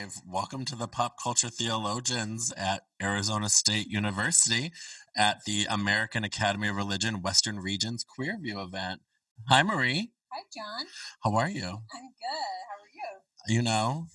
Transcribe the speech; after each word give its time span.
All 0.00 0.06
right, 0.06 0.12
live. 0.14 0.22
Welcome 0.26 0.64
to 0.64 0.76
the 0.76 0.88
Pop 0.88 1.16
Culture 1.22 1.50
Theologians 1.50 2.54
at 2.56 2.84
Arizona 3.02 3.50
State 3.50 3.88
University 3.88 4.72
at 5.14 5.44
the 5.44 5.66
American 5.68 6.24
Academy 6.24 6.68
of 6.68 6.76
Religion 6.76 7.20
Western 7.20 7.58
Regions 7.58 8.02
Queer 8.02 8.38
View 8.40 8.62
event. 8.62 9.02
Hi, 9.48 9.62
Marie. 9.62 10.12
Hi, 10.32 10.42
John. 10.54 10.86
How 11.22 11.34
are 11.36 11.50
you? 11.50 11.66
I'm 11.66 11.68
good. 11.68 12.60
How 12.66 12.78
are 12.80 12.94
you? 12.94 13.54
You 13.54 13.60
know, 13.60 14.06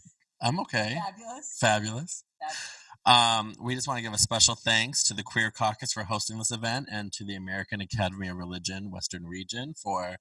I'm 0.41 0.59
okay. 0.61 0.97
Fabulous. 1.05 1.57
Fabulous. 1.59 2.23
Fabulous. 2.41 2.81
Um, 3.05 3.53
we 3.61 3.75
just 3.75 3.87
want 3.87 3.99
to 3.99 4.03
give 4.03 4.13
a 4.13 4.17
special 4.17 4.55
thanks 4.55 5.03
to 5.03 5.13
the 5.13 5.21
Queer 5.21 5.51
Caucus 5.51 5.93
for 5.93 6.05
hosting 6.05 6.39
this 6.39 6.51
event 6.51 6.87
and 6.91 7.13
to 7.13 7.23
the 7.23 7.35
American 7.35 7.79
Academy 7.79 8.27
of 8.27 8.37
Religion 8.37 8.89
Western 8.89 9.27
Region 9.27 9.75
for 9.75 10.17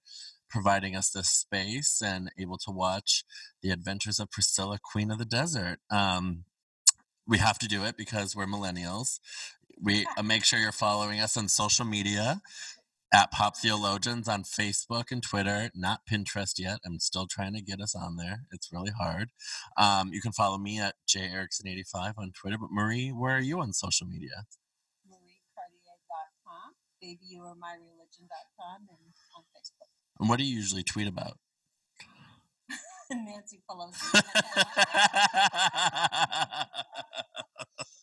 providing 0.54 0.94
us 0.94 1.10
this 1.10 1.28
space 1.28 2.00
and 2.00 2.30
able 2.38 2.56
to 2.56 2.70
watch 2.70 3.24
the 3.60 3.72
adventures 3.72 4.20
of 4.20 4.30
Priscilla, 4.30 4.78
Queen 4.80 5.10
of 5.10 5.18
the 5.18 5.24
Desert. 5.24 5.80
Um, 5.90 6.44
we 7.26 7.38
have 7.38 7.58
to 7.58 7.66
do 7.66 7.84
it 7.84 7.96
because 7.96 8.36
we're 8.36 8.46
millennials. 8.46 9.18
We 9.82 10.06
uh, 10.16 10.22
make 10.22 10.44
sure 10.44 10.60
you're 10.60 10.70
following 10.70 11.18
us 11.18 11.36
on 11.36 11.48
social 11.48 11.84
media 11.84 12.40
at 13.12 13.32
Pop 13.32 13.56
Theologians 13.56 14.28
on 14.28 14.44
Facebook 14.44 15.10
and 15.10 15.20
Twitter, 15.20 15.70
not 15.74 16.02
Pinterest 16.08 16.54
yet. 16.56 16.78
I'm 16.86 17.00
still 17.00 17.26
trying 17.26 17.54
to 17.54 17.60
get 17.60 17.80
us 17.80 17.96
on 17.96 18.14
there. 18.16 18.46
It's 18.52 18.72
really 18.72 18.92
hard. 18.96 19.30
Um, 19.76 20.12
you 20.12 20.20
can 20.20 20.30
follow 20.30 20.58
me 20.58 20.78
at 20.78 20.94
jerickson85 21.08 22.14
on 22.16 22.30
Twitter. 22.30 22.58
But 22.58 22.70
Marie, 22.70 23.10
where 23.10 23.36
are 23.36 23.40
you 23.40 23.58
on 23.58 23.72
social 23.72 24.06
media? 24.06 24.46
MarieCartier.com, 25.10 26.74
babyouaremyreligion.com, 27.02 28.86
and 28.88 29.14
on 29.36 29.42
Facebook. 29.50 29.93
And 30.18 30.28
what 30.28 30.38
do 30.38 30.44
you 30.44 30.54
usually 30.54 30.82
tweet 30.82 31.08
about? 31.08 31.38
Nancy 33.10 33.60
Pelosi. 33.68 34.22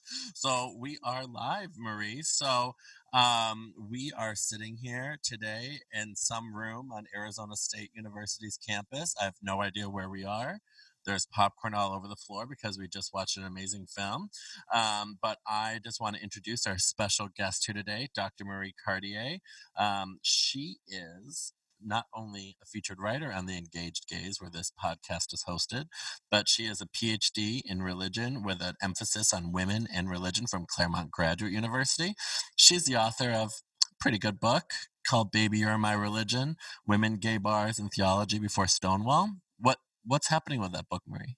so 0.36 0.76
we 0.78 0.98
are 1.04 1.26
live, 1.26 1.72
Marie. 1.78 2.22
So 2.22 2.76
um, 3.14 3.74
we 3.90 4.12
are 4.18 4.36
sitting 4.36 4.78
here 4.82 5.18
today 5.24 5.80
in 5.94 6.16
some 6.16 6.54
room 6.54 6.92
on 6.94 7.06
Arizona 7.16 7.56
State 7.56 7.92
University's 7.96 8.58
campus. 8.58 9.16
I 9.20 9.26
have 9.26 9.36
no 9.42 9.62
idea 9.62 9.90
where 9.90 10.10
we 10.10 10.26
are. 10.26 10.60
There's 11.06 11.26
popcorn 11.26 11.74
all 11.74 11.94
over 11.94 12.08
the 12.08 12.16
floor 12.16 12.46
because 12.46 12.78
we 12.78 12.88
just 12.88 13.12
watched 13.14 13.38
an 13.38 13.44
amazing 13.44 13.88
film. 13.88 14.30
Um, 14.74 15.18
but 15.22 15.40
I 15.48 15.80
just 15.84 16.00
want 16.00 16.16
to 16.18 16.22
introduce 16.22 16.68
our 16.68 16.78
special 16.78 17.28
guest 17.36 17.66
here 17.66 17.74
today, 17.74 18.10
Dr. 18.14 18.46
Marie 18.46 18.76
Cartier. 18.86 19.38
Um, 19.78 20.20
she 20.22 20.78
is 20.88 21.54
not 21.84 22.06
only 22.14 22.58
a 22.62 22.66
featured 22.66 23.00
writer 23.00 23.32
on 23.32 23.46
the 23.46 23.58
Engaged 23.58 24.08
Gays, 24.08 24.38
where 24.40 24.50
this 24.50 24.72
podcast 24.84 25.34
is 25.34 25.46
hosted, 25.48 25.86
but 26.30 26.48
she 26.48 26.66
has 26.66 26.82
a 26.82 26.88
PhD 26.88 27.62
in 27.66 27.82
religion 27.82 28.44
with 28.44 28.62
an 28.62 28.76
emphasis 28.82 29.34
on 29.34 29.52
women 29.52 29.88
and 29.94 30.10
religion 30.10 30.48
from 30.48 30.66
Claremont 30.68 31.12
Graduate 31.12 31.52
University. 31.52 32.14
She's 32.56 32.86
the 32.86 32.96
author 32.96 33.32
of 33.32 33.50
a 33.50 33.96
pretty 34.00 34.18
good 34.18 34.40
book 34.40 34.72
called 35.08 35.32
Baby 35.32 35.60
You're 35.60 35.78
My 35.78 35.94
Religion 35.94 36.56
Women, 36.88 37.18
Gay 37.18 37.38
Bars, 37.38 37.80
and 37.80 37.92
Theology 37.92 38.40
Before 38.40 38.68
Stonewall. 38.68 39.30
What 39.60 39.78
What's 40.06 40.30
happening 40.30 40.60
with 40.62 40.72
that 40.74 40.90
book, 40.90 41.04
Marie? 41.08 41.38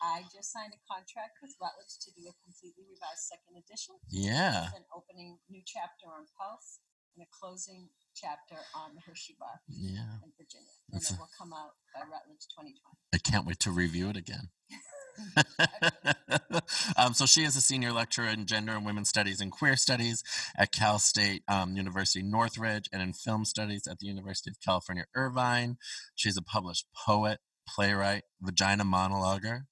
I 0.00 0.22
just 0.30 0.52
signed 0.54 0.72
a 0.72 0.80
contract 0.86 1.42
with 1.42 1.58
Routledge 1.60 1.98
to 2.06 2.10
do 2.14 2.30
a 2.30 2.34
completely 2.46 2.86
revised 2.86 3.26
second 3.26 3.58
edition. 3.58 3.98
Yeah. 4.06 4.70
With 4.70 4.86
an 4.86 4.90
opening 4.94 5.42
new 5.50 5.62
chapter 5.66 6.06
on 6.06 6.30
Pulse 6.38 6.78
and 7.18 7.26
a 7.26 7.30
closing 7.34 7.90
chapter 8.20 8.56
on 8.74 8.94
the 8.94 9.00
Hershey 9.00 9.36
Bar 9.38 9.60
Yeah. 9.68 10.18
in 10.24 10.32
Virginia. 10.36 10.66
And 10.92 11.00
That's 11.00 11.10
it 11.12 11.18
will 11.18 11.28
come 11.38 11.52
out 11.52 11.72
by 11.94 12.00
Routledge 12.00 12.46
2020. 12.50 12.74
I 13.12 13.18
can't 13.18 13.46
wait 13.46 13.58
to 13.60 13.70
review 13.70 14.08
it 14.10 14.16
again. 14.16 14.50
um, 16.96 17.14
so 17.14 17.26
she 17.26 17.42
is 17.44 17.56
a 17.56 17.60
senior 17.60 17.92
lecturer 17.92 18.26
in 18.28 18.46
gender 18.46 18.72
and 18.72 18.84
women's 18.86 19.08
studies 19.08 19.40
and 19.40 19.50
queer 19.50 19.76
studies 19.76 20.22
at 20.56 20.72
Cal 20.72 20.98
State 20.98 21.42
um, 21.48 21.76
University 21.76 22.22
Northridge 22.22 22.88
and 22.92 23.02
in 23.02 23.12
film 23.12 23.44
studies 23.44 23.86
at 23.88 23.98
the 23.98 24.06
University 24.06 24.50
of 24.50 24.60
California 24.64 25.04
Irvine. 25.14 25.76
She's 26.14 26.36
a 26.36 26.42
published 26.42 26.86
poet, 27.06 27.38
playwright, 27.66 28.22
vagina 28.40 28.84
monologuer, 28.84 29.62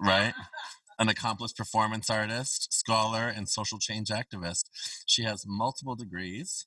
right? 0.00 0.34
An 0.98 1.08
accomplished 1.08 1.56
performance 1.56 2.08
artist, 2.08 2.72
scholar, 2.72 3.26
and 3.28 3.48
social 3.48 3.78
change 3.80 4.10
activist. 4.10 4.66
She 5.06 5.24
has 5.24 5.44
multiple 5.44 5.96
degrees, 5.96 6.66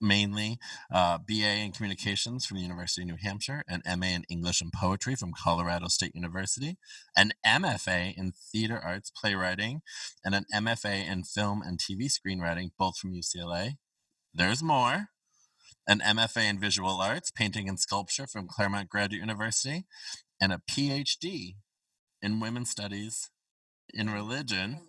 mainly 0.00 0.58
uh, 0.92 1.18
BA 1.18 1.56
in 1.64 1.72
communications 1.72 2.46
from 2.46 2.56
the 2.56 2.62
University 2.62 3.02
of 3.02 3.08
New 3.08 3.16
Hampshire, 3.22 3.62
an 3.68 3.82
MA 3.98 4.06
in 4.06 4.24
English 4.28 4.60
and 4.60 4.72
poetry 4.72 5.14
from 5.14 5.32
Colorado 5.32 5.88
State 5.88 6.14
University, 6.14 6.78
an 7.16 7.32
MFA 7.46 8.16
in 8.16 8.32
theater 8.32 8.80
arts 8.82 9.10
playwriting, 9.10 9.82
and 10.24 10.34
an 10.34 10.46
MFA 10.54 11.06
in 11.10 11.24
film 11.24 11.62
and 11.62 11.78
TV 11.78 12.10
screenwriting, 12.10 12.70
both 12.78 12.98
from 12.98 13.12
UCLA. 13.12 13.72
There's 14.32 14.62
more. 14.62 15.08
An 15.88 16.00
MFA 16.00 16.48
in 16.48 16.60
visual 16.60 17.00
arts, 17.00 17.30
painting 17.30 17.68
and 17.68 17.80
sculpture 17.80 18.26
from 18.26 18.46
Claremont 18.46 18.88
Graduate 18.88 19.20
University, 19.20 19.86
and 20.40 20.52
a 20.52 20.62
PhD 20.70 21.56
in 22.22 22.40
women's 22.40 22.70
studies 22.70 23.30
in 23.92 24.10
religion 24.10 24.80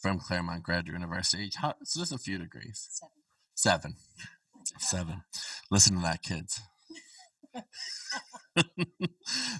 from 0.00 0.18
Claremont 0.18 0.62
Graduate 0.62 0.94
University. 0.94 1.50
So 1.50 2.00
just 2.00 2.12
a 2.12 2.18
few 2.18 2.38
degrees. 2.38 2.88
Seven. 2.90 3.12
Seven. 3.54 3.96
Seven. 4.78 5.22
Listen 5.70 5.96
to 5.96 6.02
that, 6.02 6.22
kids. 6.22 6.60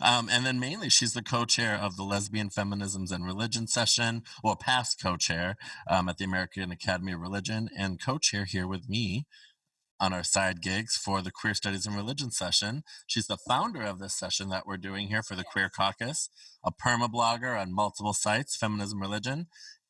um, 0.00 0.28
and 0.30 0.44
then 0.44 0.60
mainly, 0.60 0.88
she's 0.88 1.14
the 1.14 1.22
co-chair 1.22 1.76
of 1.76 1.96
the 1.96 2.02
Lesbian 2.02 2.48
Feminisms 2.48 3.12
and 3.12 3.24
Religion 3.24 3.66
session, 3.66 4.22
or 4.42 4.56
past 4.56 5.00
co-chair 5.00 5.56
um, 5.88 6.08
at 6.08 6.18
the 6.18 6.24
American 6.24 6.70
Academy 6.70 7.12
of 7.12 7.20
Religion, 7.20 7.68
and 7.76 8.02
co-chair 8.02 8.44
here 8.44 8.66
with 8.66 8.88
me 8.88 9.26
on 10.00 10.12
our 10.12 10.22
side 10.22 10.62
gigs 10.62 10.96
for 10.96 11.22
the 11.22 11.32
Queer 11.32 11.54
Studies 11.54 11.86
and 11.86 11.96
Religion 11.96 12.30
session. 12.30 12.82
She's 13.06 13.26
the 13.26 13.38
founder 13.48 13.82
of 13.82 13.98
this 13.98 14.14
session 14.14 14.48
that 14.50 14.66
we're 14.66 14.76
doing 14.76 15.08
here 15.08 15.22
for 15.22 15.34
the 15.34 15.44
Queer 15.44 15.68
Caucus, 15.68 16.28
a 16.64 16.70
perma 16.70 17.10
blogger 17.10 17.60
on 17.60 17.74
multiple 17.74 18.14
sites, 18.14 18.56
feminism, 18.56 19.00
religion, 19.00 19.46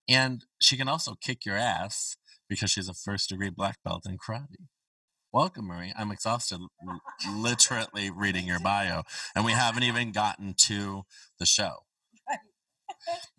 and 0.08 0.44
she 0.60 0.76
can 0.76 0.88
also 0.88 1.14
kick 1.20 1.44
your 1.44 1.56
ass 1.56 2.16
because 2.48 2.70
she's 2.70 2.88
a 2.88 2.94
first 2.94 3.28
degree 3.28 3.50
black 3.50 3.78
belt 3.84 4.04
in 4.06 4.16
karate. 4.16 4.68
Welcome, 5.32 5.66
Marie. 5.66 5.92
I'm 5.96 6.10
exhausted 6.10 6.58
literally 7.30 8.10
reading 8.10 8.46
your 8.46 8.60
bio, 8.60 9.02
and 9.34 9.44
we 9.44 9.52
haven't 9.52 9.82
even 9.82 10.10
gotten 10.10 10.54
to 10.54 11.02
the 11.38 11.44
show. 11.44 11.84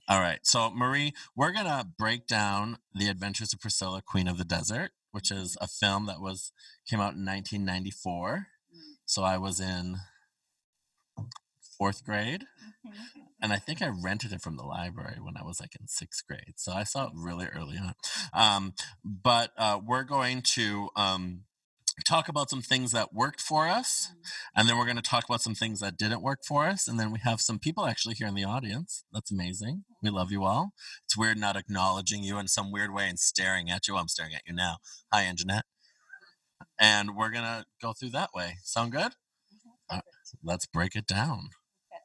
All 0.08 0.20
right. 0.20 0.40
So, 0.44 0.70
Marie, 0.72 1.14
we're 1.36 1.52
going 1.52 1.66
to 1.66 1.88
break 1.98 2.28
down 2.28 2.78
The 2.94 3.08
Adventures 3.10 3.54
of 3.54 3.60
Priscilla, 3.60 4.02
Queen 4.06 4.28
of 4.28 4.38
the 4.38 4.44
Desert, 4.46 4.92
which 5.12 5.32
is 5.32 5.58
a 5.62 5.68
film 5.68 6.06
that 6.06 6.22
was 6.22 6.52
came 6.88 7.00
out 7.00 7.14
in 7.16 7.26
1994. 7.26 8.48
Mm. 8.76 8.80
So, 9.06 9.24
I 9.24 9.38
was 9.38 9.60
in 9.60 9.98
fourth 11.78 12.04
grade, 12.04 12.46
Mhm. 12.86 12.94
and 13.42 13.54
I 13.54 13.58
think 13.58 13.82
I 13.82 13.88
rented 13.88 14.32
it 14.34 14.42
from 14.42 14.58
the 14.58 14.64
library 14.64 15.20
when 15.20 15.38
I 15.38 15.44
was 15.44 15.60
like 15.60 15.76
in 15.80 15.88
sixth 15.88 16.26
grade. 16.28 16.54
So, 16.58 16.72
I 16.72 16.84
saw 16.84 17.06
it 17.06 17.14
really 17.16 17.48
early 17.48 17.78
on. 17.78 17.96
Um, 18.34 18.74
but 19.04 19.54
uh, 19.58 19.80
we're 19.84 20.04
going 20.04 20.42
to 20.54 20.90
um, 20.96 21.46
talk 22.04 22.28
about 22.30 22.50
some 22.50 22.62
things 22.62 22.92
that 22.92 23.14
worked 23.14 23.42
for 23.42 23.68
us, 23.68 24.10
Mm. 24.12 24.32
and 24.56 24.70
then 24.70 24.78
we're 24.78 24.86
going 24.86 24.96
to 24.98 25.02
talk 25.02 25.26
about 25.26 25.42
some 25.42 25.56
things 25.56 25.80
that 25.80 25.98
didn't 25.98 26.22
work 26.22 26.44
for 26.46 26.68
us. 26.68 26.88
And 26.88 27.00
then 27.00 27.12
we 27.12 27.19
have 27.19 27.42
some 27.42 27.60
people 27.60 27.86
actually 27.86 28.16
here 28.16 28.28
in 28.28 28.36
the 28.36 28.44
audience. 28.46 29.04
That's 29.12 29.31
amazing. 29.31 29.86
We 30.01 30.10
love 30.10 30.31
you 30.31 30.44
all. 30.46 30.74
It's 31.06 31.18
weird 31.18 31.38
not 31.38 31.56
acknowledging 31.56 32.24
you 32.24 32.38
in 32.40 32.48
some 32.48 32.72
weird 32.72 32.94
way 32.94 33.10
and 33.10 33.19
staring 33.19 33.69
at 33.69 33.88
you. 33.88 33.98
I'm 33.98 34.07
staring 34.07 34.34
at 34.34 34.44
you 34.48 34.54
now. 34.54 34.78
Hi, 35.12 35.24
Anjanette. 35.24 35.63
And 36.80 37.16
we're 37.16 37.30
going 37.31 37.44
to 37.46 37.66
go 37.81 37.94
through 37.94 38.10
that 38.12 38.34
way. 38.34 38.57
Sound 38.63 38.92
good? 38.92 39.13
Mhm. 39.54 39.72
Uh, 39.90 40.01
Let's 40.44 40.66
break 40.66 40.96
it 40.96 41.07
down. 41.07 41.50
Okay. 41.92 42.04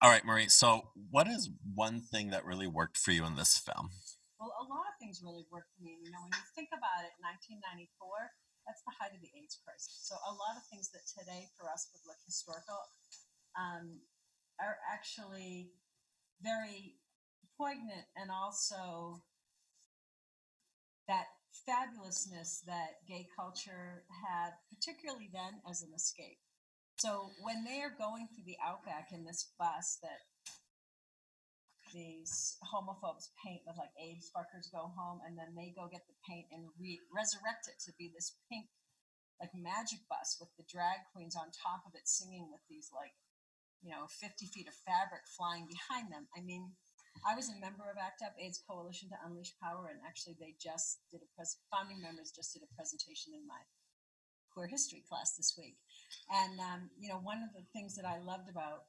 All 0.00 0.10
right, 0.10 0.24
Marie. 0.24 0.48
So, 0.48 0.92
what 1.10 1.26
is 1.28 1.50
one 1.74 2.00
thing 2.00 2.30
that 2.30 2.44
really 2.44 2.66
worked 2.68 2.96
for 2.96 3.12
you 3.12 3.24
in 3.26 3.34
this 3.36 3.58
film? 3.58 3.90
Well, 4.38 4.54
a 4.60 4.62
lot 4.62 4.86
of 4.86 4.94
things 5.00 5.20
really 5.22 5.44
worked 5.50 5.74
for 5.76 5.82
me. 5.82 5.98
You 6.00 6.10
know, 6.12 6.20
when 6.22 6.30
you 6.32 6.46
think 6.54 6.68
about 6.72 7.04
it, 7.04 7.12
1994, 7.20 8.30
that's 8.68 8.84
the 8.84 8.92
height 9.00 9.16
of 9.16 9.24
the 9.24 9.32
AIDS 9.32 9.56
crisis. 9.64 9.96
So 10.04 10.20
a 10.20 10.36
lot 10.36 10.60
of 10.60 10.68
things 10.68 10.92
that 10.92 11.08
today 11.08 11.48
for 11.56 11.72
us 11.72 11.88
would 11.90 12.04
look 12.04 12.20
historical 12.28 12.84
um, 13.56 14.04
are 14.60 14.76
actually 14.84 15.72
very 16.44 17.00
poignant 17.56 18.04
and 18.12 18.28
also 18.30 19.24
that 21.08 21.32
fabulousness 21.64 22.60
that 22.68 23.00
gay 23.08 23.26
culture 23.32 24.04
had, 24.12 24.52
particularly 24.68 25.32
then 25.32 25.64
as 25.64 25.80
an 25.80 25.96
escape. 25.96 26.38
So 27.00 27.32
when 27.40 27.64
they 27.64 27.80
are 27.80 27.94
going 27.96 28.28
through 28.28 28.44
the 28.44 28.60
outback 28.60 29.08
in 29.16 29.24
this 29.24 29.48
bus 29.58 29.98
that 30.02 30.27
these 31.92 32.56
homophobes 32.62 33.32
paint 33.40 33.62
with 33.66 33.76
like 33.76 33.92
AIDS 33.96 34.30
fuckers 34.30 34.70
go 34.72 34.92
home 34.92 35.20
and 35.26 35.36
then 35.36 35.52
they 35.56 35.74
go 35.74 35.88
get 35.90 36.04
the 36.06 36.18
paint 36.28 36.46
and 36.52 36.68
re- 36.78 37.02
resurrect 37.10 37.68
it 37.68 37.78
to 37.84 37.92
be 37.98 38.12
this 38.12 38.36
pink 38.50 38.68
like 39.40 39.54
magic 39.54 40.02
bus 40.10 40.36
with 40.42 40.50
the 40.58 40.66
drag 40.66 41.02
queens 41.14 41.38
on 41.38 41.48
top 41.54 41.86
of 41.86 41.94
it 41.94 42.06
singing 42.10 42.50
with 42.50 42.62
these 42.68 42.90
like 42.92 43.14
you 43.82 43.90
know, 43.90 44.10
50 44.10 44.46
feet 44.50 44.66
of 44.66 44.74
fabric 44.82 45.22
flying 45.36 45.66
behind 45.70 46.10
them. 46.10 46.26
I 46.34 46.42
mean, 46.42 46.74
I 47.26 47.34
was 47.34 47.50
a 47.50 47.58
member 47.58 47.86
of 47.90 47.98
ACT 47.98 48.22
UP 48.22 48.34
AIDS 48.38 48.62
Coalition 48.62 49.10
to 49.10 49.18
Unleash 49.26 49.54
Power, 49.58 49.90
and 49.90 49.98
actually, 50.06 50.38
they 50.38 50.54
just 50.58 51.02
did 51.10 51.22
a 51.22 51.30
pres- 51.34 51.58
founding 51.70 51.98
members 51.98 52.30
just 52.30 52.54
did 52.54 52.62
a 52.62 52.70
presentation 52.78 53.34
in 53.34 53.42
my 53.46 53.58
queer 54.54 54.70
history 54.70 55.02
class 55.06 55.34
this 55.34 55.54
week. 55.58 55.78
And 56.30 56.58
um, 56.62 56.80
you 56.98 57.10
know, 57.10 57.18
one 57.18 57.42
of 57.42 57.50
the 57.54 57.66
things 57.74 57.98
that 57.98 58.06
I 58.06 58.22
loved 58.22 58.46
about 58.50 58.86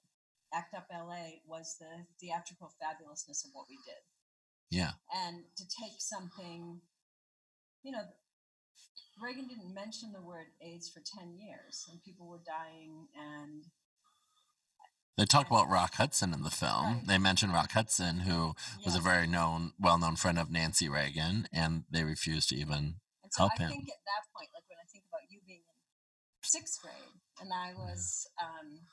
ACT 0.53 0.73
UP 0.75 0.87
LA 0.91 1.39
was 1.45 1.77
the 1.79 2.05
theatrical 2.19 2.71
fabulousness 2.81 3.45
of 3.45 3.51
what 3.53 3.65
we 3.69 3.77
did, 3.85 4.03
Yeah. 4.69 4.93
and 5.13 5.45
to 5.57 5.63
take 5.67 5.99
something, 5.99 6.81
you 7.83 7.91
know. 7.91 8.03
Reagan 9.21 9.47
didn't 9.49 9.73
mention 9.73 10.13
the 10.13 10.21
word 10.21 10.47
AIDS 10.61 10.87
for 10.89 11.01
10 11.01 11.35
years, 11.37 11.85
and 11.91 12.01
people 12.01 12.27
were 12.27 12.39
dying, 12.45 13.09
and 13.13 13.65
They 15.17 15.25
talk 15.25 15.47
about 15.47 15.67
Rock 15.67 15.95
Hudson 15.95 16.33
in 16.33 16.43
the 16.43 16.49
film. 16.49 16.85
Right. 16.99 17.07
They 17.07 17.17
mention 17.17 17.51
Rock 17.51 17.73
Hudson, 17.73 18.19
who 18.21 18.55
was 18.85 18.95
a 18.95 19.01
very 19.01 19.27
known, 19.27 19.73
well-known 19.77 20.15
friend 20.15 20.39
of 20.39 20.49
Nancy 20.49 20.87
Reagan, 20.87 21.49
and 21.51 21.83
they 21.91 22.05
refused 22.05 22.47
to 22.49 22.55
even. 22.55 23.01
And 23.21 23.33
so 23.33 23.41
help 23.43 23.59
I 23.59 23.63
him. 23.63 23.69
think 23.71 23.89
at 23.89 23.99
that 24.05 24.23
point, 24.33 24.47
like 24.55 24.63
when 24.69 24.77
I 24.81 24.87
think 24.89 25.03
about 25.11 25.27
you 25.29 25.41
being 25.45 25.59
in 25.59 25.75
sixth 26.41 26.79
grade, 26.81 27.19
and 27.41 27.51
I 27.51 27.73
was 27.73 28.25
um, 28.41 28.87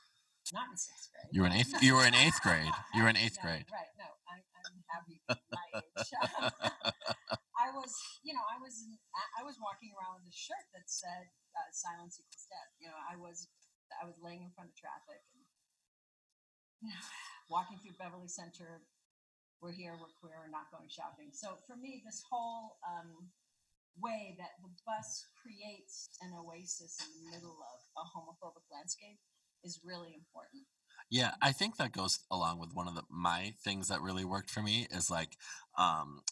not 0.52 0.70
in 0.70 0.76
sixth 0.78 1.10
grade. 1.10 1.31
You 1.34 1.43
were 1.43 1.50
in 1.50 1.56
eighth. 1.56 1.75
You 1.82 1.94
were 1.94 2.06
in 2.06 2.14
eighth 2.14 2.40
grade. 2.43 2.75
You 2.94 3.02
were 3.02 3.10
in 3.10 3.19
eighth 3.19 3.38
No, 3.43 3.46
grade. 3.46 3.66
Right. 3.66 3.93
No, 3.98 4.08
I, 4.31 4.34
I'm 4.38 4.78
happy 4.87 5.19
with 5.26 5.43
my 5.50 5.66
age. 5.82 6.10
I 7.66 7.75
was, 7.75 7.90
you 8.22 8.31
know, 8.31 8.44
I 8.46 8.62
was, 8.62 8.84
in, 8.87 8.94
I 9.34 9.43
was 9.43 9.58
walking 9.58 9.90
around 9.96 10.22
with 10.22 10.31
a 10.31 10.37
shirt 10.37 10.70
that 10.76 10.87
said 10.87 11.32
uh, 11.56 11.70
"Silence 11.72 12.20
equals 12.20 12.46
death." 12.46 12.70
You 12.78 12.93
know, 12.93 13.00
I 13.00 13.19
was, 13.19 13.50
I 13.96 14.06
was 14.06 14.14
laying 14.22 14.46
in 14.46 14.52
front 14.54 14.70
of 14.70 14.76
traffic 14.78 15.25
and 15.34 15.43
you 16.84 16.94
know, 16.94 17.02
walking 17.54 17.82
through 17.82 17.98
Beverly 17.98 18.31
Center. 18.31 18.87
We're 19.58 19.75
here. 19.75 19.96
We're 19.96 20.12
queer. 20.20 20.37
We're 20.37 20.52
not 20.52 20.69
going 20.70 20.87
shopping. 20.93 21.32
So 21.32 21.58
for 21.64 21.75
me, 21.75 22.04
this 22.04 22.20
whole 22.28 22.76
um, 22.84 23.32
way 23.96 24.37
that 24.37 24.60
the 24.60 24.69
bus 24.84 25.26
creates 25.40 26.12
an 26.20 26.37
oasis 26.37 27.00
in 27.00 27.08
the 27.16 27.25
middle 27.32 27.56
of 27.56 27.78
a 27.96 28.04
homophobic 28.04 28.69
landscape 28.69 29.16
is 29.66 29.80
really 29.84 30.14
important. 30.14 30.62
Yeah, 31.10 31.32
I 31.42 31.52
think 31.52 31.76
that 31.76 31.92
goes 31.92 32.20
along 32.30 32.58
with 32.58 32.70
one 32.72 32.88
of 32.88 32.94
the 32.94 33.02
my 33.10 33.52
things 33.62 33.88
that 33.88 34.00
really 34.00 34.24
worked 34.24 34.50
for 34.50 34.62
me 34.62 34.86
is 34.90 35.10
like 35.10 35.36
um 35.76 36.22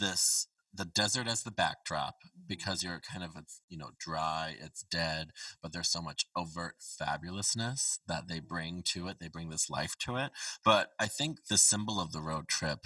this 0.00 0.48
the 0.76 0.84
desert 0.84 1.28
as 1.28 1.42
the 1.42 1.50
backdrop 1.50 2.16
because 2.48 2.82
you're 2.82 3.00
kind 3.00 3.24
of 3.24 3.30
it's 3.36 3.60
you 3.68 3.78
know 3.78 3.90
dry 3.98 4.56
it's 4.60 4.82
dead 4.82 5.28
but 5.62 5.72
there's 5.72 5.90
so 5.90 6.02
much 6.02 6.26
overt 6.36 6.76
fabulousness 6.80 7.98
that 8.08 8.28
they 8.28 8.40
bring 8.40 8.82
to 8.82 9.06
it 9.06 9.18
they 9.20 9.28
bring 9.28 9.50
this 9.50 9.70
life 9.70 9.94
to 9.98 10.16
it 10.16 10.32
but 10.64 10.88
i 10.98 11.06
think 11.06 11.46
the 11.48 11.58
symbol 11.58 12.00
of 12.00 12.12
the 12.12 12.20
road 12.20 12.48
trip 12.48 12.80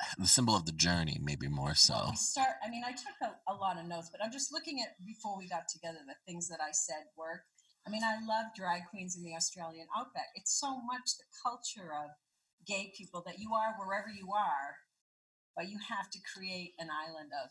the 0.18 0.26
symbol 0.26 0.54
of 0.54 0.66
the 0.66 0.72
journey 0.72 1.18
maybe 1.22 1.48
more 1.48 1.74
so 1.74 2.10
start. 2.14 2.56
I 2.64 2.70
mean, 2.70 2.82
I 2.84 2.92
took 2.92 3.16
a, 3.22 3.52
a 3.52 3.54
lot 3.54 3.78
of 3.78 3.86
notes, 3.86 4.08
but 4.10 4.22
I'm 4.24 4.32
just 4.32 4.52
looking 4.52 4.80
at 4.80 4.96
before 5.04 5.36
we 5.36 5.48
got 5.48 5.68
together 5.68 5.98
the 6.06 6.14
things 6.26 6.48
that 6.48 6.60
I 6.60 6.72
said 6.72 7.04
work. 7.16 7.42
I 7.86 7.90
mean, 7.90 8.02
I 8.04 8.24
love 8.24 8.54
drag 8.54 8.82
queens 8.90 9.16
in 9.16 9.24
the 9.24 9.34
Australian 9.34 9.86
outback. 9.96 10.28
It's 10.34 10.52
so 10.52 10.80
much 10.82 11.16
the 11.18 11.24
culture 11.42 11.92
of 11.94 12.10
gay 12.66 12.92
people 12.96 13.22
that 13.26 13.38
you 13.38 13.54
are 13.54 13.74
wherever 13.78 14.08
you 14.08 14.32
are, 14.32 14.76
but 15.56 15.68
you 15.68 15.78
have 15.88 16.10
to 16.10 16.18
create 16.34 16.74
an 16.78 16.88
island 16.90 17.30
of 17.44 17.50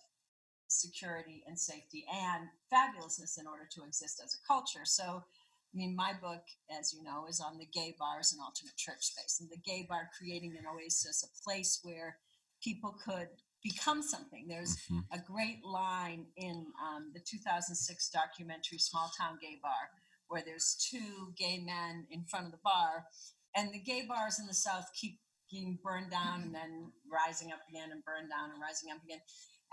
security 0.68 1.44
and 1.48 1.60
safety 1.60 2.06
and 2.12 2.48
fabulousness 2.72 3.40
in 3.40 3.48
order 3.48 3.68
to 3.72 3.84
exist 3.84 4.22
as 4.24 4.36
a 4.36 4.48
culture. 4.48 4.86
So, 4.86 5.24
I 5.74 5.78
mean, 5.78 5.96
my 5.96 6.14
book, 6.14 6.44
as 6.72 6.94
you 6.94 7.04
know, 7.04 7.26
is 7.28 7.42
on 7.42 7.58
the 7.58 7.66
gay 7.66 7.96
bars 7.98 8.31
and 8.31 8.42
alternate 8.42 8.78
church 8.78 9.04
space, 9.06 9.40
and 9.40 9.50
the 9.50 9.58
gay 9.58 9.86
bar 9.88 10.10
creating 10.18 10.56
an 10.58 10.66
oasis, 10.66 11.24
a 11.24 11.44
place 11.44 11.80
where 11.84 12.18
people 12.64 12.98
could 13.04 13.30
become 13.64 14.02
something. 14.02 14.48
There's 14.48 14.78
Mhm. 14.88 15.06
a 15.12 15.20
great 15.20 15.64
line 15.66 16.28
in 16.36 16.72
um, 16.81 17.12
the 17.14 17.20
2006 17.20 18.10
documentary 18.10 18.78
Small 18.78 19.12
Town 19.18 19.38
Gay 19.42 19.60
Bar, 19.62 19.90
where 20.30 20.44
there's 20.46 20.78
two 20.90 21.34
gay 21.38 21.60
men 21.60 22.06
in 22.10 22.24
front 22.24 22.46
of 22.46 22.52
the 22.52 22.64
bar, 22.64 23.06
and 23.56 23.74
the 23.74 23.80
gay 23.80 24.06
bars 24.08 24.40
in 24.40 24.48
the 24.48 24.54
South 24.54 24.86
keep 25.00 25.20
being 25.52 25.80
burned 25.84 26.12
down 26.12 26.44
and 26.44 26.54
then 26.54 26.92
rising 27.12 27.52
up 27.52 27.60
again 27.70 27.90
and 27.92 28.06
burned 28.06 28.30
down 28.30 28.52
and 28.54 28.62
rising 28.62 28.92
up 28.94 29.04
again. 29.04 29.20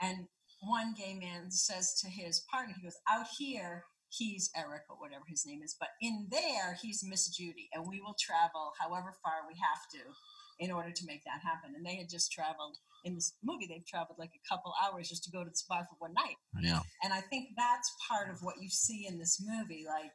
And 0.01 0.27
one 0.61 0.95
gay 0.97 1.15
man 1.15 1.51
says 1.51 2.01
to 2.01 2.09
his 2.09 2.43
partner, 2.51 2.75
he 2.77 2.83
goes, 2.83 2.97
Out 3.09 3.27
here, 3.39 3.85
he's 4.09 4.51
Eric 4.57 4.83
or 4.89 4.97
whatever 4.97 5.25
his 5.29 5.45
name 5.47 5.61
is, 5.63 5.77
but 5.79 5.91
in 6.01 6.29
there, 6.31 6.79
he's 6.81 7.05
Miss 7.05 7.29
Judy, 7.29 7.69
and 7.75 7.87
we 7.87 8.01
will 8.01 8.17
travel 8.19 8.73
however 8.81 9.15
far 9.23 9.45
we 9.47 9.55
have 9.61 9.85
to 9.93 10.17
in 10.59 10.71
order 10.71 10.91
to 10.91 11.07
make 11.07 11.23
that 11.25 11.45
happen. 11.45 11.77
And 11.77 11.85
they 11.85 11.97
had 11.97 12.09
just 12.09 12.33
traveled 12.33 12.79
in 13.05 13.15
this 13.15 13.35
movie, 13.45 13.67
they've 13.69 13.87
traveled 13.87 14.19
like 14.19 14.33
a 14.35 14.49
couple 14.49 14.73
hours 14.83 15.09
just 15.09 15.23
to 15.25 15.31
go 15.31 15.45
to 15.45 15.51
the 15.51 15.63
bar 15.69 15.87
for 15.89 15.97
one 15.99 16.15
night. 16.15 16.37
yeah 16.61 16.81
And 17.03 17.13
I 17.13 17.21
think 17.21 17.51
that's 17.57 17.95
part 18.09 18.31
of 18.31 18.43
what 18.43 18.57
you 18.61 18.69
see 18.69 19.07
in 19.07 19.19
this 19.19 19.41
movie. 19.41 19.85
Like 19.87 20.11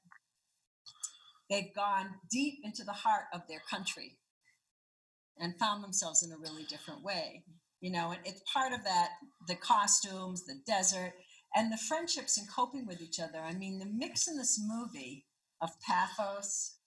they've 1.51 1.75
gone 1.75 2.15
deep 2.31 2.59
into 2.63 2.83
the 2.83 2.93
heart 2.93 3.25
of 3.33 3.41
their 3.47 3.61
country 3.69 4.17
and 5.37 5.59
found 5.59 5.83
themselves 5.83 6.23
in 6.23 6.31
a 6.31 6.37
really 6.37 6.63
different 6.63 7.03
way. 7.03 7.43
You 7.81 7.91
know, 7.91 8.11
and 8.11 8.19
it's 8.25 8.41
part 8.51 8.73
of 8.73 8.83
that 8.85 9.09
the 9.47 9.55
costumes, 9.55 10.45
the 10.45 10.59
desert, 10.65 11.13
and 11.53 11.71
the 11.71 11.77
friendships 11.77 12.37
and 12.37 12.47
coping 12.49 12.87
with 12.87 13.01
each 13.01 13.19
other. 13.19 13.39
I 13.39 13.53
mean, 13.53 13.79
the 13.79 13.85
mix 13.85 14.27
in 14.27 14.37
this 14.37 14.59
movie 14.63 15.25
of 15.61 15.71
pathos 15.85 16.77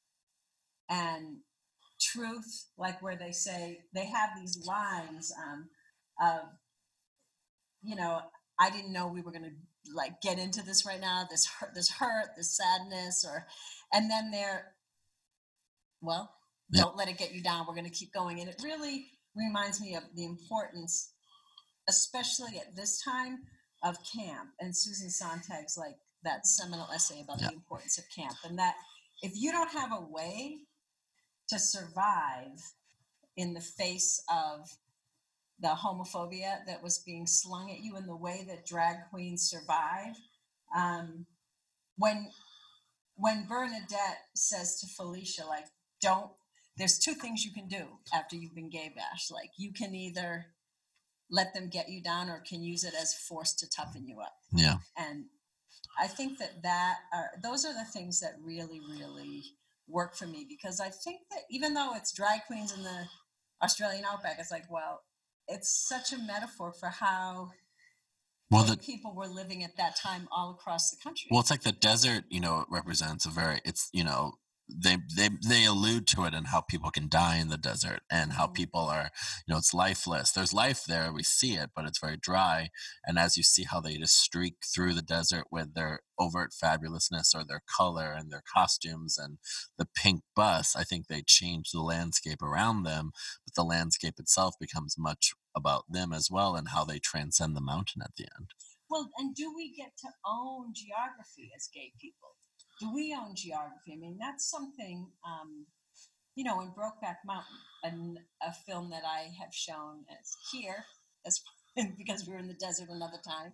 and 0.88 1.38
truth, 2.00 2.66
like 2.78 3.02
where 3.02 3.16
they 3.16 3.32
say 3.32 3.80
they 3.94 4.06
have 4.06 4.30
these 4.38 4.64
lines 4.66 5.32
um, 5.46 5.68
of, 6.20 6.42
you 7.82 7.96
know, 7.96 8.20
I 8.58 8.70
didn't 8.70 8.92
know 8.92 9.08
we 9.08 9.20
were 9.20 9.32
going 9.32 9.44
to 9.44 9.56
like 9.92 10.20
get 10.20 10.38
into 10.38 10.62
this 10.62 10.86
right 10.86 11.00
now. 11.00 11.26
This 11.30 11.46
hurt, 11.46 11.74
this 11.74 11.90
hurt, 11.90 12.30
this 12.36 12.56
sadness, 12.56 13.24
or, 13.28 13.46
and 13.92 14.10
then 14.10 14.30
they're, 14.30 14.72
well, 16.00 16.34
Yeah. 16.70 16.82
don't 16.82 16.96
let 16.96 17.08
it 17.08 17.18
get 17.18 17.32
you 17.34 17.42
down. 17.42 17.66
We're 17.66 17.74
going 17.74 17.84
to 17.84 17.90
keep 17.90 18.12
going, 18.12 18.40
and 18.40 18.48
it 18.48 18.60
really 18.62 19.10
reminds 19.34 19.80
me 19.80 19.94
of 19.96 20.04
the 20.14 20.24
importance, 20.24 21.12
especially 21.88 22.58
at 22.58 22.76
this 22.76 23.02
time, 23.02 23.44
of 23.82 23.96
camp. 24.16 24.50
And 24.60 24.76
Susan 24.76 25.10
Sontag's 25.10 25.76
like 25.76 25.96
that 26.22 26.46
seminal 26.46 26.88
essay 26.92 27.20
about 27.22 27.40
Yeah. 27.40 27.48
the 27.48 27.54
importance 27.54 27.98
of 27.98 28.04
camp, 28.14 28.36
and 28.44 28.58
that 28.58 28.76
if 29.22 29.32
you 29.34 29.52
don't 29.52 29.70
have 29.72 29.92
a 29.92 30.00
way 30.00 30.60
to 31.48 31.58
survive 31.58 32.58
in 33.36 33.52
the 33.52 33.60
face 33.60 34.22
of 34.32 34.70
the 35.60 35.68
homophobia 35.68 36.64
that 36.66 36.82
was 36.82 36.98
being 36.98 37.26
slung 37.26 37.70
at 37.70 37.80
you 37.80 37.96
and 37.96 38.08
the 38.08 38.16
way 38.16 38.44
that 38.48 38.66
drag 38.66 38.96
queens 39.10 39.48
survive. 39.48 40.16
Um, 40.76 41.26
when 41.96 42.30
when 43.16 43.46
Bernadette 43.46 44.18
says 44.34 44.80
to 44.80 44.86
Felicia, 44.88 45.46
like, 45.46 45.66
don't 46.00 46.30
there's 46.76 46.98
two 46.98 47.14
things 47.14 47.44
you 47.44 47.52
can 47.52 47.68
do 47.68 47.84
after 48.12 48.34
you've 48.34 48.54
been 48.54 48.70
gay 48.70 48.92
bashed. 48.94 49.30
Like 49.30 49.50
you 49.56 49.72
can 49.72 49.94
either 49.94 50.46
let 51.30 51.54
them 51.54 51.68
get 51.68 51.88
you 51.88 52.02
down 52.02 52.28
or 52.28 52.42
can 52.46 52.62
use 52.62 52.84
it 52.84 52.94
as 53.00 53.14
force 53.14 53.52
to 53.54 53.68
toughen 53.68 54.06
you 54.06 54.20
up 54.20 54.34
yeah 54.52 54.76
and 54.96 55.24
i 55.98 56.06
think 56.06 56.38
that 56.38 56.62
that 56.62 56.96
are 57.12 57.30
those 57.42 57.64
are 57.64 57.72
the 57.72 57.84
things 57.92 58.20
that 58.20 58.32
really 58.42 58.80
really 58.98 59.42
work 59.88 60.14
for 60.14 60.26
me 60.26 60.46
because 60.48 60.80
i 60.80 60.88
think 60.88 61.20
that 61.30 61.40
even 61.50 61.74
though 61.74 61.94
it's 61.94 62.12
drag 62.12 62.40
queens 62.46 62.72
in 62.72 62.82
the 62.82 63.06
australian 63.62 64.04
outback 64.04 64.36
it's 64.38 64.50
like 64.50 64.70
well 64.70 65.02
it's 65.48 65.68
such 65.88 66.12
a 66.12 66.18
metaphor 66.18 66.72
for 66.72 66.88
how 66.88 67.50
well 68.50 68.64
the 68.64 68.76
people 68.76 69.14
were 69.14 69.26
living 69.26 69.64
at 69.64 69.76
that 69.76 69.96
time 69.96 70.28
all 70.30 70.50
across 70.50 70.90
the 70.90 70.96
country. 71.02 71.28
Well, 71.30 71.40
it's 71.40 71.50
like 71.50 71.62
the 71.62 71.72
desert, 71.72 72.24
you 72.28 72.40
know, 72.40 72.60
it 72.60 72.66
represents 72.70 73.26
a 73.26 73.30
very, 73.30 73.60
it's, 73.64 73.88
you 73.92 74.04
know, 74.04 74.34
they, 74.68 74.98
they, 75.16 75.28
they 75.46 75.64
allude 75.66 76.06
to 76.08 76.24
it 76.24 76.34
and 76.34 76.48
how 76.48 76.60
people 76.62 76.90
can 76.90 77.08
die 77.08 77.36
in 77.38 77.48
the 77.48 77.58
desert 77.58 78.00
and 78.10 78.32
how 78.32 78.46
Mhm. 78.46 78.54
people 78.54 78.80
are, 78.82 79.10
you 79.46 79.52
know, 79.52 79.58
it's 79.58 79.74
lifeless. 79.74 80.32
There's 80.32 80.52
life 80.54 80.84
there. 80.84 81.12
We 81.12 81.22
see 81.22 81.54
it, 81.56 81.70
but 81.76 81.84
it's 81.86 81.98
very 81.98 82.16
dry. 82.16 82.70
And 83.04 83.18
as 83.18 83.36
you 83.36 83.42
see 83.42 83.64
how 83.64 83.80
they 83.80 83.96
just 83.98 84.16
streak 84.16 84.56
through 84.64 84.94
the 84.94 85.02
desert 85.02 85.46
with 85.50 85.74
their 85.74 86.00
overt 86.18 86.52
fabulousness 86.52 87.34
or 87.34 87.44
their 87.44 87.62
color 87.76 88.12
and 88.12 88.30
their 88.30 88.42
costumes 88.52 89.18
and 89.18 89.38
the 89.78 89.86
pink 89.86 90.22
bus, 90.34 90.74
I 90.76 90.84
think 90.84 91.06
they 91.08 91.22
change 91.22 91.70
the 91.70 91.82
landscape 91.82 92.42
around 92.42 92.84
them, 92.84 93.12
but 93.44 93.54
the 93.54 93.64
landscape 93.64 94.18
itself 94.18 94.54
becomes 94.60 94.96
much 94.98 95.32
about 95.54 95.84
them 95.90 96.12
as 96.12 96.30
well 96.30 96.56
and 96.56 96.68
how 96.68 96.84
they 96.84 96.98
transcend 96.98 97.56
the 97.56 97.60
mountain 97.60 98.02
at 98.02 98.16
the 98.16 98.26
end. 98.38 98.50
well 98.88 99.10
and 99.18 99.34
do 99.34 99.52
we 99.54 99.74
get 99.74 99.92
to 99.98 100.08
own 100.26 100.72
geography 100.74 101.50
as 101.56 101.68
gay 101.72 101.92
people 102.00 102.36
do 102.80 102.92
we 102.94 103.14
own 103.14 103.34
geography 103.34 103.92
i 103.94 103.96
mean 103.96 104.16
that's 104.20 104.48
something 104.50 105.08
um, 105.26 105.66
you 106.34 106.44
know 106.44 106.60
in 106.60 106.68
brokeback 106.68 107.16
mountain 107.26 107.58
an, 107.84 108.18
a 108.42 108.52
film 108.52 108.90
that 108.90 109.02
i 109.06 109.30
have 109.40 109.52
shown 109.54 110.04
as 110.10 110.36
here 110.52 110.84
as 111.26 111.40
because 111.98 112.26
we 112.26 112.32
were 112.32 112.38
in 112.40 112.48
the 112.48 112.54
desert 112.54 112.88
another 112.90 113.18
time 113.26 113.52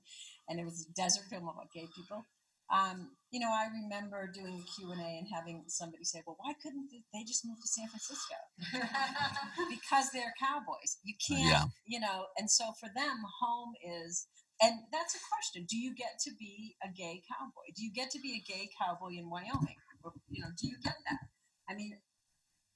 and 0.48 0.60
it 0.60 0.64
was 0.64 0.86
a 0.88 0.92
desert 0.94 1.24
film 1.30 1.44
about 1.44 1.72
gay 1.74 1.88
people 1.96 2.26
Um, 2.70 3.16
you 3.32 3.40
know, 3.40 3.50
I 3.50 3.66
remember 3.82 4.30
doing 4.32 4.62
Q 4.76 4.92
and 4.92 5.00
A 5.02 5.10
and 5.18 5.26
having 5.34 5.64
somebody 5.66 6.04
say, 6.04 6.22
"Well, 6.24 6.36
why 6.38 6.52
couldn't 6.62 6.86
they 7.12 7.24
just 7.26 7.44
move 7.44 7.58
to 7.60 7.66
San 7.68 7.88
Francisco?" 7.88 8.38
because 9.70 10.10
they're 10.12 10.34
cowboys. 10.38 10.98
You 11.04 11.14
can't, 11.18 11.42
Yeah. 11.50 11.64
you 11.86 12.00
know. 12.00 12.26
And 12.38 12.50
so 12.50 12.72
for 12.78 12.88
them, 12.94 13.16
home 13.40 13.74
is, 13.82 14.26
and 14.61 14.81
that's 14.93 15.14
a 15.14 15.23
question: 15.33 15.67
Do 15.69 15.76
you 15.76 15.95
get 15.95 16.21
to 16.25 16.31
be 16.38 16.76
a 16.85 16.88
gay 16.88 17.23
cowboy? 17.29 17.73
Do 17.75 17.85
you 17.85 17.93
get 17.93 18.11
to 18.12 18.21
be 18.21 18.37
a 18.37 18.43
gay 18.45 18.69
cowboy 18.76 19.17
in 19.17 19.31
Wyoming? 19.31 19.81
Or, 20.05 20.12
you 20.31 20.43
know, 20.43 20.49
do 20.57 20.69
you 20.69 20.76
get 20.83 20.97
that? 21.09 21.29
I 21.69 21.75
mean, 21.75 21.97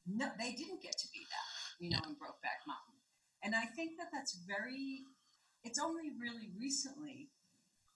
no, 0.07 0.29
they 0.39 0.53
didn't 0.53 0.83
get 0.83 0.97
to 0.99 1.09
be 1.13 1.25
that, 1.29 1.49
you 1.81 1.91
know, 1.91 2.01
in 2.05 2.15
Brokeback 2.17 2.65
Mountain. 2.69 3.01
And 3.43 3.55
I 3.55 3.67
think 3.77 3.99
that 3.99 4.09
that's 4.13 4.37
very. 4.47 5.05
It's 5.65 5.81
only 5.81 6.13
really 6.21 6.53
recently 6.61 7.31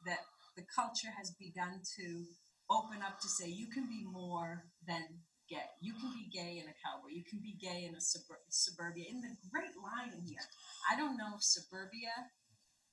that 0.07 0.25
the 0.57 0.65
culture 0.65 1.13
has 1.17 1.33
begun 1.37 1.81
to 2.01 2.25
open 2.71 3.01
up 3.05 3.21
to 3.21 3.29
say 3.29 3.49
you 3.49 3.69
can 3.69 3.89
be 3.89 4.05
more 4.05 4.65
than 4.87 5.05
gay. 5.49 5.69
You 5.81 5.95
can 5.95 6.13
be 6.13 6.29
gay 6.33 6.61
in 6.61 6.69
a 6.69 6.77
cowboy. 6.85 7.13
You 7.13 7.25
can 7.25 7.41
be 7.41 7.57
gay 7.61 7.85
in 7.89 7.95
a 7.95 8.03
subur- 8.03 8.45
suburbia. 8.49 9.05
In 9.09 9.21
the 9.21 9.33
great 9.53 9.77
line 9.81 10.13
in 10.13 10.25
here, 10.25 10.45
I 10.91 10.97
don't 10.97 11.17
know 11.17 11.37
if 11.37 11.43
suburbia 11.43 12.13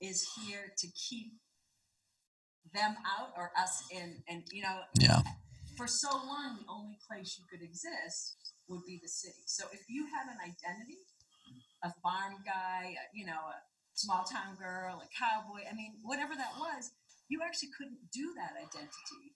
is 0.01 0.27
here 0.37 0.73
to 0.77 0.87
keep 0.87 1.33
them 2.73 2.95
out 3.05 3.29
or 3.37 3.51
us 3.57 3.83
in. 3.91 4.23
And 4.27 4.43
you 4.51 4.63
know, 4.63 4.81
Yeah. 4.99 5.21
for 5.77 5.87
so 5.87 6.09
long, 6.09 6.57
the 6.61 6.71
only 6.71 6.97
place 7.07 7.37
you 7.37 7.45
could 7.49 7.61
exist 7.61 8.35
would 8.67 8.85
be 8.85 8.99
the 9.01 9.09
city. 9.09 9.43
So 9.45 9.65
if 9.71 9.89
you 9.89 10.07
had 10.07 10.27
an 10.27 10.39
identity, 10.41 10.97
a 11.83 11.93
farm 12.01 12.43
guy, 12.45 12.95
a, 12.97 13.17
you 13.17 13.25
know, 13.25 13.33
a 13.33 13.61
small 13.93 14.23
town 14.23 14.55
girl, 14.55 15.01
a 15.01 15.07
cowboy, 15.17 15.61
I 15.69 15.73
mean, 15.73 15.99
whatever 16.01 16.35
that 16.35 16.53
was, 16.57 16.91
you 17.29 17.41
actually 17.43 17.69
couldn't 17.77 18.11
do 18.11 18.33
that 18.35 18.53
identity 18.57 19.35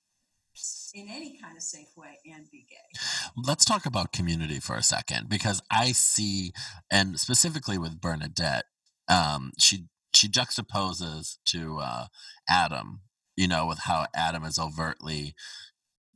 in 0.94 1.08
any 1.10 1.38
kind 1.38 1.56
of 1.56 1.64
safe 1.64 1.96
way 1.96 2.20
and 2.26 2.50
be 2.52 2.66
gay. 2.70 3.00
Let's 3.38 3.64
talk 3.64 3.86
about 3.86 4.12
community 4.12 4.60
for 4.60 4.76
a 4.76 4.84
second 4.84 5.30
because 5.30 5.62
I 5.72 5.92
see, 5.92 6.52
and 6.92 7.20
specifically 7.20 7.78
with 7.78 8.02
Bernadette, 8.02 8.66
um, 9.08 9.52
she 9.58 9.86
she 10.20 10.28
juxtaposes 10.28 11.38
to 11.46 11.80
uh, 11.80 12.06
Adam, 12.50 13.02
you 13.38 13.48
know, 13.48 13.66
with 13.66 13.80
how 13.80 14.06
Adam 14.14 14.44
is 14.44 14.60
overtly 14.60 15.34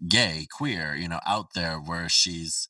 gay, 0.10 0.46
queer, 0.52 0.94
you 0.94 1.08
know, 1.08 1.22
out 1.26 1.54
there, 1.56 1.78
where 1.78 2.10
she's 2.10 2.68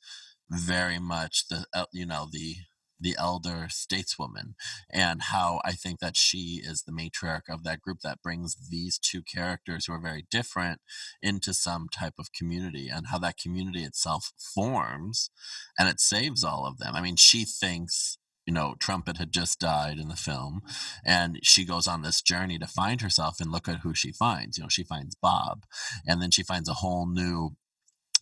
very 0.50 1.00
much 1.00 1.48
the 1.50 1.66
uh, 1.74 1.86
you 1.92 2.06
know 2.06 2.28
the 2.32 2.58
the 3.00 3.16
elder 3.18 3.68
stateswoman 3.70 4.54
and 4.90 5.24
how 5.24 5.60
I 5.66 5.74
think 5.74 6.00
that 6.00 6.16
she 6.16 6.62
is 6.64 6.84
the 6.84 6.94
matriarch 6.94 7.50
of 7.50 7.64
that 7.64 7.82
group 7.82 8.00
that 8.04 8.22
brings 8.22 8.70
these 8.70 8.98
two 8.98 9.24
characters 9.24 9.86
who 9.86 9.94
are 9.94 10.00
very 10.02 10.26
different 10.32 10.80
into 11.22 11.54
some 11.54 11.88
type 11.90 12.14
of 12.18 12.32
community 12.32 12.88
and 12.88 13.08
how 13.08 13.18
that 13.18 13.38
community 13.38 13.84
itself 13.84 14.32
forms 14.56 15.32
and 15.78 15.90
it 15.90 16.00
saves 16.00 16.46
all 16.46 16.66
of 16.66 16.78
them. 16.78 16.96
I 16.96 17.02
mean, 17.02 17.18
she 17.18 17.44
thinks, 17.44 18.18
you 18.46 18.54
know, 18.54 18.76
Trumpet 18.80 19.18
had 19.18 19.32
just 19.32 19.60
died 19.60 20.00
in 20.00 20.10
the 20.10 20.16
film 20.16 20.62
and 21.06 21.40
she 21.44 21.66
goes 21.66 21.88
on 21.88 22.02
this 22.02 22.22
journey 22.22 22.60
to 22.60 22.68
find 22.68 23.02
herself 23.02 23.40
and 23.40 23.52
look 23.52 23.68
at 23.68 23.80
who 23.80 23.94
she 23.94 24.12
finds. 24.12 24.58
You 24.58 24.64
know, 24.64 24.70
she 24.70 24.84
finds 24.84 25.16
Bob 25.16 25.64
and 26.06 26.22
then 26.22 26.32
she 26.32 26.44
finds 26.44 26.68
a 26.68 26.76
whole 26.76 27.08
new 27.08 27.56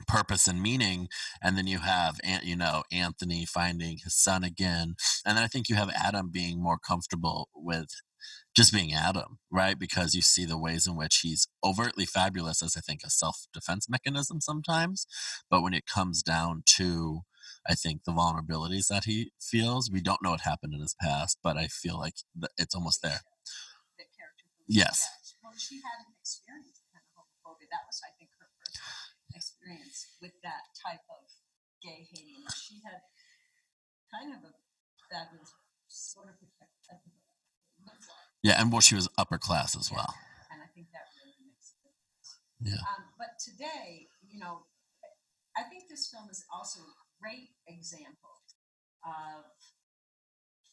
purpose 0.07 0.47
and 0.47 0.61
meaning 0.61 1.07
and 1.43 1.57
then 1.57 1.67
you 1.67 1.79
have 1.79 2.19
you 2.43 2.55
know 2.55 2.83
anthony 2.91 3.45
finding 3.45 3.97
his 4.03 4.15
son 4.15 4.43
again 4.43 4.95
and 5.25 5.37
then 5.37 5.43
i 5.43 5.47
think 5.47 5.69
you 5.69 5.75
have 5.75 5.91
adam 5.95 6.29
being 6.31 6.61
more 6.61 6.79
comfortable 6.79 7.49
with 7.55 8.01
just 8.55 8.73
being 8.73 8.93
adam 8.93 9.37
right 9.51 9.77
because 9.77 10.13
you 10.13 10.21
see 10.21 10.43
the 10.45 10.57
ways 10.57 10.87
in 10.87 10.95
which 10.95 11.19
he's 11.19 11.47
overtly 11.63 12.05
fabulous 12.05 12.63
as 12.63 12.75
i 12.75 12.79
think 12.79 13.01
a 13.05 13.09
self-defense 13.09 13.87
mechanism 13.89 14.41
sometimes 14.41 15.05
but 15.49 15.61
when 15.61 15.73
it 15.73 15.85
comes 15.85 16.23
down 16.23 16.63
to 16.65 17.21
i 17.67 17.73
think 17.75 18.03
the 18.03 18.11
vulnerabilities 18.11 18.87
that 18.87 19.05
he 19.05 19.31
feels 19.39 19.89
we 19.91 20.01
don't 20.01 20.21
know 20.23 20.31
what 20.31 20.41
happened 20.41 20.73
in 20.73 20.81
his 20.81 20.95
past 21.01 21.37
but 21.43 21.57
i 21.57 21.67
feel 21.67 21.97
like 21.97 22.15
it's 22.57 22.75
almost 22.75 23.01
there 23.01 23.21
character. 24.17 24.45
Yes. 24.67 24.97
Yeah, 25.05 25.49
Well, 25.49 25.57
she 25.57 25.77
had 25.77 26.01
an 26.05 26.13
experience 26.17 26.81
kind 26.89 27.05
of 27.05 27.11
homophobia. 27.13 27.69
That 27.69 27.85
was, 27.85 28.01
I 28.01 28.11
think, 28.17 28.33
her 28.39 28.49
first 28.57 28.81
experience 29.29 30.17
with 30.21 30.33
that 30.41 30.73
type 30.73 31.05
of 31.05 31.21
gay 31.85 32.07
hating. 32.09 32.41
She 32.55 32.81
had 32.81 33.05
kind 34.09 34.33
of 34.33 34.41
a 34.41 34.53
fabulous 35.09 35.53
sort 35.87 36.29
of 36.29 36.35
yeah 38.43 38.57
and 38.59 38.71
well 38.71 38.81
she 38.81 38.95
was 38.95 39.07
upper 39.17 39.37
class 39.37 39.77
as 39.77 39.89
Yeah. 39.91 39.97
well 39.97 40.13
and 40.51 40.61
I 40.61 40.67
think 40.73 40.89
that 40.91 41.07
really 41.15 41.37
makes 41.45 41.73
a 41.73 41.79
difference. 41.85 42.27
Yeah. 42.59 42.81
Um, 42.83 43.05
but 43.17 43.39
today, 43.39 44.09
you 44.25 44.39
know, 44.39 44.65
I 45.55 45.63
think 45.63 45.87
this 45.87 46.09
film 46.09 46.27
is 46.29 46.43
also 46.51 46.81
great 47.21 47.53
example 47.69 48.41
of 49.05 49.45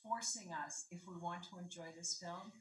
forcing 0.01 0.49
us, 0.57 0.89
if 0.89 1.05
we 1.05 1.21
want 1.21 1.45
to 1.53 1.61
enjoy 1.61 1.93
this 1.93 2.17
film, 2.17 2.53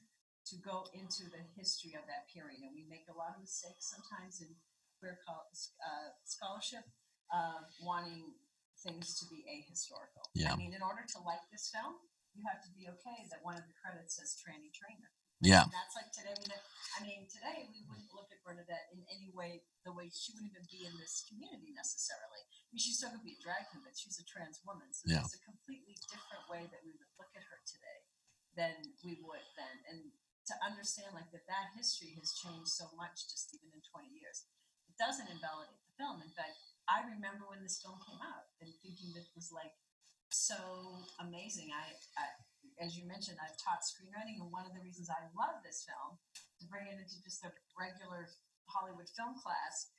to 0.52 0.56
go 0.64 0.88
into 0.92 1.28
the 1.32 1.44
history 1.56 1.96
of 1.96 2.04
that 2.08 2.28
period. 2.32 2.60
And 2.64 2.76
we 2.76 2.84
make 2.88 3.08
a 3.08 3.16
lot 3.16 3.36
of 3.36 3.44
mistakes 3.44 3.88
sometimes 3.92 4.44
in 4.44 4.52
queer 5.00 5.20
uh, 5.28 6.12
scholarship 6.28 6.84
of 7.32 7.68
wanting 7.84 8.36
things 8.84 9.20
to 9.20 9.26
be 9.28 9.44
ahistorical. 9.48 10.24
Yeah. 10.36 10.54
I 10.54 10.56
mean, 10.56 10.72
in 10.72 10.84
order 10.84 11.04
to 11.04 11.20
like 11.24 11.44
this 11.52 11.72
film, 11.72 12.00
you 12.36 12.46
have 12.48 12.62
to 12.64 12.72
be 12.72 12.86
okay 12.86 13.26
that 13.34 13.42
one 13.42 13.58
of 13.58 13.66
the 13.66 13.76
credits 13.82 14.22
says 14.22 14.38
tranny 14.38 14.70
trainer. 14.70 15.10
yeah 15.42 15.66
And 15.66 15.74
that's 15.74 15.98
like 15.98 16.14
today. 16.14 16.38
We 16.38 16.48
I 16.98 17.00
mean, 17.02 17.26
today 17.30 17.66
we 17.70 17.82
wouldn't 17.90 18.14
look 18.14 18.30
at 18.30 18.42
Bernadette 18.46 18.90
in 18.94 19.02
any 19.10 19.34
way 19.34 19.66
the 19.86 19.94
way 19.94 20.10
she 20.14 20.34
wouldn't 20.34 20.54
even 20.54 20.66
be 20.70 20.86
in 20.86 20.94
this 21.02 21.26
community 21.26 21.74
necessarily. 21.74 22.46
I 22.68 22.76
mean, 22.76 22.84
she's 22.84 23.00
still 23.00 23.16
going 23.16 23.24
to 23.24 23.28
be 23.28 23.40
a 23.40 23.42
drag 23.42 23.72
queen, 23.72 23.80
but 23.88 23.96
she's 23.96 24.20
a 24.20 24.28
trans 24.28 24.60
woman. 24.68 24.92
So 24.92 25.08
Yeah. 25.08 25.24
it's 25.24 25.40
a 25.40 25.42
completely 25.48 25.96
different 26.12 26.44
way 26.52 26.68
that 26.68 26.84
we 26.84 26.92
would 27.00 27.12
look 27.16 27.32
at 27.32 27.48
her 27.48 27.60
today 27.64 28.00
than 28.60 28.76
we 29.08 29.24
would 29.24 29.46
then. 29.56 29.76
And 29.88 30.12
to 30.52 30.54
understand 30.64 31.16
like 31.16 31.32
that 31.32 31.48
that 31.48 31.72
history 31.80 32.12
has 32.20 32.36
changed 32.36 32.72
so 32.76 32.92
much 33.00 33.28
just 33.32 33.56
even 33.56 33.72
in 33.72 33.84
20 33.84 34.12
years. 34.12 34.48
It 34.92 34.96
doesn't 35.00 35.32
invalidate 35.32 35.80
the 35.88 35.96
film. 35.96 36.20
In 36.24 36.32
fact, 36.36 36.60
I 36.88 37.04
remember 37.08 37.48
when 37.48 37.64
this 37.64 37.80
film 37.80 38.00
came 38.04 38.20
out 38.20 38.52
and 38.60 38.72
thinking 38.84 39.12
that 39.16 39.28
it 39.28 39.36
was 39.36 39.52
like 39.52 39.76
so 40.32 41.04
amazing. 41.20 41.72
I, 41.72 41.96
I 42.20 42.26
as 42.84 42.96
you 42.96 43.08
mentioned, 43.08 43.40
I've 43.42 43.58
taught 43.58 43.82
screenwriting, 43.82 44.38
and 44.38 44.52
one 44.54 44.68
of 44.68 44.74
the 44.76 44.84
reasons 44.84 45.10
I 45.10 45.26
love 45.34 45.64
this 45.66 45.82
film 45.88 46.20
to 46.62 46.64
bring 46.70 46.86
it 46.88 47.00
into 47.00 47.18
just 47.24 47.42
a 47.44 47.52
regular 47.74 48.30
Hollywood 48.70 49.10
film 49.18 49.34
class 49.40 49.92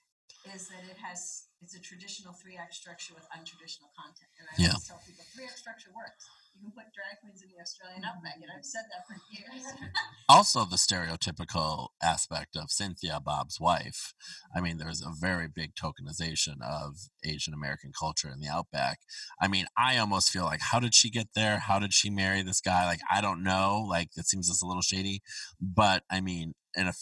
is 0.54 0.68
that 0.68 0.84
it 0.88 0.96
has 0.98 1.46
it's 1.60 1.74
a 1.74 1.80
traditional 1.80 2.32
three 2.32 2.56
act 2.56 2.74
structure 2.74 3.14
with 3.14 3.24
untraditional 3.34 3.90
content. 3.98 4.30
And 4.38 4.46
I 4.46 4.54
Yeah. 4.62 4.68
always 4.78 4.86
tell 4.86 5.02
people 5.04 5.24
three 5.34 5.46
act 5.46 5.58
structure 5.58 5.90
works. 5.94 6.24
You 6.54 6.62
can 6.62 6.70
put 6.72 6.92
drag 6.94 7.18
queens 7.20 7.42
in 7.42 7.50
the 7.50 7.60
Australian 7.60 8.04
outback, 8.04 8.36
and 8.42 8.50
I've 8.50 8.64
said 8.64 8.84
that 8.90 9.06
for 9.06 9.14
years. 9.30 9.62
also 10.28 10.64
the 10.64 10.76
stereotypical 10.76 11.88
aspect 12.02 12.56
of 12.56 12.70
Cynthia 12.70 13.20
Bob's 13.20 13.60
wife. 13.60 14.12
I 14.54 14.60
mean, 14.60 14.78
there's 14.78 15.00
a 15.02 15.10
very 15.18 15.48
big 15.48 15.74
tokenization 15.74 16.60
of 16.62 16.96
Asian 17.24 17.54
American 17.54 17.92
culture 17.98 18.28
in 18.30 18.40
the 18.40 18.48
outback. 18.48 18.98
I 19.40 19.48
mean, 19.48 19.66
I 19.76 19.96
almost 19.98 20.30
feel 20.30 20.44
like 20.44 20.60
how 20.60 20.80
did 20.80 20.94
she 20.94 21.10
get 21.10 21.28
there? 21.34 21.58
How 21.60 21.78
did 21.78 21.92
she 21.94 22.10
marry 22.10 22.42
this 22.42 22.60
guy? 22.60 22.86
Like 22.86 23.00
I 23.10 23.20
don't 23.20 23.42
know. 23.42 23.84
Like 23.88 24.10
it 24.16 24.26
seems 24.26 24.48
just 24.48 24.62
a 24.62 24.66
little 24.66 24.82
shady. 24.82 25.22
But 25.60 26.02
I 26.10 26.20
mean, 26.20 26.54
and 26.76 26.88
if 26.88 26.96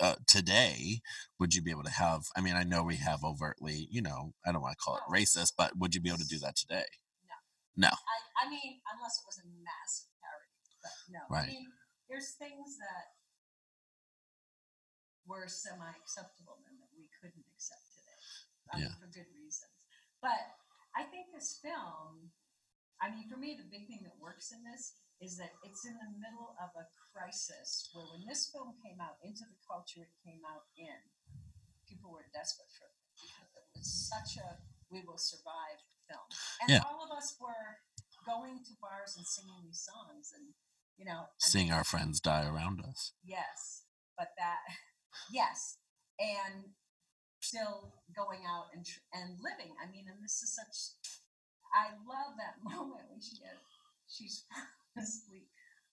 uh, 0.00 0.14
today 0.26 1.00
would 1.38 1.54
you 1.54 1.62
be 1.62 1.70
able 1.70 1.82
to 1.82 1.90
have 1.90 2.24
i 2.36 2.40
mean 2.40 2.54
i 2.54 2.62
know 2.62 2.82
we 2.82 2.96
have 2.96 3.24
overtly 3.24 3.88
you 3.90 4.02
know 4.02 4.32
i 4.46 4.52
don't 4.52 4.62
want 4.62 4.72
to 4.76 4.82
call 4.84 4.96
it 4.96 5.02
racist 5.12 5.52
but 5.56 5.76
would 5.78 5.94
you 5.94 6.00
be 6.00 6.08
able 6.08 6.18
to 6.18 6.26
do 6.28 6.38
that 6.38 6.56
today 6.56 6.84
no 7.76 7.88
I, 7.88 8.46
I 8.46 8.50
mean, 8.50 8.80
unless 8.92 9.20
it 9.20 9.26
was 9.26 9.40
a 9.40 9.46
massive 9.64 10.12
parody, 10.20 10.60
but 10.84 10.94
no. 11.08 11.20
Right. 11.28 11.48
I 11.48 11.56
mean, 11.56 11.68
there's 12.08 12.36
things 12.36 12.76
that 12.78 13.16
were 15.26 15.48
semi-acceptable 15.50 16.62
then 16.62 16.78
that 16.78 16.92
we 16.94 17.10
couldn't 17.18 17.44
accept 17.50 17.82
today, 17.90 18.86
Yeah. 18.86 18.94
for 19.00 19.10
good 19.10 19.26
reasons. 19.34 19.72
But 20.22 20.56
I 20.94 21.04
think 21.10 21.34
this 21.34 21.58
film, 21.58 22.30
I 23.02 23.10
mean, 23.10 23.26
for 23.28 23.36
me, 23.36 23.58
the 23.58 23.66
big 23.66 23.88
thing 23.90 24.06
that 24.06 24.16
works 24.22 24.52
in 24.52 24.62
this 24.62 24.94
is 25.20 25.36
that 25.40 25.56
it's 25.64 25.84
in 25.88 25.96
the 25.96 26.12
middle 26.20 26.52
of 26.60 26.70
a 26.76 26.84
crisis 27.12 27.88
where 27.96 28.04
when 28.12 28.28
this 28.28 28.52
film 28.52 28.76
came 28.84 29.00
out 29.00 29.16
into 29.24 29.48
the 29.48 29.60
culture 29.64 30.04
it 30.04 30.14
came 30.20 30.44
out 30.44 30.68
in, 30.76 31.00
people 31.88 32.12
were 32.12 32.28
desperate 32.36 32.68
for 32.76 32.88
it 32.92 32.96
because 33.16 33.48
it 33.56 33.66
was 33.72 33.88
such 33.88 34.36
a 34.42 34.60
we 34.92 35.02
will 35.02 35.18
survive 35.18 35.80
film. 36.06 36.26
And 36.62 36.70
Yeah. 36.70 36.82
all 36.86 37.02
of 37.02 37.10
us 37.10 37.34
were 37.40 37.82
going 38.24 38.62
to 38.64 38.72
bars 38.80 39.16
and 39.16 39.26
singing 39.26 39.62
these 39.64 39.80
songs 39.80 40.32
and 40.34 40.54
you 40.96 41.04
know 41.04 41.28
seeing 41.38 41.70
our 41.70 41.84
friends 41.84 42.20
die 42.20 42.46
around 42.46 42.80
us 42.80 43.12
yes 43.22 43.84
but 44.18 44.32
that 44.36 44.58
yes 45.30 45.78
and 46.18 46.74
still 47.40 47.92
going 48.16 48.40
out 48.48 48.66
and 48.74 48.84
and 49.12 49.38
living 49.38 49.76
i 49.80 49.86
mean 49.90 50.06
and 50.08 50.18
this 50.24 50.42
is 50.42 50.54
such 50.56 50.98
i 51.74 51.90
love 52.08 52.34
that 52.36 52.58
moment 52.64 53.04
when 53.10 53.20
she 53.20 53.36
has 53.44 53.58
she's 54.08 54.44
asleep 54.98 55.48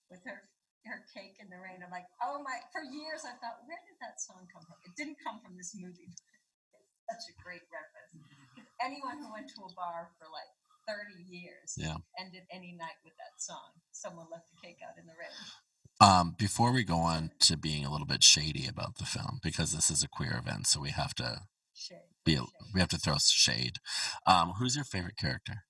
with 0.09 0.23
her 0.25 0.49
her 0.83 1.07
cake 1.15 1.39
in 1.39 1.47
the 1.47 1.55
rain. 1.63 1.79
I'm 1.79 1.91
like, 1.91 2.07
oh 2.19 2.43
my! 2.43 2.59
For 2.75 2.83
years, 2.83 3.23
I 3.23 3.39
thought, 3.39 3.63
where 3.67 3.79
did 3.87 3.95
that 4.03 4.19
song 4.19 4.43
come 4.51 4.63
from? 4.67 4.75
It 4.83 4.91
didn't 4.99 5.15
come 5.23 5.39
from 5.43 5.55
this 5.55 5.75
movie. 5.75 6.11
It's 6.73 7.27
such 7.27 7.35
a 7.35 7.43
great 7.43 7.61
reference. 7.67 8.15
Anyone 8.81 9.19
who 9.19 9.31
went 9.31 9.47
to 9.55 9.61
a 9.67 9.71
bar 9.75 10.09
for 10.17 10.25
like 10.31 10.49
30 10.87 11.21
years 11.27 11.75
Yeah. 11.77 11.97
ended 12.19 12.43
any 12.51 12.71
night 12.71 12.95
with 13.03 13.13
that 13.19 13.39
song. 13.43 13.75
Someone 13.91 14.27
left 14.31 14.47
the 14.49 14.55
cake 14.67 14.79
out 14.83 14.95
in 14.97 15.05
the 15.05 15.13
rain. 15.19 15.35
Um, 15.99 16.35
before 16.37 16.71
we 16.71 16.83
go 16.83 16.97
on 16.97 17.31
to 17.41 17.57
being 17.57 17.85
a 17.85 17.91
little 17.91 18.07
bit 18.07 18.23
shady 18.23 18.67
about 18.67 18.97
the 18.97 19.05
film, 19.05 19.39
because 19.43 19.71
this 19.73 19.91
is 19.91 20.01
a 20.03 20.07
queer 20.07 20.37
event, 20.37 20.67
so 20.67 20.79
we 20.81 20.89
have 20.91 21.13
to 21.15 21.41
Shade. 21.73 22.07
be 22.25 22.33
a, 22.35 22.39
shade. 22.39 22.47
we 22.73 22.79
have 22.79 22.89
to 22.89 22.97
throw 22.97 23.15
shade. 23.19 23.77
Um, 24.25 24.53
who's 24.59 24.75
your 24.75 24.85
favorite 24.85 25.17
character? 25.17 25.63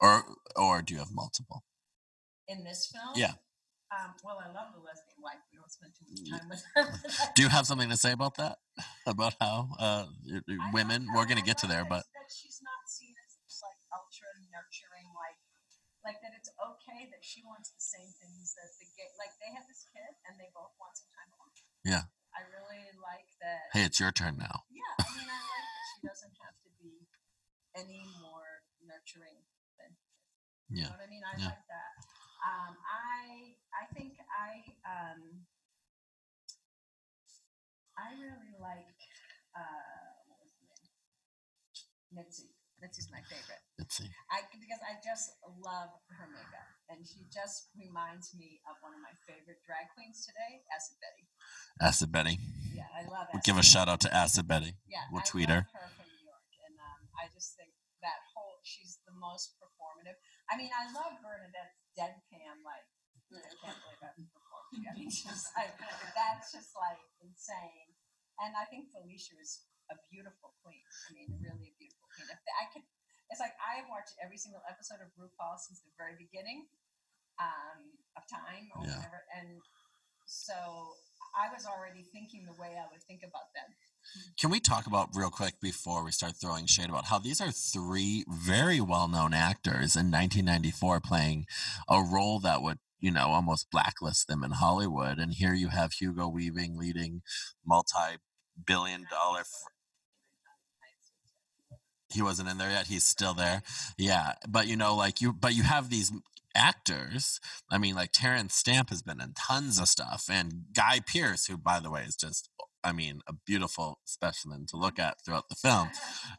Or 0.00 0.24
or 0.56 0.82
do 0.82 0.94
you 0.94 1.00
have 1.00 1.12
multiple? 1.12 1.62
In 2.50 2.64
this 2.66 2.90
film? 2.90 3.14
Yeah. 3.14 3.38
Um, 3.94 4.14
well, 4.26 4.38
I 4.42 4.50
love 4.50 4.74
the 4.74 4.82
lesbian 4.82 5.18
wife. 5.22 5.38
We 5.50 5.58
don't 5.58 5.70
spend 5.70 5.94
too 5.94 6.06
much 6.06 6.22
time 6.30 6.46
with 6.50 6.62
her. 6.74 7.30
Do 7.34 7.42
you 7.42 7.50
have 7.50 7.66
something 7.66 7.90
to 7.90 7.98
say 7.98 8.10
about 8.10 8.34
that? 8.42 8.58
About 9.06 9.34
how 9.42 9.70
uh, 9.78 10.06
y- 10.24 10.40
y- 10.46 10.56
I 10.62 10.70
women? 10.72 11.10
We're 11.10 11.26
gonna 11.26 11.42
get 11.44 11.58
to 11.62 11.68
there, 11.68 11.84
but 11.84 12.06
that 12.16 12.30
she's 12.30 12.62
not 12.62 12.86
seen 12.88 13.12
as 13.26 13.34
just 13.42 13.60
like 13.66 13.76
ultra 13.92 14.30
nurturing, 14.48 15.10
like 15.12 15.36
like 16.06 16.18
that. 16.22 16.32
It's 16.38 16.48
okay 16.58 17.10
that 17.12 17.20
she 17.26 17.42
wants 17.44 17.74
the 17.74 17.82
same 17.82 18.08
things 18.22 18.54
that 18.56 18.70
the 18.78 18.86
gay. 18.94 19.10
Like 19.18 19.34
they 19.42 19.50
have 19.52 19.66
this 19.68 19.84
kid 19.90 20.06
and 20.30 20.38
they 20.38 20.48
both 20.54 20.72
want 20.78 20.94
some 20.96 21.10
time 21.12 21.28
alone. 21.34 21.52
Yeah. 21.84 22.04
I 22.32 22.46
really 22.48 22.88
like 23.02 23.26
that. 23.42 23.74
hey, 23.74 23.84
it's 23.84 23.98
your 23.98 24.14
turn 24.14 24.38
now. 24.38 24.64
Yeah, 24.70 24.86
I 25.02 25.10
mean, 25.18 25.26
I 25.28 25.38
like 25.38 25.66
that 25.66 25.84
she 25.92 25.98
doesn't 26.06 26.36
have 26.46 26.56
to 26.64 26.70
be 26.80 27.04
any 27.76 28.06
more 28.22 28.62
nurturing 28.80 29.44
than. 29.76 29.98
You 30.70 30.86
Yeah. 30.86 30.94
know 30.94 31.02
what 31.02 31.04
I 31.04 31.10
mean? 31.10 31.24
I 31.26 31.34
Yeah. 31.36 31.52
like 31.58 31.66
that. 31.68 31.90
Um, 32.40 32.72
I 32.80 33.52
I 33.76 33.84
think 33.92 34.16
I 34.32 34.64
um 34.88 35.44
I 37.98 38.16
really 38.16 38.56
like 38.56 38.96
uh 39.52 40.08
what 40.28 40.40
was 40.40 40.52
the 40.56 40.64
name? 40.64 40.88
Mitzi. 42.16 42.48
Mitzi's 42.80 43.12
my 43.12 43.20
favorite. 43.28 43.60
Let's. 43.76 44.00
I 44.32 44.40
because 44.56 44.80
I 44.80 44.96
just 45.04 45.36
love 45.44 45.92
her 46.16 46.24
makeup, 46.32 46.64
and 46.88 47.04
she 47.04 47.28
just 47.28 47.68
reminds 47.76 48.32
me 48.32 48.64
of 48.64 48.80
one 48.80 48.96
of 48.96 49.04
my 49.04 49.12
favorite 49.28 49.60
drag 49.68 49.92
queens 49.92 50.24
today, 50.24 50.64
Acid 50.72 50.96
Betty. 51.04 51.24
Acid 51.76 52.08
Betty. 52.08 52.36
Yeah, 52.72 52.88
I 52.88 53.04
love. 53.04 53.28
We'll 53.36 53.44
give 53.44 53.60
a 53.60 53.62
shout 53.62 53.92
out 53.92 54.00
to 54.08 54.10
Acid 54.16 54.48
Betty. 54.48 54.80
Yeah, 54.88 55.04
We'll 55.12 55.20
I 55.20 55.28
tweet 55.28 55.52
her. 55.52 55.68
her 55.68 55.86
from 55.92 56.08
New 56.08 56.24
York, 56.24 56.48
and 56.64 56.80
um, 56.80 57.00
I 57.20 57.28
just 57.36 57.52
think 57.52 57.76
that 58.02 58.20
whole 58.32 58.60
she's 58.64 59.00
the 59.04 59.14
most 59.16 59.56
performative. 59.60 60.16
I 60.48 60.56
mean, 60.56 60.72
I 60.72 60.88
love 60.92 61.20
Bernadette's 61.20 61.80
deadpan, 61.96 62.64
like 62.64 62.86
I 63.30 63.54
can't 63.62 63.78
believe 63.84 64.02
I've 64.02 64.18
performed. 64.18 64.82
I 64.90 64.92
mean, 64.96 65.10
just 65.10 65.50
like 65.54 65.74
that's 66.16 66.50
just 66.52 66.72
like 66.74 67.00
insane. 67.22 67.90
And 68.40 68.56
I 68.56 68.64
think 68.72 68.88
Felicia 68.90 69.36
is 69.36 69.68
a 69.92 69.96
beautiful 70.08 70.56
queen. 70.64 70.80
I 70.80 71.08
mean, 71.12 71.28
really 71.42 71.70
a 71.70 71.76
beautiful 71.76 72.08
queen. 72.14 72.30
If 72.30 72.40
I 72.56 72.64
could, 72.72 72.86
it's 73.28 73.42
like 73.42 73.54
I 73.60 73.82
have 73.84 73.88
watched 73.92 74.16
every 74.22 74.40
single 74.40 74.64
episode 74.64 75.02
of 75.04 75.12
RuPaul 75.18 75.60
since 75.60 75.84
the 75.84 75.92
very 76.00 76.16
beginning 76.16 76.66
um, 77.38 77.94
of 78.16 78.24
time 78.26 78.70
or 78.74 78.86
Yeah. 78.86 78.96
whatever, 78.98 79.22
and 79.36 79.60
so 80.26 80.56
I 81.34 81.50
was 81.50 81.66
already 81.66 82.06
thinking 82.10 82.46
the 82.46 82.56
way 82.58 82.78
I 82.78 82.86
would 82.90 83.02
think 83.06 83.22
about 83.22 83.50
them. 83.54 83.70
Can 84.38 84.50
we 84.50 84.60
talk 84.60 84.86
about 84.86 85.10
real 85.14 85.30
quick 85.30 85.54
before 85.60 86.04
we 86.04 86.10
start 86.12 86.34
throwing 86.40 86.66
shade 86.66 86.88
about 86.88 87.06
how 87.06 87.18
these 87.18 87.40
are 87.40 87.52
three 87.52 88.24
very 88.28 88.80
well-known 88.80 89.34
actors 89.34 89.96
in 89.96 90.10
1994 90.10 91.00
playing 91.00 91.46
a 91.88 92.02
role 92.02 92.40
that 92.40 92.62
would 92.62 92.78
you 93.00 93.10
know 93.10 93.28
almost 93.28 93.70
blacklist 93.70 94.28
them 94.28 94.44
in 94.44 94.52
Hollywood, 94.52 95.18
and 95.18 95.34
here 95.34 95.54
you 95.54 95.68
have 95.68 95.92
Hugo 95.92 96.28
Weaving 96.28 96.78
leading 96.78 97.22
multi-billion 97.66 99.06
dollar. 99.10 99.44
Fr- 99.44 99.70
he 102.12 102.22
wasn't 102.22 102.48
in 102.48 102.58
there 102.58 102.70
yet. 102.70 102.86
He's 102.88 103.06
still 103.06 103.34
there. 103.34 103.62
Yeah, 103.96 104.34
but 104.48 104.66
you 104.66 104.76
know, 104.76 104.94
like 104.94 105.20
you, 105.20 105.32
but 105.32 105.54
you 105.54 105.62
have 105.62 105.90
these 105.90 106.12
actors. 106.54 107.40
I 107.70 107.78
mean, 107.78 107.94
like 107.94 108.12
Terence 108.12 108.54
Stamp 108.54 108.90
has 108.90 109.02
been 109.02 109.20
in 109.20 109.32
tons 109.34 109.78
of 109.78 109.88
stuff, 109.88 110.26
and 110.30 110.64
Guy 110.74 111.00
Pearce, 111.06 111.46
who, 111.46 111.56
by 111.56 111.80
the 111.80 111.90
way, 111.90 112.02
is 112.02 112.16
just, 112.16 112.50
I 112.82 112.92
mean, 112.92 113.20
a 113.26 113.34
beautiful 113.46 114.00
specimen 114.04 114.66
to 114.70 114.76
look 114.76 114.98
at 114.98 115.24
throughout 115.24 115.48
the 115.48 115.56
film. 115.56 115.90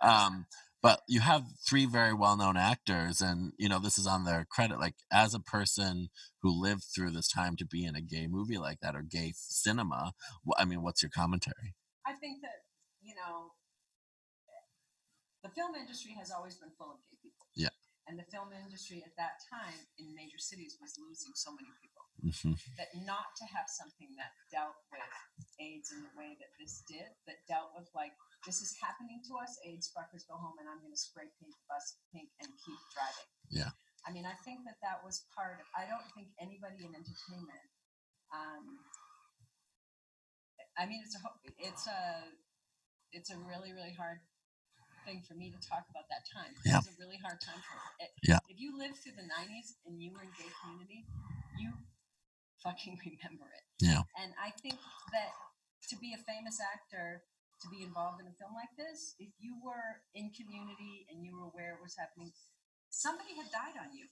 Um, 0.01 0.45
but 0.81 1.01
you 1.07 1.19
have 1.19 1.43
three 1.67 1.85
very 1.85 2.13
well-known 2.13 2.57
actors, 2.57 3.21
and 3.21 3.53
you 3.57 3.69
know 3.69 3.77
this 3.77 3.99
is 3.99 4.07
on 4.07 4.25
their 4.25 4.47
credit. 4.49 4.79
Like 4.79 4.95
as 5.11 5.35
a 5.35 5.39
person 5.39 6.09
who 6.41 6.49
lived 6.49 6.83
through 6.83 7.11
this 7.11 7.27
time 7.27 7.55
to 7.57 7.65
be 7.65 7.85
in 7.85 7.95
a 7.95 8.01
gay 8.01 8.25
movie 8.25 8.57
like 8.57 8.79
that 8.81 8.95
or 8.95 9.03
gay 9.03 9.33
cinema, 9.35 10.13
I 10.57 10.65
mean, 10.65 10.81
what's 10.81 11.03
your 11.03 11.11
commentary? 11.13 11.75
I 12.05 12.13
think 12.13 12.41
that 12.41 12.65
you 13.03 13.13
know 13.13 13.53
the 15.43 15.49
film 15.49 15.75
industry 15.75 16.15
has 16.17 16.31
always 16.31 16.55
been 16.55 16.71
full 16.77 16.93
of 16.93 16.97
gay 17.09 17.17
people. 17.21 17.45
Yeah. 17.53 17.73
And 18.07 18.17
the 18.17 18.25
film 18.29 18.49
industry 18.53 19.03
at 19.05 19.13
that 19.17 19.41
time 19.49 19.77
in 19.97 20.13
major 20.15 20.37
cities 20.37 20.77
was 20.81 20.97
losing 20.97 21.33
so 21.35 21.51
many 21.51 21.69
people 21.81 21.90
hmm 22.21 22.53
that 22.77 22.93
not 23.01 23.33
to 23.33 23.45
have 23.49 23.65
something 23.65 24.13
that 24.13 24.29
dealt 24.53 24.77
with 24.93 25.09
AIDS 25.57 25.89
in 25.89 26.05
the 26.05 26.13
way 26.13 26.37
that 26.37 26.53
this 26.61 26.85
did, 26.85 27.09
that 27.25 27.41
dealt 27.49 27.73
with 27.73 27.89
like 27.97 28.13
this 28.45 28.61
is 28.61 28.73
happening 28.81 29.21
to 29.29 29.37
us, 29.37 29.57
AIDS 29.65 29.89
fuckers 29.93 30.25
go 30.25 30.37
home 30.37 30.57
and 30.57 30.65
I'm 30.69 30.81
going 30.81 30.93
to 30.93 30.97
spray 30.97 31.29
paint 31.37 31.53
the 31.53 31.65
bus 31.69 31.97
pink 32.09 32.29
and 32.41 32.49
keep 32.61 32.81
driving. 32.93 33.29
Yeah. 33.49 33.71
I 34.05 34.09
mean, 34.09 34.25
I 34.25 34.33
think 34.41 34.65
that 34.65 34.81
that 34.81 35.05
was 35.05 35.29
part 35.29 35.61
of. 35.61 35.65
I 35.77 35.85
don't 35.85 36.05
think 36.17 36.33
anybody 36.41 36.81
in 36.81 36.93
entertainment. 36.97 37.65
Um, 38.33 38.81
I 40.73 40.89
mean, 40.89 41.05
it's 41.05 41.13
a 41.13 41.21
it's 41.61 41.85
a 41.85 42.01
it's 43.13 43.29
a 43.29 43.37
really 43.37 43.77
really 43.77 43.93
hard 43.93 44.25
thing 45.05 45.21
for 45.25 45.37
me 45.37 45.53
to 45.53 45.59
talk 45.61 45.85
about 45.93 46.09
that 46.09 46.25
time. 46.25 46.53
Yeah. 46.65 46.81
It 46.81 46.89
was 46.89 46.97
a 46.97 46.99
really 47.01 47.21
hard 47.21 47.37
time 47.41 47.61
for 47.61 47.77
it. 48.01 48.09
Yeah. 48.25 48.41
If 48.49 48.57
you 48.57 48.73
lived 48.73 48.97
through 49.05 49.17
the 49.21 49.29
'90s 49.29 49.77
and 49.85 50.01
you 50.01 50.09
were 50.13 50.25
in 50.25 50.33
gay 50.33 50.49
community, 50.65 51.05
you 51.61 51.77
fucking 52.63 52.97
remember 53.05 53.49
it. 53.51 53.65
Yeah. 53.81 54.05
And 54.21 54.33
I 54.37 54.53
think 54.61 54.77
that 55.11 55.33
to 55.89 55.95
be 55.97 56.13
a 56.13 56.21
famous 56.23 56.61
actor, 56.61 57.25
to 57.61 57.67
be 57.69 57.83
involved 57.85 58.21
in 58.21 58.25
a 58.29 58.35
film 58.37 58.53
like 58.57 58.73
this, 58.77 59.13
if 59.21 59.29
you 59.37 59.57
were 59.61 60.01
in 60.17 60.33
community 60.33 61.05
and 61.09 61.21
you 61.25 61.33
were 61.37 61.49
aware 61.49 61.77
it 61.77 61.81
was 61.83 61.97
happening, 61.97 62.33
somebody 62.89 63.33
had 63.37 63.49
died 63.53 63.77
on 63.77 63.93
you. 63.93 64.05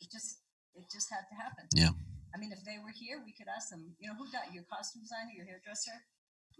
It 0.00 0.08
just 0.12 0.44
it 0.76 0.84
just 0.92 1.08
had 1.08 1.24
to 1.32 1.36
happen. 1.36 1.64
Yeah. 1.72 1.96
I 2.34 2.36
mean, 2.36 2.52
if 2.52 2.60
they 2.68 2.76
were 2.76 2.92
here, 2.92 3.24
we 3.24 3.32
could 3.32 3.48
ask 3.48 3.72
them, 3.72 3.96
you 3.96 4.12
know, 4.12 4.16
who 4.20 4.28
died? 4.28 4.52
Your 4.52 4.68
costume 4.68 5.00
designer, 5.00 5.32
your 5.32 5.48
hairdresser, 5.48 6.04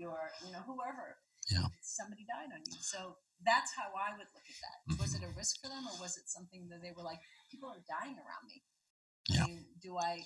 your, 0.00 0.32
you 0.40 0.48
know, 0.56 0.64
whoever. 0.64 1.20
Yeah. 1.52 1.68
Somebody 1.84 2.24
died 2.24 2.48
on 2.48 2.64
you. 2.64 2.80
So 2.80 3.20
that's 3.44 3.76
how 3.76 3.92
I 3.92 4.16
would 4.16 4.30
look 4.32 4.48
at 4.48 4.58
that. 4.64 4.76
Was 4.96 5.12
Mm-hmm. 5.12 5.28
it 5.28 5.36
a 5.36 5.36
risk 5.36 5.60
for 5.60 5.68
them 5.68 5.84
or 5.84 6.00
was 6.00 6.16
it 6.16 6.32
something 6.32 6.64
that 6.72 6.80
they 6.80 6.96
were 6.96 7.04
like, 7.04 7.20
people 7.52 7.68
are 7.68 7.84
dying 7.84 8.16
around 8.16 8.44
me? 8.48 8.64
Yeah. 9.28 9.44
I 9.44 9.46
mean, 9.52 9.60
do 9.84 10.00
I 10.00 10.24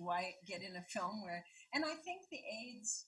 do 0.00 0.08
I 0.08 0.32
get 0.46 0.62
in 0.62 0.76
a 0.76 0.82
film 0.88 1.22
where 1.22 1.44
and 1.74 1.84
I 1.84 1.94
think 1.94 2.22
the 2.30 2.40
AIDS 2.40 3.04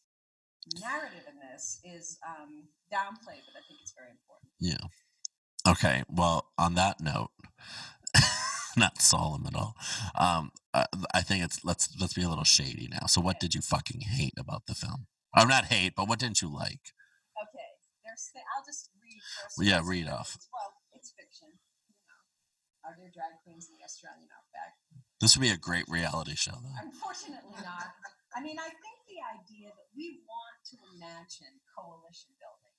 narrative 0.80 1.24
in 1.26 1.40
this 1.40 1.80
is 1.84 2.18
um 2.26 2.68
downplayed, 2.92 3.42
but 3.48 3.56
I 3.56 3.64
think 3.66 3.80
it's 3.80 3.94
very 3.96 4.10
important. 4.12 4.52
Yeah. 4.60 4.84
Okay. 5.66 6.04
Well, 6.08 6.52
on 6.58 6.74
that 6.74 7.00
note, 7.00 7.30
not 8.76 9.00
solemn 9.00 9.46
at 9.46 9.56
all. 9.56 9.74
Um, 10.14 10.52
I, 10.74 10.86
I 11.14 11.22
think 11.22 11.44
it's 11.44 11.64
let's 11.64 11.88
let's 11.98 12.14
be 12.14 12.22
a 12.22 12.28
little 12.28 12.44
shady 12.44 12.88
now. 12.90 13.06
So, 13.06 13.20
what 13.20 13.40
did 13.40 13.54
you 13.54 13.62
fucking 13.62 14.02
hate 14.02 14.34
about 14.38 14.66
the 14.66 14.74
film? 14.74 15.06
Or 15.36 15.46
not 15.46 15.72
hate, 15.72 15.94
but 15.96 16.08
what 16.08 16.18
didn't 16.18 16.42
you 16.42 16.52
like? 16.52 16.92
Okay. 17.40 17.70
There's 18.04 18.28
th- 18.36 18.44
I'll 18.52 18.64
just 18.64 18.90
read 19.00 19.16
first. 19.40 19.56
Well, 19.56 19.66
yeah, 19.66 19.80
read 19.80 20.08
off. 20.08 20.36
Well, 20.52 20.76
it's 20.92 21.14
fiction. 21.16 21.56
You 21.88 21.96
know. 22.04 22.20
Are 22.84 22.94
there 23.00 23.08
drag 23.08 23.40
queens 23.40 23.72
in 23.72 23.80
the 23.80 23.84
Australian 23.84 24.28
outback? 24.28 24.81
This 25.22 25.38
would 25.38 25.46
be 25.46 25.54
a 25.54 25.56
great 25.56 25.86
reality 25.86 26.34
show, 26.34 26.58
though. 26.58 26.82
Unfortunately 26.82 27.54
not. 27.62 27.94
I 28.34 28.42
mean, 28.42 28.58
I 28.58 28.66
think 28.66 28.98
the 29.06 29.22
idea 29.22 29.70
that 29.70 29.88
we 29.94 30.18
want 30.26 30.58
to 30.74 30.76
imagine 30.98 31.62
coalition 31.70 32.34
building 32.42 32.78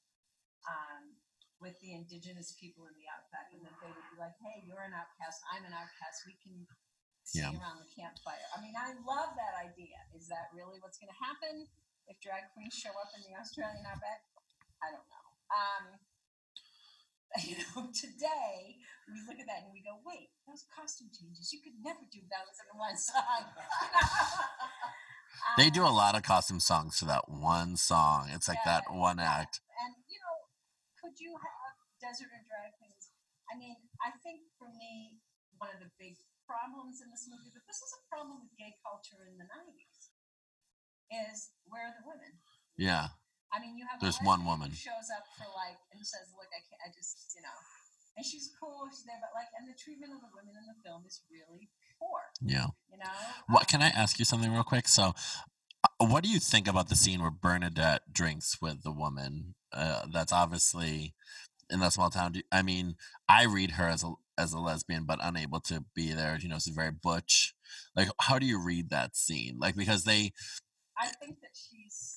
um, 0.68 1.16
with 1.64 1.80
the 1.80 1.96
indigenous 1.96 2.52
people 2.60 2.84
in 2.92 3.00
the 3.00 3.08
outback, 3.08 3.48
and 3.56 3.64
that 3.64 3.80
they 3.80 3.88
would 3.88 4.08
be 4.12 4.20
like, 4.20 4.36
"Hey, 4.44 4.60
you're 4.68 4.84
an 4.84 4.92
outcast. 4.92 5.40
I'm 5.56 5.64
an 5.64 5.72
outcast. 5.72 6.28
We 6.28 6.36
can 6.44 6.68
Yeah. 7.32 7.56
around 7.56 7.80
the 7.80 7.88
campfire." 7.88 8.44
I 8.52 8.60
mean, 8.60 8.76
I 8.76 8.92
love 9.08 9.40
that 9.40 9.56
idea. 9.56 9.96
Is 10.12 10.28
that 10.28 10.52
really 10.52 10.84
what's 10.84 11.00
going 11.00 11.16
to 11.16 11.22
happen 11.24 11.72
if 12.12 12.20
drag 12.20 12.52
queens 12.52 12.76
show 12.76 12.92
up 13.00 13.16
in 13.16 13.24
the 13.24 13.40
Australian 13.40 13.88
outback? 13.88 14.28
I 14.84 14.92
don't 14.92 15.08
know. 15.08 15.28
Um, 15.48 15.86
you 17.42 17.58
know, 17.74 17.90
today 17.90 18.78
we 19.10 19.18
look 19.26 19.42
at 19.42 19.50
that 19.50 19.66
and 19.66 19.74
we 19.74 19.82
go, 19.82 19.98
"Wait, 20.06 20.30
those 20.46 20.70
costume 20.70 21.10
changes. 21.10 21.50
You 21.50 21.66
could 21.66 21.82
never 21.82 22.06
do 22.14 22.22
those 22.30 22.56
in 22.62 22.78
one 22.78 22.94
song." 22.98 23.50
They 25.58 25.74
do 25.74 25.82
a 25.82 25.90
lot 25.94 26.14
of 26.14 26.22
costume 26.22 26.62
songs 26.62 27.02
to 27.02 27.06
that 27.10 27.26
one 27.26 27.74
song. 27.76 28.30
It's 28.30 28.46
like 28.46 28.62
that 28.70 28.86
one 28.94 29.18
yeah. 29.18 29.42
act. 29.42 29.66
And 29.82 29.98
you 30.06 30.22
know, 30.22 30.38
could 31.02 31.18
you 31.18 31.34
have 31.34 31.74
uh, 31.74 31.90
desert 31.98 32.30
and 32.38 32.46
drag 32.46 32.78
queens? 32.78 33.10
I 33.50 33.58
mean, 33.58 33.82
I 34.06 34.14
think 34.22 34.46
for 34.62 34.70
me, 34.70 35.18
one 35.58 35.74
of 35.74 35.82
the 35.82 35.90
big 35.98 36.22
problems 36.46 37.02
in 37.02 37.10
this 37.10 37.26
movie, 37.26 37.50
but 37.50 37.66
this 37.66 37.82
is 37.82 37.98
a 37.98 38.02
problem 38.14 38.46
with 38.46 38.54
gay 38.62 38.78
culture 38.86 39.26
in 39.26 39.42
the 39.42 39.50
'90s. 39.50 40.14
Is 41.10 41.50
where 41.66 41.90
are 41.90 41.98
the 41.98 42.06
women? 42.06 42.46
Yeah. 42.78 43.18
I 43.54 43.60
mean, 43.62 43.78
you 43.78 43.86
have 43.90 44.02
There's 44.02 44.18
one 44.20 44.46
woman. 44.46 44.72
who 44.72 44.76
shows 44.76 45.14
up 45.16 45.26
for 45.38 45.46
like 45.54 45.78
and 45.94 46.02
says, 46.06 46.34
"Look, 46.36 46.50
I 46.50 46.62
can't. 46.66 46.82
I 46.86 46.90
just, 46.94 47.34
you 47.36 47.42
know." 47.42 47.58
And 48.18 48.26
she's 48.26 48.50
cool. 48.60 48.86
She's 48.92 49.06
there, 49.06 49.18
but 49.22 49.30
like, 49.34 49.48
and 49.58 49.68
the 49.68 49.78
treatment 49.78 50.14
of 50.14 50.22
the 50.22 50.30
women 50.36 50.54
in 50.58 50.66
the 50.68 50.78
film 50.84 51.04
is 51.06 51.22
really 51.32 51.70
poor. 52.00 52.22
Yeah. 52.42 52.68
You 52.92 52.98
know. 52.98 53.10
What 53.48 53.62
Um, 53.62 53.66
can 53.66 53.82
I 53.82 53.90
ask 53.90 54.20
you 54.20 54.26
something 54.26 54.52
real 54.52 54.64
quick? 54.64 54.88
So, 54.88 55.14
uh, 55.84 56.06
what 56.06 56.24
do 56.24 56.30
you 56.30 56.40
think 56.40 56.68
about 56.68 56.90
the 56.90 56.96
scene 56.96 57.22
where 57.22 57.32
Bernadette 57.32 58.14
drinks 58.14 58.62
with 58.62 58.84
the 58.84 58.92
woman? 58.92 59.56
Uh, 59.72 60.06
that's 60.12 60.32
obviously 60.32 61.16
in 61.70 61.80
that 61.80 61.94
small 61.94 62.10
town. 62.12 62.36
I 62.52 62.62
mean, 62.62 62.96
I 63.28 63.46
read 63.46 63.72
her 63.72 63.88
as 63.88 64.04
a 64.04 64.14
as 64.38 64.54
a 64.54 64.60
lesbian, 64.60 65.06
but 65.06 65.20
unable 65.22 65.60
to 65.62 65.86
be 65.96 66.12
there. 66.12 66.38
You 66.40 66.50
know, 66.50 66.60
she's 66.60 66.76
very 66.76 66.92
butch. 66.92 67.56
Like, 67.96 68.10
how 68.22 68.38
do 68.38 68.46
you 68.46 68.60
read 68.64 68.90
that 68.92 69.16
scene? 69.16 69.58
Like, 69.60 69.76
because 69.76 70.04
they, 70.04 70.34
I 70.98 71.08
think 71.20 71.42
that 71.42 71.52
she's. 71.56 72.13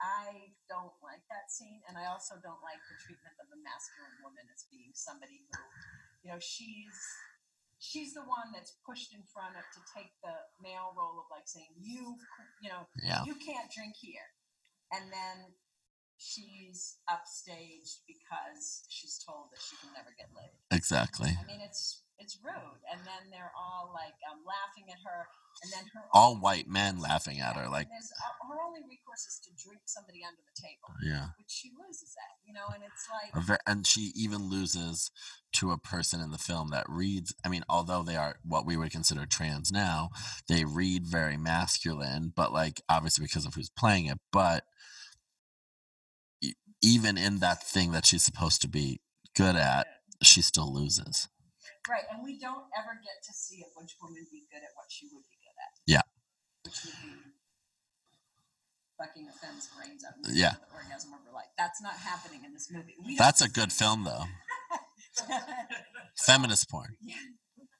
I- 0.00 0.54
don't 0.68 0.92
like 1.00 1.24
that 1.32 1.48
scene, 1.48 1.80
and 1.88 1.96
I 1.96 2.12
also 2.12 2.36
don't 2.44 2.60
like 2.60 2.78
the 2.92 2.96
treatment 3.00 3.32
of 3.40 3.48
a 3.48 3.58
masculine 3.64 4.20
woman 4.20 4.44
as 4.52 4.68
being 4.68 4.92
somebody 4.92 5.48
who, 5.48 5.56
you 6.22 6.28
know, 6.28 6.38
she's 6.38 6.98
she's 7.80 8.12
the 8.12 8.26
one 8.26 8.52
that's 8.52 8.76
pushed 8.84 9.14
in 9.14 9.22
front 9.32 9.56
of 9.56 9.64
to 9.72 9.80
take 9.94 10.12
the 10.20 10.34
male 10.60 10.92
role 10.92 11.16
of 11.22 11.26
like 11.32 11.48
saying 11.48 11.72
you, 11.80 12.20
you 12.60 12.68
know, 12.68 12.84
yeah, 13.00 13.24
you 13.24 13.34
can't 13.40 13.72
drink 13.72 13.96
here, 13.96 14.28
and 14.92 15.08
then 15.08 15.56
she's 16.20 16.98
upstaged 17.08 18.02
because 18.04 18.84
she's 18.92 19.16
told 19.22 19.48
that 19.54 19.62
she 19.62 19.78
can 19.80 19.94
never 19.94 20.12
get 20.18 20.28
laid. 20.36 20.52
exactly. 20.74 21.32
I 21.32 21.44
mean, 21.48 21.64
it's 21.64 22.02
it's 22.20 22.36
rude, 22.44 22.82
and 22.92 23.00
then 23.08 23.30
they're 23.32 23.54
all 23.56 23.88
like 23.94 24.18
um, 24.28 24.42
laughing 24.44 24.90
at 24.90 25.00
her, 25.00 25.00
and 25.00 25.00
then 25.00 25.06
her 25.06 25.24
All 26.12 26.36
white 26.36 26.68
men 26.68 27.00
laughing 27.00 27.40
at 27.40 27.56
her, 27.56 27.68
like, 27.68 27.86
uh, 27.86 28.48
her 28.48 28.58
only 28.66 28.80
recourse 28.88 29.26
is 29.26 29.40
to 29.44 29.50
drink 29.62 29.82
somebody 29.86 30.20
under 30.24 30.40
the 30.40 30.60
table, 30.60 30.94
yeah. 31.02 31.28
which 31.38 31.50
she 31.50 31.70
loses 31.78 32.14
at, 32.16 32.38
you 32.46 32.52
know, 32.52 32.66
and 32.74 32.82
it's 32.84 33.06
like 33.10 33.44
ver- 33.44 33.58
and 33.66 33.86
she 33.86 34.12
even 34.14 34.48
loses 34.48 35.10
to 35.52 35.70
a 35.70 35.78
person 35.78 36.20
in 36.20 36.30
the 36.30 36.38
film 36.38 36.68
that 36.70 36.84
reads 36.88 37.34
i 37.42 37.48
mean 37.48 37.64
although 37.70 38.02
they 38.02 38.16
are 38.16 38.36
what 38.44 38.66
we 38.66 38.76
would 38.76 38.92
consider 38.92 39.24
trans 39.24 39.72
now 39.72 40.10
they 40.46 40.62
read 40.62 41.06
very 41.06 41.38
masculine 41.38 42.30
but 42.36 42.52
like 42.52 42.82
obviously 42.86 43.24
because 43.24 43.46
of 43.46 43.54
who's 43.54 43.70
playing 43.70 44.04
it 44.04 44.18
but 44.30 44.64
even 46.82 47.16
in 47.16 47.38
that 47.38 47.62
thing 47.62 47.92
that 47.92 48.04
she's 48.04 48.22
supposed 48.22 48.60
to 48.60 48.68
be 48.68 49.00
good 49.34 49.56
at 49.56 49.86
she 50.22 50.42
still 50.42 50.72
loses 50.72 51.28
right, 51.88 52.04
and 52.12 52.20
we 52.22 52.36
don't 52.38 52.68
ever 52.76 53.00
get 53.00 53.24
to 53.24 53.32
see 53.32 53.64
a 53.64 53.68
butch 53.72 53.96
woman 54.00 54.28
be 54.28 54.44
good 54.52 54.60
at 54.60 54.76
what 54.76 54.92
she 54.92 55.08
would 55.08 55.24
be 55.24 55.37
good 55.37 55.37
at. 55.37 55.37
Yeah. 55.37 55.37
Which 56.64 56.78
fucking 58.98 59.28
a 59.30 59.34
brains 59.76 60.02
out. 60.04 60.14
and 60.18 60.34
Yeah. 60.34 60.54
the 60.58 60.74
orgasm 60.74 61.14
of 61.14 61.22
her 61.24 61.32
life. 61.32 61.48
That's 61.56 61.80
not 61.80 61.94
happening 61.94 62.44
in 62.44 62.52
this 62.52 62.70
movie. 62.70 62.96
We 63.04 63.16
that's 63.16 63.40
a 63.40 63.48
good 63.48 63.72
film 63.72 64.04
though 64.04 64.24
feminist 66.26 66.68
porn 66.70 66.96
Yeah. 67.00 67.16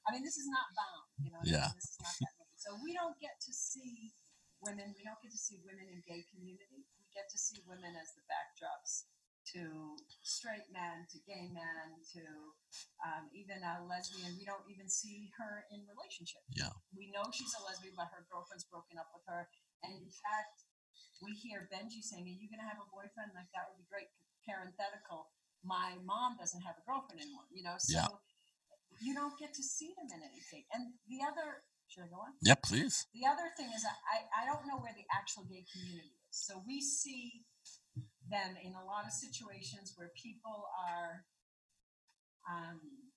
I 0.07 0.11
mean, 0.15 0.23
this 0.23 0.37
is 0.41 0.47
not 0.49 0.73
bound, 0.73 1.05
you 1.21 1.29
know. 1.31 1.37
what 1.39 1.47
I 1.47 1.51
Yeah. 1.51 1.69
This 1.75 1.85
is 1.91 1.97
not 2.01 2.15
that 2.19 2.33
movie. 2.39 2.57
So 2.57 2.69
we 2.81 2.91
don't 2.97 3.15
get 3.21 3.37
to 3.45 3.53
see 3.53 4.15
women. 4.63 4.95
We 4.97 5.03
don't 5.05 5.21
get 5.21 5.29
to 5.31 5.37
see 5.37 5.61
women 5.61 5.85
in 5.91 6.01
gay 6.07 6.25
community. 6.33 6.87
We 6.97 7.05
get 7.13 7.29
to 7.29 7.37
see 7.37 7.61
women 7.67 7.93
as 7.99 8.15
the 8.17 8.23
backdrops 8.25 9.05
to 9.55 9.97
straight 10.21 10.67
men, 10.69 11.05
to 11.09 11.17
gay 11.25 11.49
men, 11.49 11.85
to 12.13 12.23
um, 13.01 13.29
even 13.33 13.61
a 13.65 13.81
lesbian. 13.85 14.35
We 14.37 14.45
don't 14.45 14.65
even 14.69 14.87
see 14.89 15.31
her 15.41 15.65
in 15.73 15.83
relationship. 15.89 16.43
Yeah. 16.53 16.73
We 16.93 17.09
know 17.09 17.27
she's 17.33 17.53
a 17.57 17.61
lesbian, 17.65 17.95
but 17.97 18.11
her 18.13 18.25
girlfriend's 18.29 18.67
broken 18.69 18.97
up 19.01 19.09
with 19.13 19.25
her. 19.25 19.49
And 19.81 19.95
in 19.97 20.11
fact, 20.11 20.67
we 21.23 21.33
hear 21.35 21.67
Benji 21.71 21.99
saying, 22.03 22.23
"Are 22.27 22.37
you 22.39 22.47
going 22.51 22.61
to 22.63 22.69
have 22.69 22.79
a 22.79 22.87
boyfriend? 22.91 23.33
Like 23.35 23.49
that 23.55 23.67
would 23.71 23.79
be 23.79 23.87
great." 23.89 24.11
Parenthetical. 24.47 25.29
My 25.61 25.99
mom 26.07 26.39
doesn't 26.39 26.63
have 26.63 26.79
a 26.79 26.83
girlfriend 26.87 27.21
anymore. 27.21 27.45
You 27.51 27.61
know, 27.67 27.75
so 27.77 27.93
Yeah. 27.93 28.07
you 29.03 29.13
don't 29.13 29.35
get 29.37 29.53
to 29.53 29.63
see 29.63 29.93
them 29.93 30.07
in 30.09 30.23
anything. 30.23 30.63
And 30.73 30.95
the 31.07 31.21
other, 31.21 31.63
should 31.91 32.07
I 32.07 32.09
go 32.09 32.23
on? 32.23 32.33
yeah 32.41 32.55
please 32.55 33.05
The 33.13 33.27
other 33.27 33.51
thing 33.57 33.69
is, 33.75 33.83
I, 33.85 34.25
I 34.31 34.45
don't 34.47 34.65
know 34.65 34.79
where 34.79 34.95
the 34.95 35.05
actual 35.13 35.43
gay 35.45 35.65
community 35.69 36.15
is. 36.29 36.33
So 36.33 36.63
we 36.65 36.79
see 36.81 37.43
them 38.29 38.57
in 38.61 38.73
a 38.73 38.83
lot 38.85 39.05
of 39.05 39.13
situations 39.13 39.93
where 39.97 40.13
people 40.15 40.69
are, 40.73 41.25
um, 42.47 43.09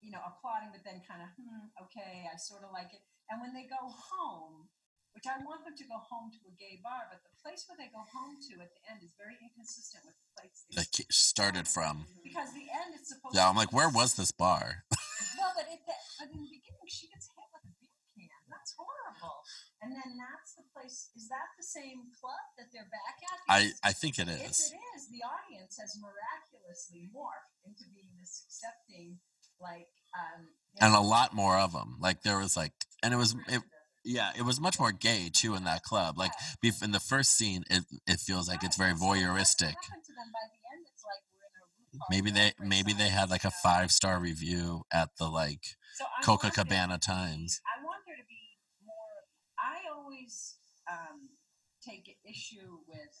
you 0.00 0.12
know, 0.12 0.22
applauding, 0.24 0.72
but 0.72 0.84
then 0.84 1.04
kind 1.04 1.20
of, 1.20 1.30
hmm, 1.36 1.68
okay, 1.88 2.28
I 2.28 2.36
sort 2.36 2.64
of 2.64 2.70
like 2.72 2.92
it. 2.92 3.02
And 3.28 3.40
when 3.40 3.52
they 3.52 3.68
go 3.68 3.80
home, 3.90 4.72
which 5.12 5.26
I 5.26 5.42
want 5.42 5.66
them 5.66 5.74
to 5.74 5.86
go 5.90 5.98
home 5.98 6.30
to 6.30 6.40
a 6.46 6.54
gay 6.54 6.78
bar, 6.80 7.10
but 7.10 7.20
the 7.26 7.34
place 7.42 7.66
where 7.66 7.74
they 7.74 7.90
go 7.90 8.06
home 8.06 8.38
to 8.38 8.52
at 8.62 8.70
the 8.70 8.82
end 8.86 9.02
is 9.02 9.10
very 9.18 9.34
inconsistent 9.42 10.06
with 10.06 10.14
the 10.14 10.30
place 10.38 10.56
they 10.70 10.86
that 10.86 10.90
started 11.10 11.66
from 11.66 12.06
because 12.22 12.54
the 12.54 12.70
end 12.70 12.94
is 12.94 13.10
supposed. 13.10 13.34
yeah 13.34 13.50
i'm 13.50 13.58
like 13.58 13.74
where 13.74 13.90
was 13.90 14.14
this 14.14 14.30
bar 14.30 14.86
well, 15.34 15.50
but, 15.58 15.66
it, 15.66 15.82
but 15.82 15.98
in 16.30 16.38
the 16.38 16.46
beginning, 16.46 16.86
she 16.86 17.10
gets 17.10 17.26
hit 17.34 17.48
with 17.50 17.66
a 17.66 17.72
beer 17.74 17.90
can. 18.20 18.42
That's 18.52 18.76
horrible. 18.76 19.40
And 19.80 19.92
then 19.96 20.20
that's 20.20 20.52
the 20.58 20.59
place. 20.80 21.12
Is 21.12 21.28
that 21.28 21.52
the 21.60 21.66
same 21.66 22.08
club 22.16 22.40
that 22.56 22.72
they're 22.72 22.88
back 22.88 23.20
at? 23.20 23.38
i 23.48 23.68
Because 23.68 23.80
i 23.84 23.92
think 23.92 24.18
it 24.18 24.28
is. 24.28 24.72
If 24.72 24.80
it 24.80 24.84
is, 24.96 25.02
the 25.12 25.20
audience 25.20 25.76
has 25.76 25.92
miraculously 26.00 27.12
morphed 27.12 27.60
into 27.68 27.84
being 27.92 28.16
this 28.16 28.40
accepting, 28.48 29.20
like, 29.60 29.92
um, 30.16 30.48
and 30.80 30.94
a 30.94 31.00
lot 31.00 31.34
more 31.34 31.58
of 31.58 31.72
them 31.72 31.96
like 32.00 32.22
there 32.22 32.38
was 32.38 32.56
like 32.56 32.72
and 33.02 33.12
it 33.12 33.16
was 33.16 33.34
it, 33.48 33.62
yeah 34.04 34.30
it 34.36 34.42
was 34.42 34.60
much 34.60 34.78
more 34.78 34.92
gay 34.92 35.30
too 35.32 35.54
in 35.54 35.64
that 35.64 35.82
club 35.82 36.16
like 36.16 36.32
yeah, 36.62 36.70
in 36.82 36.92
the 36.92 37.00
first 37.00 37.36
scene 37.36 37.64
it, 37.68 37.84
it 38.06 38.18
feels 38.20 38.48
like 38.48 38.64
it's 38.64 38.76
very 38.76 38.90
And 38.90 38.98
so 38.98 39.06
what 39.06 39.18
voyeuristic 39.18 39.76
happened 39.76 40.04
to 40.06 40.12
them 40.16 40.30
by 40.32 40.46
the 40.48 40.60
end? 40.72 40.86
It's 40.88 41.04
like 41.04 41.22
we're 41.34 41.44
in 41.44 41.54
a 41.58 41.64
RuPaul 41.98 42.06
maybe 42.10 42.30
they 42.30 42.52
maybe 42.60 42.92
they 42.92 43.08
had 43.08 43.30
like 43.30 43.44
a 43.44 43.50
five 43.50 43.90
star 43.90 44.18
review 44.20 44.82
at 44.92 45.10
the 45.18 45.28
like 45.28 45.76
So 45.94 46.04
Coca 46.24 46.50
Cabana 46.50 46.98
times 46.98 47.60
I 47.66 47.84
want 47.84 48.00
there 48.06 48.16
to 48.16 48.24
be 48.28 48.56
more. 48.84 49.28
I 49.58 49.84
always 49.92 50.56
um, 50.90 51.38
take 51.80 52.18
issue 52.26 52.82
with 52.84 53.14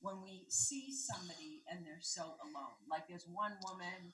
when 0.00 0.20
we 0.22 0.46
see 0.52 0.92
somebody 0.92 1.64
and 1.66 1.82
they're 1.82 2.04
so 2.04 2.36
alone. 2.44 2.78
Like 2.90 3.08
there's 3.08 3.26
one 3.26 3.56
woman. 3.64 4.12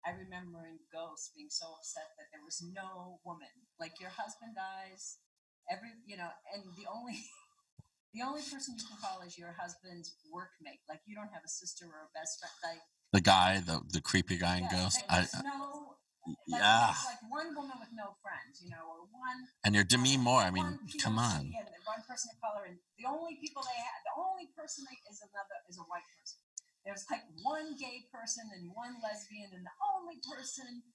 I 0.00 0.16
remember 0.16 0.64
in 0.64 0.80
Ghost 0.88 1.36
being 1.36 1.52
so 1.52 1.76
upset 1.76 2.16
that 2.16 2.32
there 2.32 2.40
was 2.40 2.64
no 2.64 3.20
woman. 3.24 3.52
Like 3.76 4.00
your 4.00 4.08
husband 4.08 4.56
dies, 4.56 5.20
every 5.68 5.92
you 6.08 6.16
know, 6.16 6.32
and 6.56 6.64
the 6.72 6.88
only 6.88 7.20
the 8.16 8.24
only 8.24 8.40
person 8.40 8.80
you 8.80 8.84
can 8.88 8.96
call 8.96 9.20
is 9.20 9.36
your 9.36 9.52
husband's 9.60 10.16
workmate. 10.32 10.80
Like 10.88 11.04
you 11.04 11.14
don't 11.14 11.30
have 11.36 11.44
a 11.44 11.52
sister 11.52 11.84
or 11.84 12.08
a 12.08 12.12
best 12.16 12.40
friend. 12.40 12.56
Like 12.64 12.82
the 13.12 13.20
guy 13.20 13.60
the 13.60 13.84
the 13.92 14.00
creepy 14.00 14.38
guy 14.38 14.56
in 14.56 14.64
yeah, 14.72 14.88
ghost 14.88 15.04
i 15.08 15.26
no. 15.44 16.00
Like, 16.26 16.36
yeah 16.60 16.92
like 17.06 17.24
one 17.30 17.56
woman 17.56 17.80
with 17.80 17.90
no 17.96 18.14
friends, 18.20 18.60
you 18.62 18.70
know, 18.70 18.84
or 18.86 19.08
one 19.08 19.48
and 19.64 19.74
you're 19.74 19.84
demi 19.84 20.16
moore 20.16 20.40
i 20.40 20.50
mean 20.50 20.78
come 21.00 21.18
on 21.18 21.48
and 21.56 21.80
one 21.90 22.02
person 22.06 22.30
of 22.30 22.38
color, 22.38 22.70
and 22.70 22.78
the 22.94 23.06
only 23.10 23.34
people 23.42 23.66
they 23.66 23.78
have, 23.82 24.00
the 24.06 24.14
only 24.14 24.46
person 24.54 24.86
they, 24.86 24.94
is 25.10 25.18
another 25.18 25.58
is 25.66 25.76
a 25.76 25.86
white 25.90 26.06
person. 26.14 26.38
There's 26.86 27.04
like 27.10 27.26
one 27.42 27.74
gay 27.76 28.06
person 28.14 28.46
and 28.54 28.70
one 28.72 29.02
lesbian, 29.02 29.50
and 29.50 29.66
the 29.66 29.76
only 29.82 30.22
person 30.22 30.86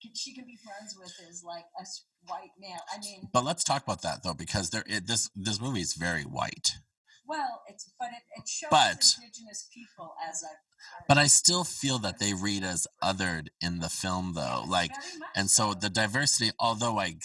can, 0.00 0.14
she 0.14 0.32
can 0.32 0.46
be 0.46 0.56
friends 0.56 0.94
with 0.94 1.12
is 1.26 1.42
like 1.42 1.66
a 1.76 1.84
white 2.30 2.54
male. 2.58 2.80
I 2.88 3.02
mean, 3.02 3.28
but 3.34 3.44
let's 3.44 3.64
talk 3.66 3.82
about 3.82 4.02
that 4.02 4.22
though 4.22 4.38
because 4.38 4.70
there 4.70 4.86
it, 4.86 5.06
this 5.06 5.28
this 5.34 5.60
movie 5.60 5.82
is 5.82 5.94
very 5.98 6.22
white 6.22 6.78
well, 7.28 7.62
it's 7.68 7.90
but 7.98 8.08
it, 8.08 8.22
it 8.40 8.48
shows 8.48 8.68
But- 8.70 9.14
indigenous 9.22 9.68
people 9.72 10.14
as 10.28 10.42
a. 10.42 10.46
but 11.08 11.18
i 11.18 11.26
still 11.26 11.64
feel 11.64 11.98
that 12.00 12.18
they 12.18 12.32
read 12.34 12.62
as 12.62 12.86
othered 13.02 13.48
in 13.60 13.78
the 13.80 13.88
film 13.88 14.32
though 14.34 14.60
Yes, 14.62 14.68
like 14.68 14.90
and 15.34 15.50
so 15.50 15.74
the 15.74 15.90
diversity 15.90 16.50
although 16.60 16.98
I, 16.98 17.16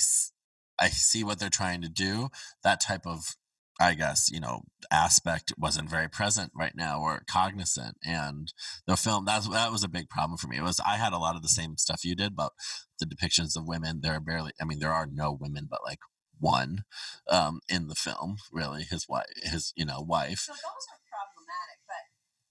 I 0.79 0.89
see 0.89 1.23
what 1.23 1.39
they're 1.39 1.49
trying 1.49 1.81
to 1.81 1.89
do 1.89 2.29
that 2.63 2.81
type 2.81 3.05
of 3.05 3.35
i 3.79 3.93
guess 3.93 4.29
you 4.31 4.39
know 4.39 4.61
aspect 4.91 5.53
wasn't 5.57 5.89
very 5.89 6.07
present 6.09 6.51
right 6.55 6.75
now 6.75 7.01
or 7.01 7.23
cognizant 7.29 7.97
and 8.05 8.53
the 8.87 8.95
film 8.97 9.25
that's 9.25 9.47
that 9.49 9.71
was 9.71 9.83
a 9.83 9.87
big 9.89 10.09
problem 10.09 10.37
for 10.37 10.47
me 10.47 10.57
it 10.57 10.63
was 10.63 10.79
i 10.85 10.95
had 10.95 11.13
a 11.13 11.17
lot 11.19 11.35
of 11.35 11.41
the 11.41 11.47
same 11.49 11.77
stuff 11.77 12.03
you 12.05 12.15
did 12.15 12.35
but 12.35 12.51
the 12.99 13.05
depictions 13.05 13.55
of 13.57 13.67
women 13.67 13.99
there 14.01 14.13
are 14.15 14.19
barely 14.19 14.51
i 14.61 14.65
mean 14.65 14.79
there 14.79 14.93
are 14.93 15.07
no 15.11 15.31
women 15.39 15.67
but 15.69 15.79
like 15.85 15.99
one 16.41 16.83
um 17.29 17.61
in 17.69 17.87
the 17.87 17.95
film 17.95 18.35
really 18.51 18.83
his 18.83 19.07
wife 19.07 19.29
his 19.43 19.71
you 19.77 19.85
know 19.85 20.01
wife 20.01 20.39
So 20.49 20.53
those 20.53 20.85
are 20.91 21.01
problematic, 21.07 21.79
but 21.87 22.03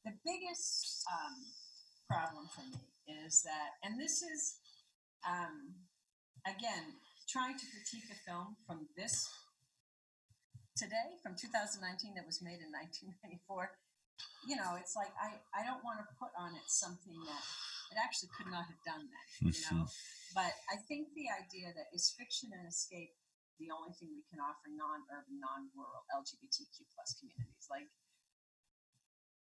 the 0.05 0.15
biggest 0.25 1.05
um, 1.11 1.37
problem 2.09 2.49
for 2.49 2.65
me 2.65 2.81
is 3.27 3.43
that, 3.45 3.77
and 3.85 4.01
this 4.01 4.23
is, 4.23 4.57
um, 5.29 5.85
again, 6.47 6.97
trying 7.29 7.59
to 7.59 7.67
critique 7.69 8.09
a 8.11 8.19
film 8.25 8.57
from 8.67 8.89
this 8.97 9.29
today, 10.77 11.21
from 11.23 11.37
2019, 11.37 12.17
that 12.17 12.25
was 12.25 12.41
made 12.41 12.65
in 12.65 12.73
1994. 12.73 13.77
You 14.49 14.57
know, 14.57 14.77
it's 14.77 14.97
like 14.97 15.13
I, 15.17 15.41
I 15.53 15.65
don't 15.65 15.85
want 15.85 16.01
to 16.01 16.07
put 16.17 16.33
on 16.37 16.53
it 16.57 16.69
something 16.69 17.17
that 17.25 17.45
it 17.93 17.99
actually 18.01 18.33
could 18.37 18.49
not 18.53 18.69
have 18.69 18.81
done 18.85 19.05
that. 19.09 19.27
You 19.41 19.53
know, 19.73 19.85
But 20.37 20.53
I 20.69 20.77
think 20.89 21.13
the 21.17 21.29
idea 21.33 21.73
that 21.73 21.89
is 21.93 22.13
fiction 22.13 22.53
and 22.53 22.69
escape 22.69 23.17
the 23.61 23.69
only 23.69 23.93
thing 23.93 24.09
we 24.17 24.25
can 24.33 24.41
offer 24.41 24.73
non-urban, 24.73 25.37
non-rural 25.37 26.09
LGBTQ 26.17 26.89
plus 26.97 27.13
communities. 27.21 27.69
Like 27.69 27.93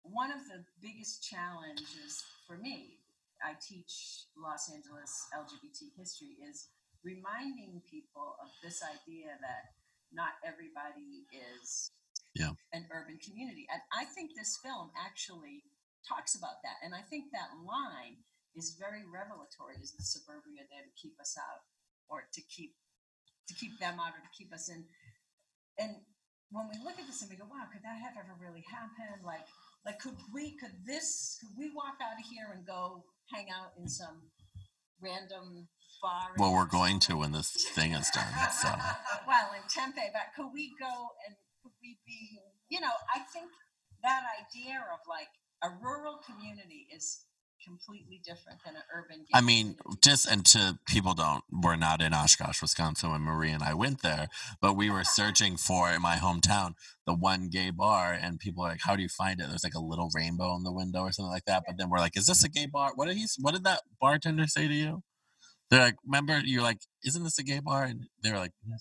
one 0.03 0.29
of 0.29 0.43
the 0.51 0.67
biggest 0.83 1.23
challenges 1.23 2.19
for 2.45 2.59
me, 2.59 2.99
I 3.39 3.55
teach 3.55 4.27
Los 4.35 4.67
Angeles 4.67 5.11
LGBT 5.31 5.95
history, 5.95 6.35
is 6.43 6.67
reminding 7.03 7.81
people 7.87 8.35
of 8.43 8.51
this 8.61 8.83
idea 8.83 9.39
that 9.39 9.79
not 10.11 10.35
everybody 10.43 11.25
is 11.31 11.91
Yeah. 12.35 12.51
an 12.71 12.87
urban 12.91 13.17
community. 13.19 13.67
And 13.71 13.81
I 13.91 14.05
think 14.05 14.35
this 14.35 14.57
film 14.57 14.91
actually 14.95 15.63
talks 16.07 16.35
about 16.35 16.61
that. 16.63 16.77
And 16.83 16.93
I 16.93 17.01
think 17.01 17.31
that 17.31 17.55
line 17.63 18.23
is 18.55 18.75
very 18.75 19.03
revelatory. 19.05 19.77
Is 19.81 19.93
the 19.93 20.03
suburbia 20.03 20.67
there 20.69 20.83
to 20.83 20.91
keep 20.91 21.19
us 21.19 21.37
out 21.37 21.63
or 22.07 22.27
to 22.31 22.41
keep 22.41 22.75
to 23.47 23.53
keep 23.53 23.79
them 23.79 23.99
out 23.99 24.15
or 24.15 24.21
to 24.21 24.33
keep 24.37 24.53
us 24.53 24.69
in? 24.69 24.85
And 25.77 25.95
when 26.51 26.69
we 26.69 26.77
look 26.83 26.99
at 26.99 27.07
this 27.07 27.21
and 27.21 27.31
we 27.31 27.37
go, 27.37 27.49
wow, 27.49 27.65
could 27.71 27.81
that 27.81 27.97
have 27.97 28.13
ever 28.17 28.37
really 28.39 28.63
happened? 28.69 29.25
Like 29.25 29.47
like 29.85 29.99
could 29.99 30.15
we 30.33 30.55
could 30.55 30.73
this 30.85 31.37
could 31.41 31.51
we 31.57 31.71
walk 31.75 31.99
out 32.01 32.19
of 32.19 32.25
here 32.29 32.47
and 32.53 32.65
go 32.65 33.03
hang 33.33 33.47
out 33.49 33.73
in 33.79 33.87
some 33.87 34.29
random 35.01 35.67
bar 36.01 36.35
Well, 36.37 36.53
we're 36.53 36.65
going 36.65 36.99
to 37.07 37.17
when 37.17 37.31
this 37.31 37.51
thing 37.71 37.91
is 37.93 38.09
done. 38.11 38.33
So 38.51 38.67
well, 39.27 39.51
in 39.55 39.63
Tempe, 39.67 40.01
but 40.13 40.35
could 40.35 40.51
we 40.53 40.71
go 40.79 41.11
and 41.27 41.35
could 41.63 41.73
we 41.81 41.97
be, 42.05 42.39
you 42.69 42.79
know, 42.79 42.91
I 43.13 43.19
think 43.31 43.49
that 44.03 44.23
idea 44.39 44.83
of 44.91 44.99
like 45.07 45.31
a 45.63 45.71
rural 45.81 46.19
community 46.27 46.87
is 46.93 47.23
completely 47.63 48.21
different 48.23 48.59
than 48.65 48.75
an 48.75 48.83
urban. 48.95 49.19
gay 49.19 49.31
I 49.33 49.41
mean, 49.41 49.75
just 50.01 50.29
and 50.29 50.45
to 50.47 50.79
people 50.87 51.13
don't 51.13 51.43
we're 51.51 51.75
not 51.75 52.01
in 52.01 52.13
Oshkosh, 52.13 52.61
Wisconsin 52.61 53.11
when 53.11 53.21
Marie 53.21 53.51
and 53.51 53.63
I 53.63 53.73
went 53.73 54.01
there, 54.01 54.27
but 54.61 54.75
we 54.75 54.89
were 54.89 55.03
searching 55.19 55.57
for 55.57 55.91
in 55.91 56.01
my 56.01 56.15
hometown 56.15 56.73
the 57.05 57.13
one 57.13 57.49
gay 57.49 57.69
bar 57.69 58.13
and 58.13 58.39
people 58.39 58.63
are 58.63 58.69
like, 58.69 58.81
How 58.83 58.95
do 58.95 59.01
you 59.01 59.09
find 59.09 59.39
it? 59.39 59.47
There's 59.49 59.63
like 59.63 59.75
a 59.75 59.79
little 59.79 60.09
rainbow 60.13 60.55
in 60.55 60.63
the 60.63 60.73
window 60.73 61.01
or 61.01 61.11
something 61.11 61.31
like 61.31 61.45
that. 61.45 61.63
But 61.65 61.77
then 61.77 61.89
we're 61.89 61.99
like, 61.99 62.17
Is 62.17 62.27
this 62.27 62.43
a 62.43 62.49
gay 62.49 62.65
bar? 62.65 62.91
What 62.95 63.07
did 63.07 63.17
he 63.17 63.25
what 63.39 63.53
did 63.53 63.63
that 63.63 63.81
bartender 63.99 64.47
say 64.47 64.67
to 64.67 64.73
you? 64.73 65.03
They're 65.69 65.81
like, 65.81 65.95
remember, 66.05 66.39
you're 66.43 66.61
like, 66.61 66.81
isn't 67.03 67.23
this 67.23 67.39
a 67.39 67.43
gay 67.43 67.59
bar? 67.59 67.85
And 67.85 68.05
they're 68.21 68.37
like, 68.37 68.51
"Mm, 68.67 68.75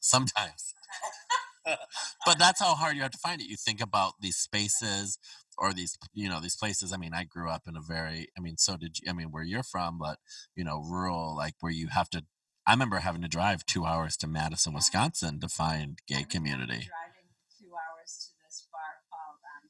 sometimes. 0.00 0.74
but 2.26 2.38
that's 2.38 2.60
how 2.60 2.74
hard 2.74 2.96
you 2.96 3.02
have 3.02 3.10
to 3.10 3.18
find 3.18 3.40
it. 3.40 3.48
You 3.48 3.56
think 3.56 3.80
about 3.80 4.14
these 4.20 4.36
spaces 4.36 5.18
or 5.58 5.72
these, 5.72 5.98
you 6.14 6.28
know, 6.28 6.40
these 6.40 6.56
places. 6.56 6.92
I 6.92 6.96
mean, 6.96 7.14
I 7.14 7.24
grew 7.24 7.48
up 7.50 7.62
in 7.66 7.76
a 7.76 7.80
very, 7.80 8.28
I 8.36 8.40
mean, 8.40 8.56
so 8.58 8.76
did 8.76 8.98
you, 8.98 9.10
I 9.10 9.12
mean, 9.12 9.30
where 9.30 9.42
you're 9.42 9.62
from, 9.62 9.98
but, 9.98 10.18
you 10.54 10.64
know, 10.64 10.80
rural, 10.80 11.36
like 11.36 11.54
where 11.60 11.72
you 11.72 11.88
have 11.88 12.10
to, 12.10 12.24
I 12.66 12.72
remember 12.72 12.98
having 12.98 13.22
to 13.22 13.28
drive 13.28 13.64
two 13.64 13.84
hours 13.84 14.16
to 14.18 14.26
Madison, 14.26 14.72
Yeah. 14.72 14.78
Wisconsin 14.78 15.40
to 15.40 15.48
find 15.48 16.00
gay 16.06 16.24
community. 16.24 16.90
Driving 16.90 17.30
two 17.56 17.70
hours 17.72 18.10
to 18.26 18.30
this 18.44 18.66
bar 18.68 19.00
called 19.08 19.40
um, 19.46 19.64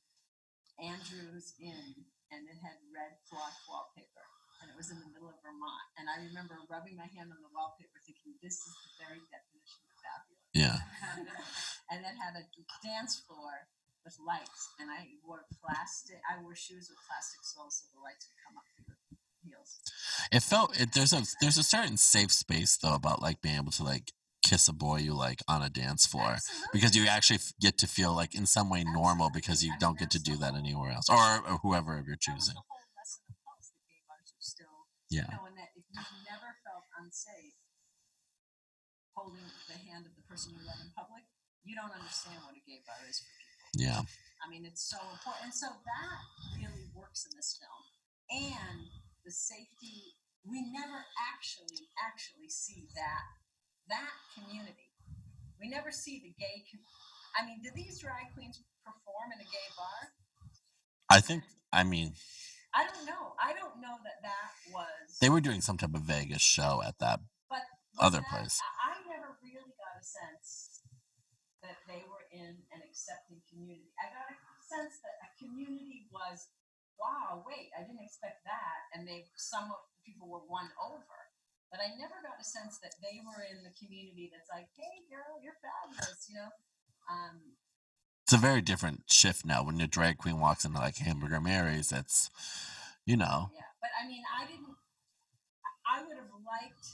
Andrews 0.80 1.54
Inn, 1.60 2.08
and 2.32 2.48
it 2.48 2.58
had 2.64 2.80
red 2.88 3.20
cloth 3.28 3.60
wallpaper, 3.68 4.26
and 4.64 4.72
it 4.72 4.76
was 4.76 4.90
in 4.90 4.98
the 4.98 5.12
middle 5.12 5.28
of 5.28 5.38
Vermont. 5.44 5.92
And 6.00 6.08
I 6.08 6.24
remember 6.24 6.56
rubbing 6.72 6.96
my 6.96 7.06
hand 7.12 7.30
on 7.30 7.40
the 7.44 7.52
wallpaper, 7.52 8.00
thinking, 8.00 8.40
"This 8.42 8.64
is 8.64 8.72
the 8.80 8.92
very 9.04 9.20
definition 9.28 9.80
of 9.86 9.94
fabulous." 10.00 10.48
Yeah. 10.56 10.78
and 11.92 12.00
it 12.00 12.16
had 12.16 12.34
a 12.40 12.48
dance 12.80 13.20
floor 13.28 13.68
with 14.06 14.16
lights, 14.22 14.70
and 14.78 14.86
I 14.88 15.18
wore 15.26 15.42
plastic. 15.58 16.22
I 16.30 16.38
wore 16.40 16.54
shoes 16.54 16.86
with 16.86 17.02
plastic 17.10 17.42
soles, 17.42 17.82
so 17.82 17.90
the 17.90 18.00
lights 18.00 18.30
would 18.30 18.38
come 18.46 18.54
up 18.54 18.66
through 18.78 18.86
the 18.86 19.18
heels. 19.42 19.82
It 20.30 20.46
felt, 20.46 20.78
it, 20.78 20.94
there's 20.94 21.12
a, 21.12 21.26
there's 21.42 21.58
a 21.58 21.66
certain 21.66 21.98
safe 21.98 22.30
space 22.30 22.78
though 22.78 22.94
about 22.94 23.20
like 23.20 23.42
being 23.42 23.58
able 23.58 23.74
to 23.74 23.82
like 23.82 24.14
kiss 24.46 24.68
a 24.70 24.72
boy 24.72 25.02
you 25.02 25.12
like 25.12 25.42
on 25.50 25.60
a 25.60 25.68
dance 25.68 26.06
floor. 26.06 26.38
because 26.72 26.94
you 26.94 27.06
actually 27.10 27.42
get 27.60 27.76
to 27.82 27.86
feel 27.90 28.14
like 28.14 28.32
in 28.34 28.46
some 28.46 28.70
way 28.70 28.84
normal 28.86 29.28
because 29.34 29.64
you 29.66 29.74
don't 29.82 29.98
get 29.98 30.10
to 30.14 30.22
do 30.22 30.36
that 30.38 30.54
anywhere 30.54 30.92
else 30.94 31.10
or, 31.10 31.42
or 31.50 31.58
whoever 31.66 31.98
you're 32.06 32.14
choosing 32.14 32.54
the 32.54 32.62
whole 32.70 32.86
lesson 32.94 33.26
of 33.26 33.34
The 33.58 33.82
gay 33.90 34.02
bars 34.06 34.30
are 34.30 34.46
still 34.46 34.86
yeah 35.10 35.26
you 35.26 35.34
know, 35.34 35.50
and 35.50 35.58
that 35.58 35.74
if 35.74 35.82
you've 35.90 36.22
never 36.30 36.54
felt 36.62 36.86
unsafe 36.94 37.58
holding 39.16 39.50
the 39.66 39.78
hand 39.90 40.06
of 40.06 40.14
the 40.14 40.22
person 40.28 40.52
you 40.54 40.62
love 40.62 40.78
in 40.84 40.92
public, 40.92 41.24
you 41.64 41.74
don't 41.74 41.90
understand 41.90 42.36
what 42.44 42.52
a 42.54 42.62
gay 42.68 42.84
bar 42.86 43.00
is 43.08 43.18
for 43.18 43.32
people. 43.40 43.45
Yeah 43.76 44.02
I 44.46 44.48
mean, 44.48 44.62
it's 44.62 44.86
so 44.86 44.94
important. 45.10 45.50
And 45.50 45.54
so 45.54 45.66
that 45.66 46.18
really 46.54 46.86
works 46.94 47.26
in 47.26 47.34
this 47.34 47.58
film. 47.58 47.82
And 48.30 48.86
the 49.26 49.32
safety, 49.34 50.14
we 50.46 50.62
never 50.70 51.02
actually, 51.34 51.90
actually 51.98 52.46
see 52.46 52.86
that, 52.94 53.26
that 53.90 54.12
community. 54.38 54.94
We 55.58 55.66
never 55.66 55.90
see 55.90 56.22
the 56.22 56.30
gay, 56.38 56.62
com- 56.70 56.86
I 57.34 57.42
mean, 57.42 57.58
do 57.58 57.74
these 57.74 57.98
drag 57.98 58.30
queens 58.38 58.62
perform 58.86 59.34
in 59.34 59.40
a 59.42 59.48
gay 59.50 59.68
bar? 59.74 60.14
i 61.10 61.18
think 61.18 61.42
i 61.72 61.82
mean 61.82 62.12
I 62.76 62.84
don't 62.84 63.06
know. 63.06 63.32
I 63.42 63.54
don't 63.56 63.80
know 63.80 63.96
that 64.04 64.20
that 64.22 64.52
was. 64.70 65.16
they 65.20 65.30
were 65.30 65.40
doing 65.40 65.62
some 65.62 65.78
type 65.78 65.94
of 65.94 66.02
vegas 66.02 66.42
show 66.42 66.82
at 66.86 66.98
that 67.00 67.20
But 67.48 67.62
other 67.98 68.18
that- 68.20 68.28
place. 68.30 68.60
I 68.62 68.92
I 68.92 68.94
never 69.08 69.32
really 69.42 69.72
got 69.80 69.96
a 69.98 70.04
sense 70.04 70.75
that 71.66 71.82
they 71.90 72.06
were 72.06 72.24
in 72.30 72.62
an 72.70 72.80
accepting 72.86 73.42
community. 73.50 73.90
I 73.98 74.08
got 74.14 74.30
a 74.30 74.36
sense 74.62 75.02
that 75.02 75.18
a 75.22 75.28
community 75.36 76.06
was, 76.14 76.48
wow, 76.96 77.42
wait, 77.42 77.74
I 77.74 77.82
didn't 77.82 78.06
expect 78.06 78.46
that, 78.46 78.90
and 78.94 79.06
they 79.06 79.26
some 79.34 79.68
of 79.68 79.78
the 79.90 80.00
people 80.06 80.30
were 80.30 80.46
won 80.46 80.70
over. 80.78 81.18
But 81.70 81.82
I 81.82 81.98
never 81.98 82.22
got 82.22 82.38
a 82.38 82.46
sense 82.46 82.78
that 82.78 82.94
they 83.02 83.18
were 83.26 83.42
in 83.42 83.66
the 83.66 83.74
community 83.74 84.30
that's 84.30 84.46
like, 84.48 84.70
hey, 84.78 85.02
girl, 85.10 85.42
you're 85.42 85.58
fabulous, 85.58 86.30
you 86.30 86.38
know. 86.38 86.54
Um, 87.10 87.58
it's 88.22 88.32
a 88.32 88.38
very 88.38 88.62
different 88.62 89.06
shift 89.06 89.44
now 89.44 89.62
when 89.62 89.78
the 89.78 89.86
drag 89.86 90.18
queen 90.18 90.40
walks 90.40 90.64
into 90.64 90.78
like 90.78 90.96
hamburger 90.98 91.40
mary's 91.40 91.92
it's 91.92 92.28
you 93.06 93.16
know 93.16 93.50
Yeah, 93.54 93.70
but 93.80 93.90
I 94.02 94.08
mean, 94.08 94.22
I 94.26 94.46
didn't. 94.46 94.74
I 95.86 96.02
would 96.02 96.16
have 96.16 96.34
liked 96.42 96.86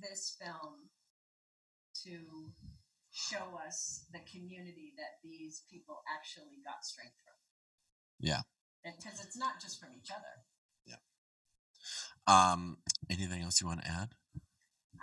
this 0.00 0.36
film 0.40 0.86
to 2.04 2.52
show 3.12 3.60
us 3.60 4.08
the 4.12 4.24
community 4.24 4.96
that 4.96 5.20
these 5.22 5.62
people 5.70 6.00
actually 6.08 6.64
got 6.64 6.80
strength 6.84 7.20
from. 7.20 7.36
Yeah. 8.18 8.42
Because 8.82 9.20
it's 9.20 9.36
not 9.36 9.60
just 9.60 9.78
from 9.78 9.92
each 9.94 10.10
other. 10.10 10.42
Yeah. 10.88 11.00
Um 12.26 12.78
anything 13.10 13.42
else 13.44 13.60
you 13.60 13.68
want 13.68 13.84
to 13.84 13.90
add 13.90 14.16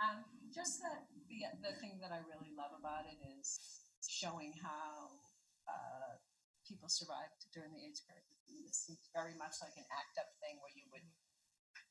Um, 0.02 0.24
just 0.50 0.82
that 0.82 1.06
the 1.30 1.46
the 1.62 1.74
thing 1.78 2.02
that 2.02 2.10
I 2.10 2.20
really 2.26 2.50
love 2.58 2.74
about 2.74 3.06
it 3.06 3.20
is 3.38 3.60
showing 4.08 4.52
how 4.58 5.22
uh, 5.70 6.18
people 6.66 6.88
survived 6.88 7.46
during 7.54 7.70
the 7.72 7.84
AIDS 7.86 8.02
crisis. 8.02 8.42
It 8.48 8.74
seems 8.74 9.06
very 9.14 9.36
much 9.38 9.62
like 9.62 9.76
an 9.78 9.86
act 9.92 10.18
up 10.18 10.34
thing 10.42 10.58
where 10.58 10.74
you 10.74 10.88
would 10.90 11.06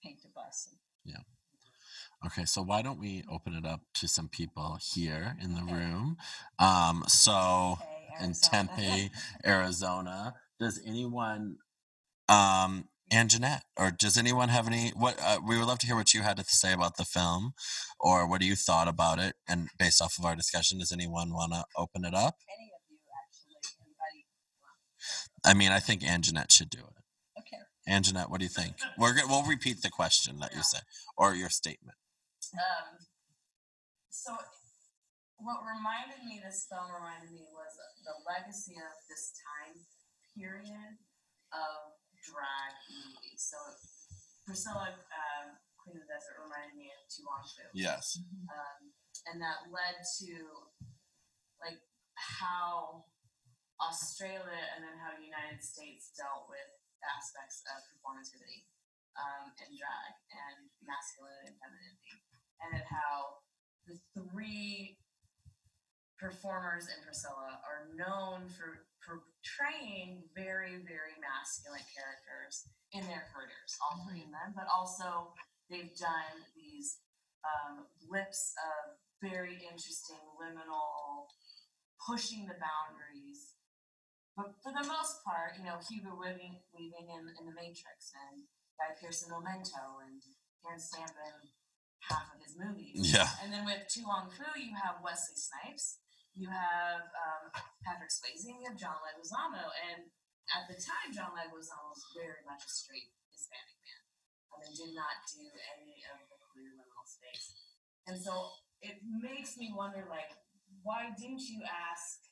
paint 0.04 0.20
a 0.26 0.32
bus 0.36 0.68
and 0.72 0.80
okay 2.26 2.46
so 2.46 2.62
why 2.62 2.82
don't 2.82 3.00
we 3.00 3.24
open 3.32 3.54
it 3.54 3.66
up 3.66 3.82
to 3.94 4.08
some 4.08 4.28
people 4.28 4.78
here 4.94 5.36
in 5.42 5.56
the 5.56 5.64
room 5.64 6.18
um 6.60 7.04
so 7.08 7.78
in 8.22 8.34
Tempe, 8.34 9.12
Arizona. 9.46 10.36
Does 10.60 10.82
anyone, 10.86 11.58
um, 12.28 12.90
Anjanette, 13.12 13.62
or 13.78 13.92
does 13.92 14.18
anyone 14.18 14.50
have 14.50 14.68
any? 14.68 14.90
What 14.90 15.20
uh, 15.24 15.40
we 15.46 15.58
would 15.58 15.68
love 15.68 15.80
to 15.80 15.88
hear 15.88 15.96
what 15.96 16.14
you 16.14 16.22
had 16.22 16.38
to 16.38 16.44
say 16.44 16.74
about 16.74 16.98
the 16.98 17.06
film, 17.06 17.54
or 18.00 18.30
what 18.30 18.42
do 18.42 18.48
you 18.48 18.56
thought 18.56 18.88
about 18.88 19.20
it? 19.20 19.36
And 19.48 19.70
based 19.78 20.02
off 20.02 20.18
of 20.20 20.26
our 20.26 20.36
discussion, 20.36 20.80
does 20.80 20.92
anyone 20.92 21.32
want 21.34 21.54
to 21.54 21.64
open 21.76 22.06
it 22.06 22.14
up? 22.14 22.36
Any 22.56 22.72
of 22.76 22.82
you 22.90 22.98
actually, 23.26 23.56
anybody? 23.82 24.26
I 25.44 25.54
mean, 25.58 25.72
I 25.72 25.80
think 25.80 26.02
Anjanette 26.02 26.52
should 26.52 26.70
do 26.70 26.80
it. 26.80 27.40
Okay. 27.40 27.64
Anjanette, 27.90 28.30
what 28.30 28.40
do 28.40 28.46
you 28.46 28.50
think? 28.50 28.76
We're 28.98 29.16
we'll 29.28 29.44
repeat 29.44 29.82
the 29.82 29.90
question 29.90 30.40
that 30.40 30.54
you 30.54 30.62
said 30.62 30.82
or 31.18 31.34
your 31.34 31.50
statement. 31.50 31.96
Um, 32.58 32.98
so 34.10 34.34
what 35.40 35.64
reminded 35.64 36.26
me, 36.28 36.42
this 36.44 36.68
film 36.68 36.92
reminded 36.92 37.32
me 37.32 37.48
was 37.56 37.72
the 38.04 38.16
legacy 38.28 38.76
of 38.76 38.94
this 39.08 39.32
time 39.40 39.78
period 40.36 41.00
of 41.56 41.96
drag 42.20 42.74
movies. 42.92 43.48
So 43.48 43.60
Priscilla, 44.44 44.92
um, 44.92 45.56
Queen 45.80 45.96
of 45.96 46.04
the 46.04 46.10
Desert 46.12 46.44
reminded 46.44 46.76
me 46.76 46.92
of 46.92 47.02
To 47.08 47.20
Wong 47.24 47.44
Foo. 47.46 47.70
Yes. 47.72 48.20
Um, 48.52 48.92
and 49.32 49.38
that 49.40 49.70
led 49.72 50.02
to 50.22 50.32
like 51.64 51.80
how 52.18 53.06
Australia 53.80 54.64
and 54.76 54.84
then 54.84 55.00
how 55.00 55.16
the 55.16 55.24
United 55.24 55.64
States 55.64 56.12
dealt 56.20 56.52
with 56.52 56.68
aspects 57.00 57.64
of 57.72 57.80
performativity 57.96 58.68
um, 59.16 59.56
and 59.56 59.72
drag 59.72 60.12
and 60.36 60.68
masculinity 60.84 61.56
and 61.56 61.58
femininity, 61.64 62.20
and 62.64 62.76
at 62.76 62.86
how 62.88 63.42
the 63.88 63.98
three 64.14 64.98
performers 66.20 66.92
in 66.92 67.00
Priscilla 67.04 67.64
are 67.64 67.88
known 67.96 68.52
for 68.52 68.84
portraying 69.08 70.22
very, 70.36 70.84
very 70.84 71.16
masculine 71.24 71.86
characters 71.96 72.68
in 72.92 73.02
their 73.08 73.32
careers, 73.32 73.80
all 73.80 74.04
three 74.04 74.28
of 74.28 74.32
them, 74.36 74.52
but 74.54 74.68
also 74.68 75.32
they've 75.72 75.96
done 75.96 76.44
these 76.54 77.00
um, 77.48 77.88
blips 78.04 78.52
of 78.60 79.00
very 79.24 79.56
interesting 79.64 80.20
liminal, 80.36 81.32
pushing 82.04 82.46
the 82.46 82.60
boundaries. 82.60 83.56
But 84.36 84.56
for 84.64 84.72
the 84.72 84.88
most 84.88 85.24
part, 85.24 85.56
you 85.60 85.64
know, 85.68 85.80
Hugo 85.84 86.16
Weaving, 86.16 86.60
weaving 86.72 87.08
in, 87.12 87.24
in 87.40 87.44
The 87.48 87.56
Matrix 87.56 88.12
and 88.16 88.44
Guy 88.80 88.96
Pearce 88.96 89.28
in 89.28 89.32
Memento 89.32 90.00
and 90.04 90.24
Karen 90.64 90.80
Stamp 90.80 91.12
in 91.12 91.36
half 92.08 92.32
of 92.32 92.40
his 92.40 92.56
movies. 92.56 93.12
Yeah. 93.12 93.28
And 93.44 93.52
then 93.52 93.68
with 93.68 93.84
To 93.84 94.00
Wong 94.08 94.32
Foo, 94.32 94.56
you 94.56 94.76
have 94.80 95.04
Wesley 95.04 95.36
Snipes, 95.36 96.00
you 96.36 96.48
have 96.48 97.04
um, 97.12 97.52
Patrick 97.84 98.14
Swayze, 98.14 98.48
and 98.48 98.64
you 98.64 98.66
have 98.72 98.80
John 98.80 98.96
Leguizamo. 99.04 99.66
And 99.92 100.08
at 100.56 100.66
the 100.72 100.80
time, 100.80 101.12
John 101.12 101.36
Leguizamo 101.36 101.92
was 101.92 102.06
very 102.16 102.40
much 102.48 102.64
a 102.64 102.72
straight 102.72 103.12
Hispanic 103.34 103.78
man 103.84 104.02
um, 104.56 104.60
and 104.64 104.74
did 104.74 104.94
not 104.96 105.20
do 105.28 105.44
any 105.76 106.00
of 106.16 106.24
the 106.32 106.38
queer 106.50 106.72
liminal 106.80 107.06
space. 107.06 107.60
And 108.08 108.16
so 108.16 108.56
it 108.82 109.04
makes 109.04 109.60
me 109.60 109.76
wonder, 109.76 110.08
like, 110.08 110.32
why 110.82 111.12
didn't 111.20 111.44
you 111.44 111.62
ask 111.68 112.24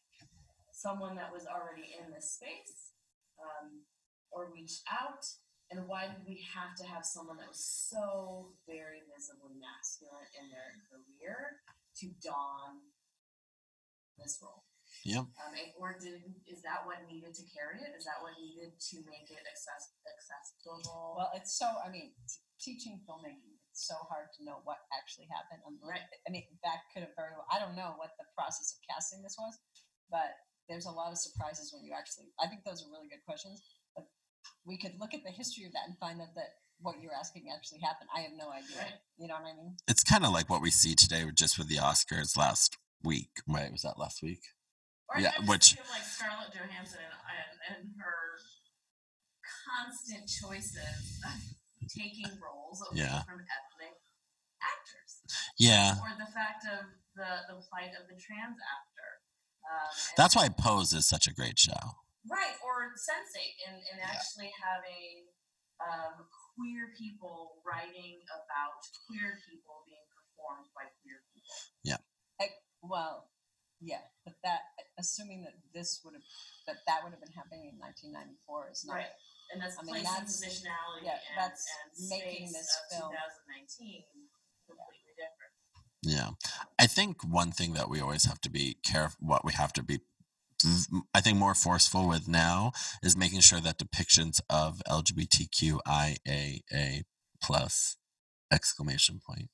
someone 0.72 1.18
that 1.18 1.34
was 1.34 1.46
already 1.46 1.92
in 2.00 2.14
this 2.14 2.40
space 2.40 2.96
um, 3.38 3.84
or 4.32 4.54
reach 4.54 4.82
out? 4.88 5.26
And 5.68 5.84
why 5.84 6.08
did 6.08 6.24
we 6.24 6.40
have 6.56 6.80
to 6.80 6.86
have 6.88 7.04
someone 7.04 7.36
that 7.44 7.52
was 7.52 7.60
so 7.60 8.56
very 8.64 9.04
visibly 9.12 9.52
masculine 9.60 10.32
in 10.40 10.48
their 10.48 10.72
career 10.88 11.60
to 12.00 12.08
don 12.24 12.88
this 14.16 14.40
role? 14.40 14.64
Yep. 15.04 15.28
Um, 15.28 15.54
or 15.76 16.00
did 16.00 16.24
is 16.48 16.64
that 16.64 16.88
what 16.88 17.04
needed 17.12 17.36
to 17.36 17.44
carry 17.52 17.84
it? 17.84 17.92
Is 18.00 18.08
that 18.08 18.24
what 18.24 18.40
needed 18.40 18.80
to 18.92 18.96
make 19.12 19.28
it 19.28 19.44
access, 19.44 19.92
accessible? 20.08 21.20
Well, 21.20 21.32
it's 21.36 21.60
so, 21.60 21.68
I 21.84 21.92
mean, 21.92 22.16
t- 22.24 22.40
teaching 22.60 23.04
filmmaking, 23.04 23.60
it's 23.68 23.84
so 23.84 24.00
hard 24.08 24.32
to 24.40 24.48
know 24.48 24.64
what 24.64 24.88
actually 24.96 25.28
happened. 25.28 25.64
Um, 25.68 25.80
Right. 25.84 26.04
I 26.26 26.30
mean, 26.32 26.48
that 26.64 26.88
could 26.96 27.04
have 27.04 27.16
very 27.20 27.36
well, 27.36 27.48
I 27.52 27.60
don't 27.60 27.76
know 27.76 28.00
what 28.00 28.16
the 28.16 28.28
process 28.36 28.76
of 28.76 28.80
casting 28.88 29.20
this 29.20 29.36
was, 29.36 29.60
but 30.08 30.32
there's 30.72 30.88
a 30.88 30.92
lot 30.92 31.12
of 31.12 31.20
surprises 31.20 31.72
when 31.72 31.84
you 31.84 31.92
actually, 31.96 32.32
I 32.40 32.48
think 32.48 32.64
those 32.64 32.84
are 32.84 32.92
really 32.92 33.08
good 33.08 33.24
questions. 33.24 33.64
But 34.66 34.70
we 34.72 34.78
could 34.78 35.00
look 35.00 35.14
at 35.14 35.24
the 35.24 35.32
history 35.32 35.66
of 35.66 35.74
that 35.74 35.88
and 35.88 35.98
find 35.98 36.22
out 36.22 36.34
that 36.36 36.56
what 36.80 37.02
you're 37.02 37.14
asking 37.18 37.46
actually 37.54 37.80
happened. 37.82 38.10
I 38.16 38.22
have 38.22 38.32
no 38.38 38.52
idea. 38.52 38.78
Right. 38.78 39.02
You 39.18 39.28
know 39.28 39.36
what 39.36 39.50
I 39.50 39.56
mean? 39.56 39.78
It's 39.88 40.04
kind 40.04 40.26
of 40.26 40.32
like 40.32 40.50
what 40.50 40.62
we 40.62 40.70
see 40.72 40.94
today 40.96 41.26
with- 41.26 41.36
just 41.36 41.58
with 41.58 41.68
the 41.70 41.78
Oscars 41.78 42.38
last 42.38 42.78
week. 43.04 43.32
Right? 43.48 43.72
Was 43.72 43.82
that 43.82 43.98
last 43.98 44.22
week? 44.22 44.42
Or 45.10 45.20
Yeah, 45.20 45.32
I'm 45.38 45.48
which- 45.48 45.78
like 45.90 46.04
Scarlett 46.04 46.54
Johansson 46.54 47.00
and, 47.00 47.14
and, 47.72 47.78
and 47.88 47.96
her 48.00 48.38
constant 49.66 50.28
choices 50.28 51.22
of 51.26 51.90
taking 51.90 52.28
roles 52.42 52.82
away 52.92 53.02
Yeah. 53.02 53.24
from 53.24 53.40
ethnic 53.42 53.96
actors, 54.62 55.22
Yeah. 55.58 55.96
or 56.02 56.16
the 56.18 56.32
fact 56.32 56.66
of 56.66 56.86
the 57.16 57.54
the 57.54 57.62
plight 57.70 57.92
of 58.00 58.08
the 58.08 58.20
trans 58.20 58.58
actor. 58.60 59.12
Um, 59.70 59.90
That's 60.16 60.36
why 60.36 60.50
Pose 60.50 60.94
is 60.94 61.08
such 61.08 61.28
a 61.28 61.34
great 61.34 61.58
show. 61.60 62.04
Right, 62.30 62.56
or 62.64 62.92
Sense8, 62.96 63.72
and 63.72 63.78
and 63.92 64.00
actually 64.04 64.52
having 64.60 65.28
um, 65.80 66.26
queer 66.56 66.92
people 66.98 67.62
writing 67.66 68.20
about 68.30 68.82
queer 69.08 69.40
people 69.48 69.84
being 69.86 70.04
performed 70.12 70.68
by 70.76 70.90
queer 71.04 71.22
people. 71.34 71.54
Yeah. 71.86 72.02
I, 72.42 72.50
well, 72.82 73.30
yeah, 73.80 74.02
but 74.26 74.34
that, 74.44 74.62
assuming 74.98 75.44
that 75.46 75.54
this 75.74 76.02
would 76.04 76.14
have, 76.18 76.26
that 76.66 76.82
that 76.90 77.04
would 77.06 77.14
have 77.14 77.22
been 77.22 77.34
happening 77.38 77.70
in 77.70 77.78
1994 77.78 78.74
is 78.74 78.86
not. 78.86 79.06
Right. 79.06 79.14
And 79.54 79.62
that's 79.62 79.78
I 79.80 79.84
mean, 79.86 80.02
place 80.02 80.04
that's- 80.04 80.28
positionality 80.28 81.06
yeah, 81.08 81.22
and, 81.24 81.38
that's 81.38 81.64
and 81.96 82.10
making 82.10 82.52
this 82.52 82.68
of 82.92 83.00
film. 83.00 83.12
2019 83.14 84.04
completely 84.68 85.14
different. 85.16 85.54
Yeah. 86.04 86.30
I 86.78 86.88
think 86.88 87.24
one 87.24 87.52
thing 87.52 87.74
that 87.74 87.90
we 87.90 88.02
always 88.02 88.26
have 88.26 88.42
to 88.42 88.50
be 88.50 88.78
careful, 88.84 89.18
what 89.22 89.46
we 89.46 89.54
have 89.54 89.72
to 89.74 89.84
be, 89.84 89.98
v- 89.98 90.04
I 91.14 91.22
think, 91.22 91.38
more 91.38 91.54
forceful 91.54 92.08
with 92.08 92.28
now 92.28 92.72
is 93.04 93.16
making 93.16 93.42
sure 93.42 93.60
that 93.60 93.78
depictions 93.78 94.40
of 94.50 94.82
LGBTQIAA 94.90 96.62
plus 97.42 97.98
exclamation 98.52 99.20
point 99.26 99.50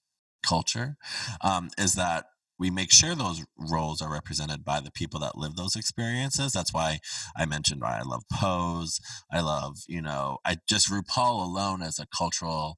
culture 0.45 0.97
um, 1.41 1.69
is 1.77 1.95
that 1.95 2.25
we 2.59 2.69
make 2.69 2.91
sure 2.91 3.15
those 3.15 3.43
roles 3.57 4.01
are 4.01 4.11
represented 4.11 4.63
by 4.63 4.79
the 4.79 4.91
people 4.91 5.19
that 5.19 5.37
live 5.37 5.55
those 5.55 5.75
experiences. 5.75 6.53
That's 6.53 6.73
why 6.73 6.99
I 7.35 7.45
mentioned 7.45 7.81
why 7.81 7.97
I 7.99 8.03
love 8.03 8.23
Pose. 8.31 8.99
I 9.31 9.41
love, 9.41 9.79
you 9.87 10.01
know, 10.01 10.37
I 10.45 10.57
just 10.69 10.89
RuPaul 10.89 11.43
alone 11.43 11.81
as 11.81 11.99
a 11.99 12.07
cultural 12.15 12.77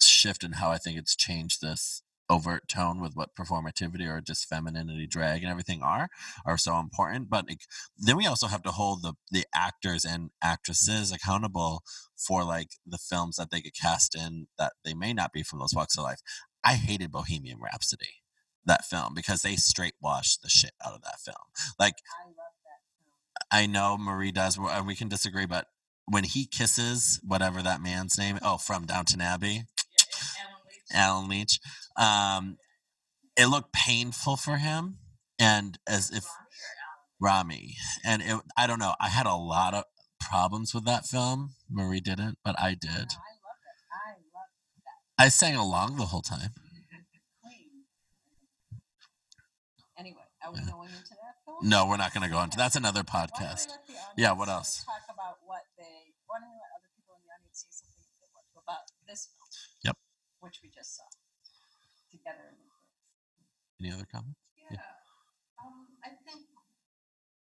shift 0.00 0.42
in 0.42 0.52
how 0.52 0.70
I 0.70 0.78
think 0.78 0.98
it's 0.98 1.14
changed 1.14 1.60
this 1.60 2.02
overt 2.30 2.68
tone 2.68 3.00
with 3.00 3.14
what 3.14 3.34
performativity 3.36 4.08
or 4.08 4.20
just 4.20 4.48
femininity 4.48 5.06
drag 5.06 5.42
and 5.42 5.50
everything 5.50 5.82
are 5.82 6.08
are 6.46 6.58
so 6.58 6.78
important 6.78 7.28
but 7.30 7.46
like, 7.48 7.62
then 7.98 8.16
we 8.16 8.26
also 8.26 8.46
have 8.46 8.62
to 8.62 8.70
hold 8.70 9.02
the 9.02 9.14
the 9.30 9.44
actors 9.54 10.04
and 10.04 10.30
actresses 10.42 11.12
accountable 11.12 11.82
for 12.16 12.44
like 12.44 12.70
the 12.86 12.98
films 12.98 13.36
that 13.36 13.50
they 13.50 13.60
get 13.60 13.74
cast 13.80 14.14
in 14.14 14.46
that 14.58 14.72
they 14.84 14.94
may 14.94 15.12
not 15.12 15.32
be 15.32 15.42
from 15.42 15.58
those 15.58 15.74
walks 15.74 15.96
of 15.98 16.04
life 16.04 16.20
i 16.64 16.74
hated 16.74 17.10
bohemian 17.12 17.58
rhapsody 17.60 18.22
that 18.64 18.84
film 18.84 19.12
because 19.14 19.42
they 19.42 19.56
straight 19.56 19.94
washed 20.00 20.42
the 20.42 20.48
shit 20.48 20.72
out 20.84 20.94
of 20.94 21.02
that 21.02 21.20
film 21.20 21.36
like 21.78 21.94
I 22.22 22.26
love 22.28 22.34
that 22.64 23.52
film. 23.52 23.62
i 23.62 23.66
know 23.66 23.96
marie 23.98 24.32
does 24.32 24.58
we- 24.58 24.68
and 24.70 24.86
we 24.86 24.96
can 24.96 25.08
disagree 25.08 25.46
but 25.46 25.66
when 26.06 26.24
he 26.24 26.46
kisses 26.46 27.20
whatever 27.26 27.62
that 27.62 27.82
man's 27.82 28.18
name 28.18 28.38
oh 28.42 28.58
from 28.58 28.86
downton 28.86 29.20
abbey 29.20 29.64
Yeah, 29.96 30.04
and 30.40 30.48
Leech. 30.68 30.82
Allen 30.92 31.28
Leech. 31.28 31.60
Um, 31.96 32.56
it 33.36 33.46
looked 33.46 33.72
painful 33.72 34.36
for 34.36 34.58
him, 34.58 34.98
and 35.38 35.78
as 35.88 36.10
if 36.10 36.24
Allen? 36.24 36.46
Rami, 37.20 37.76
and 38.04 38.22
it, 38.22 38.40
I 38.56 38.66
don't 38.66 38.78
know. 38.78 38.94
I 39.00 39.08
had 39.08 39.26
a 39.26 39.34
lot 39.34 39.74
of 39.74 39.84
problems 40.20 40.74
with 40.74 40.84
that 40.84 41.06
film. 41.06 41.54
Marie 41.70 42.00
didn't, 42.00 42.38
but 42.44 42.58
I 42.58 42.74
did. 42.74 42.90
I 42.90 42.98
love 42.98 43.08
that. 43.14 43.78
I 43.90 44.10
love 44.34 44.48
I 45.18 45.28
sang 45.28 45.56
along 45.56 45.96
the 45.96 46.06
whole 46.06 46.22
time. 46.22 46.50
Anyway, 49.98 50.26
are 50.42 50.50
we 50.50 50.58
going 50.66 50.90
into 50.90 51.14
that 51.14 51.38
film? 51.46 51.62
No, 51.62 51.86
we're 51.86 51.96
not 51.96 52.12
going 52.12 52.26
to 52.26 52.32
go 52.32 52.42
into. 52.42 52.56
That's 52.56 52.74
another 52.74 53.06
Why 53.06 53.26
don't 53.26 53.38
we 53.38 53.46
podcast. 53.46 53.68
Yeah, 54.16 54.32
what 54.32 54.48
else? 54.48 54.82
Talk 54.82 55.06
about 55.14 55.38
what 55.46 55.62
they. 55.78 56.10
Why 56.26 56.42
don't 56.42 56.50
we 56.50 56.58
let 56.58 56.74
other 56.74 56.90
people 56.98 57.14
in 57.14 57.22
the 57.22 57.30
audience 57.30 57.62
something 57.70 58.02
they 58.18 58.26
want 58.34 58.50
to 58.50 58.58
about 58.58 58.90
this 59.06 59.30
film? 59.30 59.46
Yep. 59.86 59.96
Which 60.42 60.58
we 60.58 60.74
just 60.74 60.96
saw 60.98 61.06
together 62.10 62.50
in 62.50 62.58
the 62.58 62.66
group. 62.66 62.82
Any 63.82 63.90
other 63.90 64.06
comments? 64.06 64.38
Yeah, 64.70 64.78
um, 65.58 65.90
I 66.06 66.14
think 66.22 66.46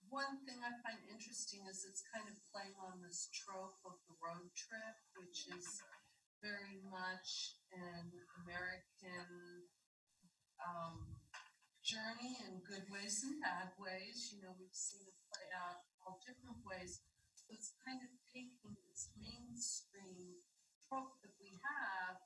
one 0.07 0.39
thing 0.47 0.63
I 0.63 0.71
find 0.87 1.03
interesting 1.11 1.67
is 1.67 1.83
it's 1.83 1.99
kind 2.15 2.31
of 2.31 2.39
playing 2.47 2.79
on 2.79 3.03
this 3.03 3.27
trope 3.27 3.75
of 3.83 3.99
the 4.07 4.15
road 4.23 4.47
trip, 4.55 4.95
which 5.19 5.51
is 5.51 5.83
very 6.39 6.79
much 6.87 7.59
an 7.75 8.07
American 8.39 9.67
um, 10.63 11.19
journey 11.83 12.39
in 12.47 12.63
good 12.63 12.87
ways 12.87 13.19
and 13.27 13.43
bad 13.43 13.75
ways. 13.75 14.31
You 14.31 14.39
know, 14.39 14.55
we've 14.55 14.71
seen 14.71 15.03
it 15.03 15.19
play 15.27 15.51
out 15.51 15.83
all 16.07 16.23
different 16.23 16.63
ways. 16.63 17.03
So 17.35 17.51
it's 17.51 17.75
kind 17.83 17.99
of 17.99 18.15
taking 18.31 18.79
this 18.87 19.11
mainstream 19.19 20.39
trope 20.87 21.19
that 21.19 21.35
we 21.35 21.59
have 21.59 22.23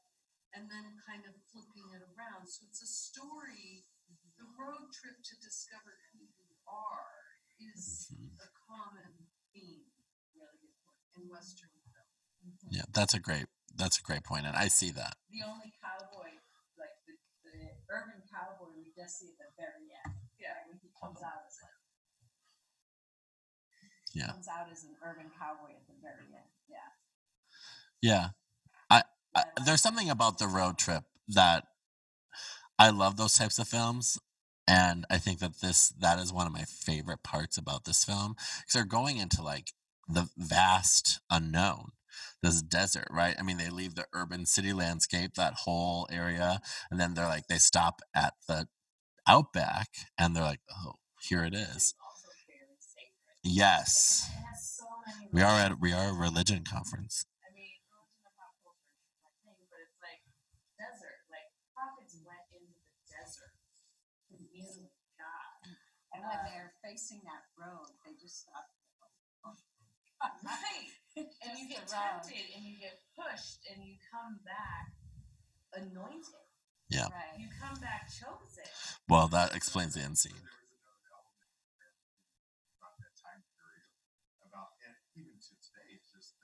and 0.54 0.70
then 0.70 1.02
kind 1.02 1.26
of 1.26 1.34
flipping 1.50 1.90
it 1.98 2.06
around. 2.14 2.46
So 2.46 2.70
it's 2.70 2.86
a 2.86 2.92
story 2.94 3.90
the 4.38 4.46
road 4.58 4.92
trip 4.94 5.22
to 5.24 5.36
discover 5.42 5.94
who 6.14 6.26
you 6.26 6.54
are 6.68 7.40
is 7.60 8.12
Mhm. 8.12 8.40
a 8.40 8.50
common 8.68 9.28
theme 9.54 9.92
really 10.36 10.74
in 11.16 11.30
Western 11.30 11.70
film. 11.92 12.58
Yeah, 12.70 12.86
that's 12.90 13.14
a 13.14 13.20
great. 13.20 13.48
That's 13.76 13.98
a 13.98 14.04
great 14.04 14.24
point, 14.24 14.46
and 14.46 14.56
I 14.56 14.68
see 14.68 14.92
that. 14.92 15.18
The 15.32 15.42
only 15.44 15.74
cowboy, 15.82 16.38
like 16.78 16.94
the, 17.08 17.18
the 17.44 17.74
urban 17.90 18.22
cowboy, 18.30 18.70
we 18.78 18.94
just 18.94 19.18
see 19.18 19.34
at 19.34 19.38
the 19.40 19.50
very 19.58 19.90
end. 20.06 20.16
Yeah, 20.38 20.62
when 20.68 20.78
he 20.78 20.90
comes 21.00 21.22
out 21.24 21.46
as 21.48 21.58
like. 21.62 21.72
Yeah. 24.14 24.28
Comes 24.32 24.48
out 24.48 24.70
as 24.72 24.84
an 24.84 24.96
urban 25.02 25.32
cowboy 25.32 25.74
at 25.74 25.88
the 25.88 25.96
very 26.02 26.30
end. 26.36 26.50
Yeah. 26.70 26.90
Yeah, 28.02 28.28
I, 28.90 29.04
I 29.36 29.44
there's 29.66 29.82
something 29.82 30.10
about 30.10 30.38
the 30.40 30.48
road 30.48 30.78
trip 30.78 31.04
that 31.30 31.66
I 32.80 32.90
love 32.90 33.18
those 33.18 33.34
types 33.36 33.60
of 33.60 33.68
films. 33.68 34.18
And 34.68 35.06
I 35.10 35.18
think 35.18 35.40
that 35.40 35.60
this 35.62 35.90
that 36.00 36.20
is 36.20 36.32
one 36.32 36.48
of 36.48 36.54
my 36.54 36.64
favorite 36.64 37.22
parts 37.24 37.58
about 37.58 37.84
this 37.84 38.06
film 38.06 38.36
because 38.38 38.74
they're 38.74 38.86
going 38.86 39.18
into 39.18 39.42
like 39.42 39.74
the 40.08 40.30
vast 40.38 41.20
unknown, 41.30 41.92
this 42.42 42.62
desert, 42.62 43.08
right? 43.12 43.36
I 43.38 43.44
mean, 43.44 43.58
they 43.58 43.70
leave 43.70 43.96
the 43.96 44.06
urban 44.14 44.46
city 44.46 44.72
landscape, 44.72 45.34
that 45.36 45.54
whole 45.66 46.08
area, 46.10 46.62
and 46.90 46.98
then 47.00 47.14
they're 47.14 47.28
like 47.28 47.48
they 47.48 47.58
stop 47.58 48.02
at 48.16 48.36
the 48.48 48.68
outback, 49.28 49.90
and 50.18 50.36
they're 50.36 50.44
like, 50.44 50.62
oh, 50.86 50.96
here 51.22 51.46
it 51.46 51.56
is. 51.56 51.96
Yes, 53.44 54.30
we 55.32 55.42
are 55.42 55.60
at 55.60 55.80
we 55.80 55.92
are 55.94 56.10
a 56.10 56.14
religion 56.14 56.64
conference. 56.64 57.26
I 57.44 57.52
mean, 57.54 57.76
religion 57.92 58.24
and 58.26 58.36
pop 58.38 58.54
culture 58.64 58.88
is 59.04 59.12
my 59.20 59.32
thing, 59.44 59.62
but 59.70 59.80
it's 59.80 60.00
like 60.00 60.24
new 64.52 64.90
God. 65.20 65.60
And 66.14 66.24
when 66.24 66.38
Uh, 66.40 66.44
they're 66.46 66.72
facing 66.94 67.26
that 67.26 67.50
road, 67.58 67.90
they 68.06 68.14
just 68.22 68.46
stop. 68.46 68.70
Oh 69.42 69.58
right. 70.46 70.94
And 71.18 71.54
you 71.58 71.66
get 71.66 71.90
the 71.90 71.94
tempted 71.94 72.46
and 72.54 72.62
you 72.62 72.78
get 72.78 73.02
pushed 73.18 73.66
and 73.66 73.82
you 73.82 73.98
come 74.14 74.38
back 74.46 74.94
anointed. 75.74 76.46
Yeah. 76.94 77.10
Right. 77.10 77.34
You 77.38 77.50
come 77.58 77.82
back 77.82 78.10
chosen. 78.14 78.70
Well, 79.10 79.26
that 79.34 79.58
explains 79.58 79.98
the 79.98 80.06
end 80.06 80.22
scene. 80.22 80.38
There 80.38 80.54
was 80.54 80.70
another 80.70 81.10
element 81.10 81.50
about 82.78 82.96
that 83.02 83.14
time 83.18 83.42
period, 83.58 83.90
about 84.46 84.78
and 84.86 84.94
even 85.18 85.38
to 85.38 85.54
today, 85.58 85.98
it's 85.98 86.14
just 86.14 86.38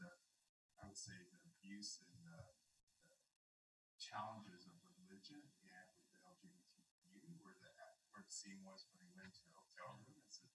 I 0.82 0.90
would 0.90 0.98
say, 0.98 1.14
the 1.30 1.40
abuse 1.46 2.00
and 2.02 2.14
the, 2.24 2.40
the 2.40 3.98
challenges 4.02 4.66
of 4.66 4.80
religion 4.98 5.44
and 5.44 5.86
with 5.94 6.10
the 6.10 6.20
LGBT 6.26 6.88
community, 7.04 7.38
where 7.46 7.58
the 7.60 7.70
where 8.16 8.24
the 8.26 8.34
scene 8.34 8.64
was 8.66 8.88
when 8.90 9.04
he 9.04 9.12
went 9.14 9.36
to 9.38 9.44
the 9.44 9.54
hotel 9.54 10.00
room 10.00 10.18
and 10.18 10.32
said, 10.32 10.50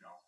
"Get 0.00 0.08
off 0.08 0.24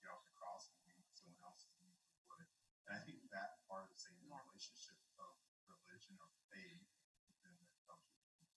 get 0.00 0.10
off 0.12 0.24
the 0.24 0.36
cross 0.40 0.62
and 0.72 0.78
leave 0.88 1.04
someone 1.12 1.42
else's 1.44 1.72
need 1.84 1.96
for 2.24 2.40
it." 2.40 2.48
And 2.88 2.92
I 2.96 3.00
think 3.04 3.20
that 3.28 3.60
part 3.68 3.90
of 3.90 3.96
saying 4.00 4.16
the 4.24 4.32
relationship 4.32 4.96
of 5.20 5.36
religion 5.68 6.16
or 6.16 6.28
faith 6.48 6.80
within 7.28 7.56
the 7.88 7.96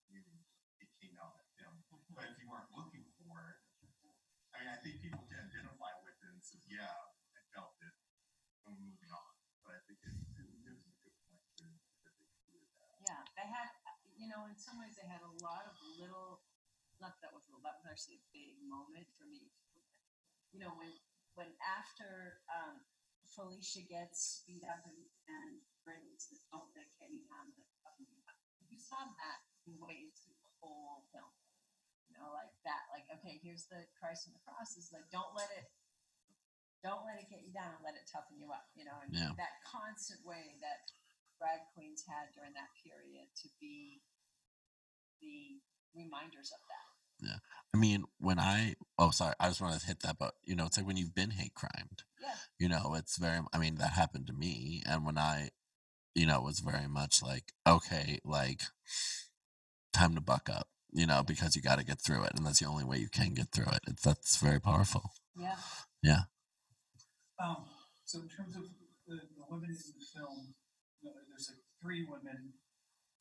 community, 0.07 0.47
it 0.79 0.89
came 1.01 1.15
out 1.19 1.35
at 1.39 1.49
them. 1.59 1.83
But 2.15 2.31
if 2.31 2.39
you 2.39 2.47
weren't 2.47 2.71
looking 2.71 3.03
for 3.19 3.35
it, 3.51 3.59
I 4.55 4.63
mean, 4.63 4.69
I 4.71 4.79
think 4.79 5.03
people 5.03 5.23
can 5.27 5.51
identify 5.51 5.91
with 6.03 6.15
it 6.15 6.31
and 6.31 6.39
say, 6.39 6.59
yeah, 6.71 6.87
I 7.35 7.41
felt 7.51 7.75
it. 7.83 7.95
I'm 8.63 8.79
moving 8.79 9.11
on. 9.11 9.31
But 9.67 9.75
I 9.75 9.81
think 9.83 9.99
it, 10.07 10.15
it, 10.39 10.47
it 10.47 10.73
was 10.79 10.87
a 10.87 10.95
good 11.03 11.15
point 11.27 11.43
to, 11.59 11.67
that 12.07 12.15
do 12.47 12.55
that. 12.79 12.95
Yeah, 13.03 13.21
they 13.35 13.47
had, 13.51 13.67
you 14.15 14.31
know, 14.31 14.47
in 14.47 14.55
some 14.55 14.79
ways 14.79 14.95
they 14.95 15.03
had 15.07 15.19
a 15.21 15.33
lot 15.43 15.67
of 15.67 15.75
little, 15.99 16.39
not 17.03 17.19
that 17.19 17.35
was, 17.35 17.43
a- 17.51 17.59
that 17.67 17.75
was 17.83 17.87
actually 17.91 18.23
a 18.23 18.25
big 18.31 18.55
moment 18.63 19.11
for 19.19 19.27
me. 19.27 19.51
You 20.55 20.63
know, 20.63 20.71
when, 20.79 20.87
when 21.35 21.51
after, 21.63 22.41
um, 22.49 22.81
Felicia 23.35 23.83
gets 23.83 24.45
beat 24.47 24.63
up 24.63 24.79
and, 24.87 24.95
and 25.27 25.59
Bernadette 25.83 26.21
says, 26.23 26.47
don't 26.53 26.71
let 26.71 26.87
Katie 26.95 27.27
have 27.35 27.51
the, 27.51 27.63
you 28.71 28.79
saw 28.79 29.03
that 29.03 29.39
in 29.67 29.75
ways 29.79 30.15
through 30.23 30.39
the 30.39 30.53
whole 30.59 31.03
film. 31.11 31.31
You 32.07 32.15
know, 32.21 32.31
like 32.31 32.53
that, 32.63 32.87
like, 32.95 33.09
okay, 33.19 33.41
here's 33.43 33.67
the 33.67 33.83
Christ 33.99 34.29
on 34.29 34.37
the 34.37 34.43
cross, 34.45 34.77
is 34.79 34.93
like, 34.93 35.09
don't 35.11 35.33
let 35.35 35.51
it, 35.57 35.67
don't 36.85 37.03
let 37.03 37.19
it 37.19 37.27
get 37.27 37.43
you 37.43 37.51
down, 37.51 37.81
let 37.83 37.97
it 37.97 38.05
toughen 38.07 38.37
you 38.39 38.53
up, 38.53 38.69
you 38.77 38.85
know, 38.85 38.95
and 39.03 39.11
Yeah. 39.11 39.33
that 39.35 39.59
constant 39.65 40.21
way 40.23 40.55
that 40.61 40.91
drag 41.41 41.65
queens 41.75 42.05
had 42.07 42.31
during 42.31 42.53
that 42.55 42.71
period 42.79 43.27
to 43.43 43.47
be 43.59 44.05
the 45.19 45.59
reminders 45.97 46.53
of 46.55 46.61
that. 46.71 46.84
I 47.73 47.77
mean, 47.77 48.05
when 48.19 48.39
I 48.39 48.75
oh 48.97 49.11
sorry, 49.11 49.35
I 49.39 49.47
just 49.49 49.61
wanted 49.61 49.81
to 49.81 49.87
hit 49.87 50.01
that, 50.01 50.17
but 50.17 50.33
you 50.43 50.55
know, 50.55 50.65
it's 50.65 50.77
like 50.77 50.87
when 50.87 50.97
you've 50.97 51.15
been 51.15 51.31
hate 51.31 51.53
crimed. 51.53 52.03
Yeah. 52.21 52.35
You 52.59 52.69
know, 52.69 52.95
it's 52.95 53.17
very. 53.17 53.39
I 53.53 53.57
mean, 53.57 53.75
that 53.75 53.91
happened 53.93 54.27
to 54.27 54.33
me, 54.33 54.81
and 54.87 55.05
when 55.05 55.17
I, 55.17 55.49
you 56.15 56.25
know, 56.25 56.37
it 56.39 56.43
was 56.45 56.59
very 56.59 56.87
much 56.87 57.21
like 57.23 57.53
okay, 57.67 58.19
like 58.25 58.61
time 59.93 60.15
to 60.15 60.21
buck 60.21 60.49
up. 60.49 60.67
You 60.91 61.05
know, 61.05 61.23
because 61.23 61.55
you 61.57 61.61
got 61.61 61.77
to 61.79 61.83
get 61.85 61.99
through 61.99 62.23
it, 62.23 62.31
and 62.35 62.45
that's 62.45 62.59
the 62.59 62.67
only 62.67 62.85
way 62.85 62.97
you 62.97 63.09
can 63.09 63.33
get 63.33 63.51
through 63.51 63.67
it. 63.67 63.81
It's, 63.87 64.03
that's 64.03 64.37
very 64.37 64.61
powerful. 64.61 65.11
Yeah. 65.37 65.55
Yeah. 66.01 66.19
Um, 67.39 67.67
so 68.05 68.21
in 68.23 68.29
terms 68.29 68.55
of 68.55 68.63
the, 69.07 69.15
the 69.35 69.43
women 69.49 69.69
in 69.75 69.75
the 69.75 70.05
film, 70.15 70.55
you 71.01 71.11
know, 71.11 71.19
there's 71.27 71.51
like 71.51 71.63
three 71.81 72.07
women, 72.07 72.55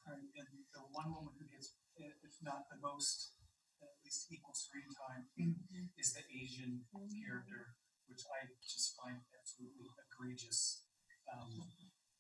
and 0.07 0.20
the 0.30 0.82
one 0.92 1.11
woman 1.11 1.34
who 1.34 1.47
gets, 1.51 1.74
i- 1.99 2.14
if 2.22 2.36
not 2.42 2.70
the 2.70 2.78
most, 2.78 3.34
at 3.85 4.01
least 4.03 4.26
equal 4.32 4.57
screen 4.57 4.89
time, 4.91 5.28
is 6.01 6.16
the 6.16 6.24
Asian 6.32 6.85
character, 7.20 7.76
which 8.09 8.24
I 8.28 8.49
just 8.64 8.97
find 8.97 9.20
absolutely 9.37 9.89
egregious. 10.09 10.85
Um, 11.28 11.68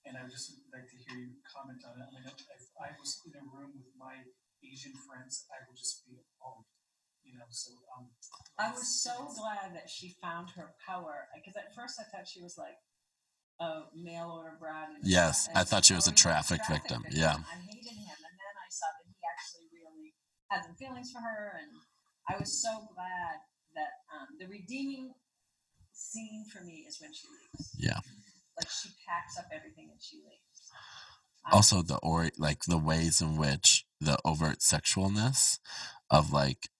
and 0.04 0.16
I 0.16 0.24
would 0.24 0.32
just 0.32 0.52
like 0.68 0.84
to 0.84 0.96
hear 1.00 1.16
you 1.16 1.40
comment 1.48 1.80
on 1.84 1.96
it. 1.96 2.04
I 2.04 2.08
mean, 2.12 2.24
if, 2.28 2.40
if 2.44 2.64
I 2.76 2.92
was 3.00 3.24
in 3.24 3.32
a 3.40 3.44
room 3.48 3.72
with 3.80 3.92
my 3.96 4.20
Asian 4.60 4.92
friends, 5.08 5.48
I 5.48 5.64
would 5.64 5.76
just 5.76 6.04
be 6.04 6.16
appalled. 6.20 6.68
You 7.24 7.40
know, 7.40 7.48
so 7.48 7.72
um. 7.96 8.12
I 8.60 8.68
was 8.68 9.00
so 9.00 9.32
glad 9.32 9.72
that 9.72 9.88
she 9.88 10.12
found 10.20 10.52
her 10.60 10.76
power 10.84 11.32
because 11.32 11.56
at 11.56 11.72
first 11.72 11.96
I 11.96 12.04
thought 12.12 12.28
she 12.28 12.44
was 12.44 12.60
like 12.60 12.76
a 13.60 13.88
mail 13.96 14.28
order 14.28 14.60
bride. 14.60 14.92
Yes, 15.02 15.48
I 15.56 15.64
thought 15.64 15.88
she 15.88 15.96
was 15.96 16.06
a 16.06 16.10
always 16.10 16.20
traffic 16.20 16.60
victim, 16.68 17.00
yeah. 17.10 17.40
I 17.40 17.56
hated 17.64 17.96
him, 17.96 18.18
and 18.20 18.34
then 18.36 18.54
I 18.60 18.68
saw 18.68 18.92
that 18.92 19.08
he 19.08 19.16
actually 19.24 19.72
really 19.72 20.12
had 20.54 20.64
some 20.64 20.74
feelings 20.74 21.10
for 21.10 21.18
her, 21.18 21.58
and 21.58 21.70
I 22.30 22.38
was 22.38 22.62
so 22.62 22.70
glad 22.94 23.42
that 23.74 24.06
um, 24.14 24.38
the 24.38 24.46
redeeming 24.46 25.14
scene 25.92 26.44
for 26.46 26.62
me 26.62 26.86
is 26.86 27.00
when 27.00 27.12
she 27.12 27.26
leaves. 27.26 27.74
Yeah. 27.78 27.98
like 28.56 28.70
she 28.70 28.90
packs 29.06 29.36
up 29.38 29.46
everything 29.52 29.90
and 29.90 30.00
she 30.00 30.18
leaves. 30.18 30.70
Um, 31.46 31.58
also 31.58 31.82
the 31.82 31.98
or 31.98 32.30
like 32.38 32.64
the 32.64 32.78
ways 32.78 33.20
in 33.20 33.36
which 33.36 33.84
the 34.00 34.16
overt 34.24 34.60
sexualness 34.60 35.58
of 36.10 36.32
like 36.32 36.70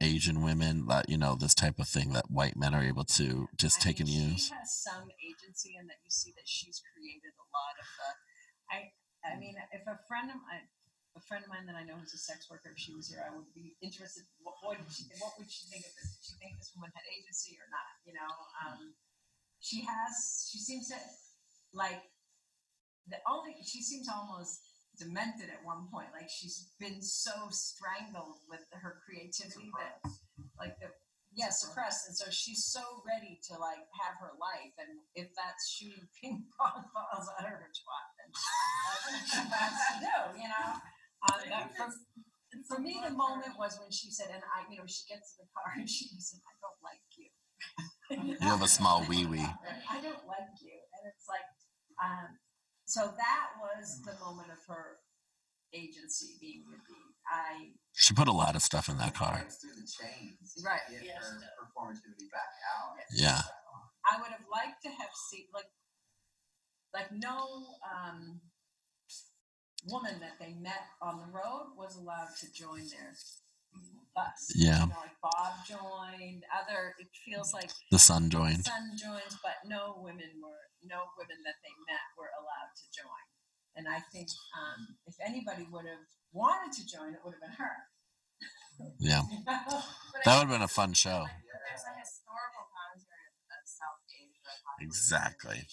Asian 0.00 0.42
women 0.42 0.86
that 0.88 1.08
you 1.08 1.16
know 1.16 1.36
this 1.36 1.54
type 1.54 1.78
of 1.78 1.88
thing 1.88 2.12
that 2.12 2.30
white 2.30 2.56
men 2.56 2.74
are 2.74 2.82
able 2.82 3.04
to 3.04 3.48
just 3.56 3.80
I 3.80 3.84
take 3.84 4.00
and 4.00 4.08
use. 4.08 4.48
She 4.48 4.54
has 4.54 4.72
some 4.82 5.08
agency 5.20 5.76
in 5.78 5.86
that 5.86 6.00
you 6.04 6.10
see 6.10 6.32
that 6.36 6.48
she's 6.48 6.82
created 6.92 7.32
a 7.36 7.46
lot 7.52 7.76
of 7.80 7.86
the. 7.96 8.08
I 8.72 8.78
I 9.20 9.38
mean, 9.38 9.56
if 9.72 9.82
a 9.86 10.00
friend 10.08 10.30
of 10.30 10.36
mine, 10.36 10.68
a 11.16 11.22
friend 11.26 11.42
of 11.42 11.50
mine 11.50 11.66
that 11.66 11.74
I 11.74 11.82
know 11.82 11.98
who's 11.98 12.14
a 12.14 12.22
sex 12.22 12.46
worker, 12.50 12.70
if 12.70 12.78
she 12.78 12.94
was 12.94 13.10
here, 13.10 13.22
I 13.26 13.34
would 13.34 13.50
be 13.54 13.74
interested. 13.82 14.24
What, 14.42 14.54
what 14.62 14.78
would 14.78 14.90
she 14.90 15.04
What 15.18 15.34
would 15.38 15.50
she 15.50 15.66
think 15.66 15.82
of 15.82 15.92
this? 15.98 16.14
Did 16.14 16.22
she 16.22 16.34
think 16.38 16.58
this 16.58 16.70
woman 16.76 16.94
had 16.94 17.06
agency 17.10 17.58
or 17.58 17.66
not? 17.70 17.90
You 18.06 18.14
know, 18.14 18.30
um, 18.62 18.94
she 19.58 19.82
has. 19.82 20.46
She 20.50 20.58
seems 20.58 20.88
to 20.88 20.98
like 21.74 22.02
the 23.10 23.18
only. 23.26 23.58
She 23.66 23.82
seems 23.82 24.06
almost 24.06 24.62
demented 24.98 25.50
at 25.50 25.66
one 25.66 25.90
point. 25.90 26.14
Like 26.14 26.30
she's 26.30 26.70
been 26.78 27.02
so 27.02 27.50
strangled 27.50 28.38
with 28.46 28.62
her 28.70 29.02
creativity 29.02 29.70
that, 29.82 29.98
like 30.58 30.78
the 30.78 30.94
yeah, 31.34 31.50
suppressed, 31.50 32.08
and 32.10 32.16
so 32.16 32.26
she's 32.30 32.66
so 32.66 32.82
ready 33.06 33.38
to 33.46 33.54
like 33.58 33.86
have 34.02 34.18
her 34.18 34.34
life, 34.38 34.74
and 34.82 34.98
if 35.14 35.30
that's 35.38 35.70
shooting 35.70 36.06
ping 36.18 36.42
pong 36.58 36.86
balls 36.90 37.30
at 37.38 37.46
her 37.46 37.70
twat, 37.70 38.06
then 38.18 38.30
that's 38.30 39.04
what 39.06 39.26
she 39.30 39.40
wants 39.46 39.80
to 39.90 39.96
do, 40.02 40.16
you 40.42 40.48
know. 40.50 40.70
Uh, 41.20 41.36
that, 41.48 41.70
for, 41.76 41.88
for 42.68 42.78
me, 42.80 43.00
the 43.04 43.12
moment 43.12 43.58
was 43.58 43.78
when 43.78 43.90
she 43.90 44.10
said, 44.10 44.28
and 44.32 44.42
I, 44.42 44.64
you 44.70 44.78
know, 44.78 44.88
she 44.88 45.04
gets 45.08 45.36
in 45.36 45.44
the 45.44 45.48
car 45.52 45.76
and 45.76 45.88
she 45.88 46.08
said, 46.18 46.40
"I 46.44 46.54
don't 46.64 46.80
like 46.80 47.04
you." 47.16 47.28
You 48.40 48.48
have 48.48 48.62
a 48.62 48.68
small 48.68 49.04
wee 49.06 49.26
wee. 49.26 49.44
I 49.44 50.00
don't 50.00 50.24
like 50.26 50.52
you, 50.64 50.74
and 50.74 51.02
it's 51.06 51.28
like, 51.28 51.46
um, 52.02 52.40
so 52.86 53.12
that 53.14 53.46
was 53.60 54.00
the 54.02 54.18
moment 54.24 54.50
of 54.50 54.58
her 54.66 54.98
agency 55.74 56.34
being 56.40 56.64
redeemed. 56.66 57.14
I 57.30 57.76
She 57.94 58.14
put 58.14 58.26
a 58.26 58.34
lot 58.34 58.56
of 58.56 58.62
stuff 58.62 58.88
in 58.88 58.98
that 58.98 59.14
car. 59.14 59.46
Through 59.46 59.78
the 59.78 59.86
chains. 59.86 60.58
Right. 60.64 60.82
Get 60.90 61.04
Yes, 61.04 61.22
her 61.22 61.38
performativity 61.54 62.26
back 62.32 62.50
out. 62.74 62.98
Yeah. 63.14 63.42
I 64.10 64.18
would 64.18 64.32
have 64.32 64.46
liked 64.50 64.82
to 64.82 64.90
have 64.90 65.14
seen 65.30 65.46
like 65.54 65.70
like 66.92 67.12
no 67.12 67.78
um 67.86 68.40
woman 69.88 70.20
that 70.20 70.36
they 70.38 70.52
met 70.60 70.92
on 71.00 71.18
the 71.18 71.28
road 71.32 71.72
was 71.76 71.96
allowed 71.96 72.32
to 72.40 72.46
join 72.52 72.84
their 72.92 73.16
mm-hmm. 73.72 74.04
bus. 74.14 74.52
Yeah. 74.54 74.84
You 74.84 74.92
know, 74.92 75.00
like 75.00 75.16
Bob 75.22 75.52
joined, 75.64 76.44
other, 76.52 76.94
it 76.98 77.08
feels 77.24 77.48
mm-hmm. 77.48 77.64
like 77.64 77.70
the 77.90 77.98
son 77.98 78.28
joined. 78.28 78.64
The 78.66 78.74
son 78.74 78.92
joined, 78.96 79.34
but 79.42 79.64
no 79.64 79.96
women 80.00 80.40
were, 80.42 80.64
no 80.84 81.08
women 81.16 81.40
that 81.44 81.58
they 81.64 81.74
met 81.88 82.04
were 82.18 82.32
allowed 82.36 82.72
to 82.76 82.84
join. 82.92 83.24
And 83.76 83.86
I 83.86 84.02
think 84.12 84.28
um, 84.58 84.98
if 85.06 85.14
anybody 85.22 85.64
would 85.70 85.86
have 85.86 86.04
wanted 86.32 86.74
to 86.76 86.82
join, 86.84 87.14
it 87.14 87.20
would 87.24 87.34
have 87.38 87.44
been 87.44 87.58
her. 87.58 87.76
Yeah. 88.98 89.20
that 90.24 90.40
would 90.40 90.48
have 90.48 90.48
been 90.48 90.64
a 90.64 90.68
fun 90.68 90.96
show. 90.96 91.28
There's 91.28 91.84
a 91.84 91.94
historical 92.00 92.64
commentary 92.72 93.28
of 93.52 93.60
South 93.68 94.00
Asia. 94.08 94.52
Exactly. 94.80 95.68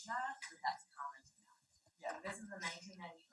Yeah, 2.03 2.19
this 2.23 2.39
is 2.39 2.47
the 2.51 2.59
1990s 2.59 3.26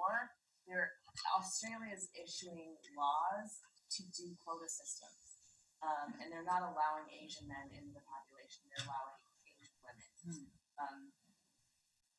war, 0.00 0.32
there 0.64 0.96
Australia 1.36 1.92
is 1.92 2.08
issuing 2.16 2.80
laws 2.96 3.60
to 3.98 4.06
do 4.16 4.32
quota 4.40 4.70
systems, 4.70 5.36
um, 5.84 6.16
and 6.22 6.32
they're 6.32 6.46
not 6.46 6.64
allowing 6.64 7.04
Asian 7.12 7.44
men 7.44 7.68
in 7.76 7.92
the 7.92 8.00
population. 8.08 8.64
They're 8.72 8.86
allowing 8.88 9.20
Asian 9.44 9.76
women, 9.84 10.08
hmm. 10.24 10.46
um, 10.80 10.98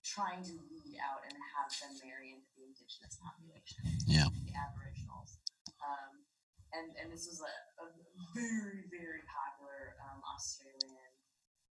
trying 0.05 0.43
to 0.45 0.53
weed 0.69 0.99
out 0.99 1.23
and 1.25 1.33
have 1.57 1.71
them 1.71 1.95
marry 2.05 2.35
into 2.35 2.51
the 2.53 2.67
indigenous 2.67 3.17
population, 3.17 3.81
yeah. 4.05 4.27
the 4.29 4.53
Aboriginals. 4.53 5.39
Um, 5.81 6.27
and, 6.75 6.87
and 6.99 7.07
this 7.11 7.27
was 7.27 7.39
a, 7.43 7.55
a 7.83 7.87
very, 8.35 8.87
very 8.91 9.23
popular 9.27 9.95
um, 10.07 10.19
Australian 10.35 11.11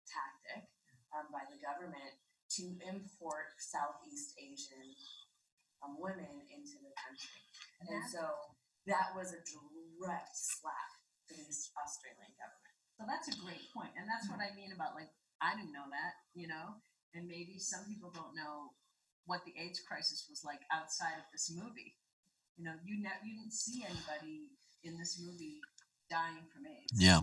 tactic 0.05 0.69
um, 1.13 1.29
by 1.29 1.45
the 1.49 1.57
government 1.61 2.17
to 2.57 2.77
import 2.85 3.57
Southeast 3.61 4.33
Asian 4.39 4.87
um, 5.85 5.97
women 5.99 6.41
into 6.49 6.77
the 6.81 6.93
country. 6.97 7.41
And 7.81 7.87
that- 7.89 8.09
so 8.09 8.23
that 8.87 9.13
was 9.15 9.33
a 9.33 9.41
direct 9.43 10.33
slap 10.33 10.91
to 11.29 11.35
the 11.35 11.55
Australian 11.83 12.33
government. 12.39 12.75
So 12.97 13.05
that's 13.05 13.27
a 13.29 13.35
great 13.43 13.61
point, 13.75 13.93
and 13.97 14.07
that's 14.09 14.25
what 14.29 14.39
I 14.41 14.55
mean 14.55 14.71
about 14.73 14.95
like 14.95 15.11
I 15.41 15.53
didn't 15.53 15.71
know 15.73 15.85
that, 15.93 16.13
you 16.33 16.47
know, 16.49 16.81
and 17.13 17.27
maybe 17.29 17.59
some 17.59 17.85
people 17.85 18.09
don't 18.09 18.33
know 18.33 18.73
what 19.29 19.45
the 19.45 19.53
AIDS 19.59 19.81
crisis 19.85 20.25
was 20.31 20.41
like 20.43 20.61
outside 20.73 21.19
of 21.21 21.27
this 21.31 21.51
movie. 21.53 21.93
You 22.57 22.63
know, 22.65 22.73
you 22.83 22.97
ne- 22.97 23.21
you 23.23 23.37
didn't 23.37 23.53
see 23.53 23.83
anybody 23.85 24.49
in 24.83 24.97
this 24.97 25.19
movie 25.21 25.61
dying 26.09 26.47
from 26.49 26.65
AIDS. 26.65 26.89
Yeah, 26.97 27.21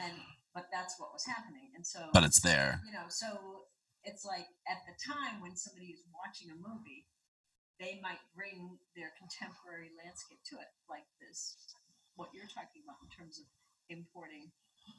And 0.00 0.16
but 0.54 0.70
that's 0.72 0.96
what 0.98 1.12
was 1.12 1.26
happening, 1.26 1.68
and 1.76 1.84
so 1.86 2.08
but 2.14 2.24
it's 2.24 2.40
there. 2.40 2.80
you 2.86 2.92
know, 2.92 3.04
so 3.08 3.66
it's 4.04 4.24
like 4.24 4.48
at 4.66 4.80
the 4.88 4.96
time 5.04 5.42
when 5.42 5.54
somebody 5.54 5.92
is 5.92 6.00
watching 6.16 6.48
a 6.48 6.56
movie, 6.56 7.04
they 7.80 7.96
might 8.04 8.20
bring 8.36 8.76
their 8.92 9.08
contemporary 9.16 9.88
landscape 9.96 10.44
to 10.52 10.60
it, 10.60 10.68
like 10.92 11.08
this, 11.16 11.56
what 12.14 12.28
you're 12.36 12.46
talking 12.52 12.84
about 12.84 13.00
in 13.00 13.08
terms 13.08 13.40
of 13.40 13.48
importing 13.88 14.52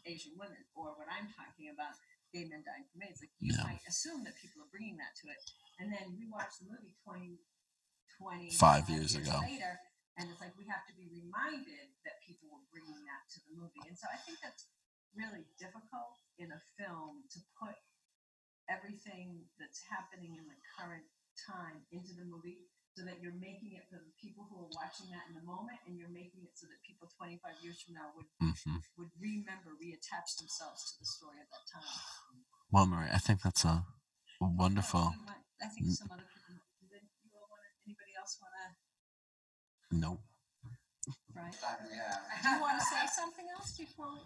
Asian 0.09 0.33
women, 0.35 0.65
or 0.73 0.97
what 0.97 1.05
I'm 1.05 1.29
talking 1.37 1.69
about, 1.69 1.93
gay 2.33 2.49
men 2.49 2.65
dying 2.65 2.89
for 2.89 2.97
AIDS. 3.05 3.21
Like 3.21 3.31
you 3.37 3.53
Yeah. 3.53 3.63
might 3.69 3.85
assume 3.85 4.25
that 4.25 4.33
people 4.41 4.65
are 4.65 4.71
bringing 4.73 4.97
that 4.97 5.13
to 5.21 5.29
it, 5.29 5.37
and 5.77 5.93
then 5.93 6.17
we 6.17 6.25
watch 6.27 6.57
the 6.57 6.65
movie 6.65 6.97
20, 7.05 7.37
20 8.17 8.49
Five 8.57 8.89
years 8.89 9.13
ago. 9.13 9.39
later, 9.45 9.77
and 10.17 10.29
it's 10.31 10.41
like 10.41 10.57
we 10.57 10.65
have 10.65 10.87
to 10.89 10.93
be 10.97 11.05
reminded 11.07 11.93
that 12.03 12.17
people 12.25 12.49
were 12.49 12.65
bringing 12.73 13.05
that 13.05 13.29
to 13.37 13.39
the 13.45 13.53
movie, 13.53 13.85
and 13.85 13.97
so 13.97 14.07
I 14.09 14.17
think 14.17 14.39
that's 14.41 14.65
really 15.13 15.45
difficult 15.59 16.17
in 16.39 16.51
a 16.51 16.59
film 16.79 17.27
to 17.29 17.39
put 17.59 17.75
everything 18.69 19.45
that's 19.59 19.83
happening 19.91 20.35
in 20.35 20.47
the 20.47 20.57
current 20.77 21.05
time 21.35 21.85
into 21.91 22.13
the 22.13 22.23
movie 22.25 22.70
so 22.95 23.07
that 23.07 23.23
you're 23.23 23.35
making 23.39 23.71
it 23.79 23.87
for 23.87 23.97
the 23.99 24.11
people 24.19 24.43
who 24.51 24.59
are 24.67 24.73
watching 24.75 25.07
that 25.15 25.25
in 25.31 25.33
the 25.35 25.45
moment 25.47 25.79
and 25.87 25.95
you're 25.95 26.11
making 26.11 26.43
it 26.43 26.53
so 26.59 26.67
that 26.67 26.79
people 26.83 27.07
25 27.15 27.39
years 27.63 27.79
from 27.81 27.95
now 27.95 28.11
would 28.15 28.27
hmm 28.39 28.79
would 28.97 29.11
remember 29.19 29.71
reattach 29.79 30.35
themselves 30.37 30.91
to 30.91 30.93
the 30.99 31.07
story 31.07 31.39
of 31.39 31.47
that 31.51 31.65
time 31.71 31.87
Well, 32.71 32.87
Marie, 32.87 33.11
I 33.11 33.19
think 33.19 33.41
that's 33.41 33.65
a 33.65 33.85
wonderful. 34.39 35.15
I 35.27 35.39
I 35.63 35.67
think 35.69 35.87
some 35.93 36.09
other 36.11 36.27
people 36.27 36.59
did 36.89 37.05
you 37.23 37.31
all 37.37 37.47
want 37.51 37.63
to 37.63 37.71
anybody 37.85 38.13
else 38.19 38.37
want 38.41 38.53
to 38.59 38.67
No. 39.95 40.19
right 41.35 41.55
Yeah. 41.91 42.17
do 42.43 42.49
you 42.49 42.61
want 42.61 42.75
to 42.79 42.85
say 42.85 43.03
something 43.07 43.47
else 43.55 43.77
before 43.77 44.11
we 44.13 44.21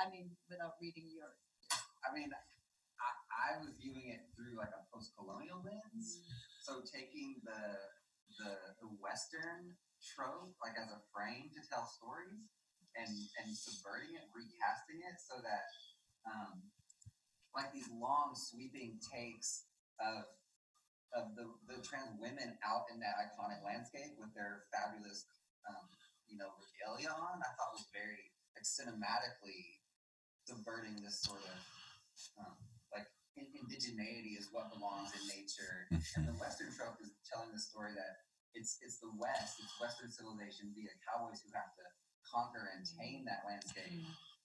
I 0.00 0.08
mean 0.12 0.36
without 0.48 0.76
reading 0.80 1.08
your 1.12 1.32
I 2.04 2.14
mean, 2.16 2.30
I, 2.32 3.10
I 3.30 3.48
was 3.60 3.72
viewing 3.80 4.08
it 4.12 4.28
through 4.34 4.56
like 4.56 4.72
a 4.72 4.82
post-colonial 4.92 5.60
lens. 5.64 6.24
So 6.64 6.80
taking 6.84 7.40
the, 7.44 7.60
the 8.40 8.56
the 8.80 8.90
Western 8.96 9.76
trope 10.00 10.56
like 10.64 10.80
as 10.80 10.88
a 10.88 11.00
frame 11.12 11.52
to 11.52 11.60
tell 11.68 11.84
stories, 11.84 12.48
and 12.96 13.12
and 13.44 13.52
subverting 13.52 14.16
it, 14.16 14.24
recasting 14.32 15.04
it, 15.04 15.20
so 15.20 15.38
that 15.44 15.68
um, 16.24 16.64
like 17.52 17.70
these 17.76 17.88
long 17.92 18.32
sweeping 18.32 18.96
takes 19.04 19.68
of 20.00 20.24
of 21.12 21.34
the 21.36 21.44
the 21.68 21.78
trans 21.84 22.16
women 22.16 22.56
out 22.64 22.88
in 22.88 23.02
that 23.02 23.18
iconic 23.18 23.60
landscape 23.60 24.16
with 24.16 24.32
their 24.32 24.64
fabulous 24.72 25.26
um, 25.68 25.84
you 26.30 26.38
know 26.38 26.50
regalia 26.56 27.12
on, 27.12 27.42
I 27.42 27.50
thought 27.58 27.76
was 27.76 27.86
very 27.92 28.32
like 28.56 28.64
cinematically 28.64 29.82
subverting 30.48 30.98
this 31.02 31.22
sort 31.22 31.44
of 31.44 31.58
um, 32.40 32.56
like 32.94 33.06
indigeneity 33.36 34.38
is 34.38 34.48
what 34.50 34.72
belongs 34.72 35.10
in 35.14 35.22
nature, 35.28 35.86
and 36.16 36.26
the 36.26 36.36
Western 36.38 36.72
trope 36.72 36.98
is 37.02 37.12
telling 37.26 37.52
the 37.52 37.60
story 37.60 37.92
that 37.94 38.29
it's 38.54 38.78
it's 38.82 38.98
the 38.98 39.10
West, 39.16 39.60
it's 39.62 39.74
Western 39.80 40.10
civilization 40.10 40.74
via 40.74 40.90
cowboys 41.06 41.40
who 41.44 41.50
have 41.54 41.70
to 41.78 41.84
conquer 42.26 42.70
and 42.76 42.82
tame 42.86 43.24
that 43.26 43.42
landscape. 43.46 43.90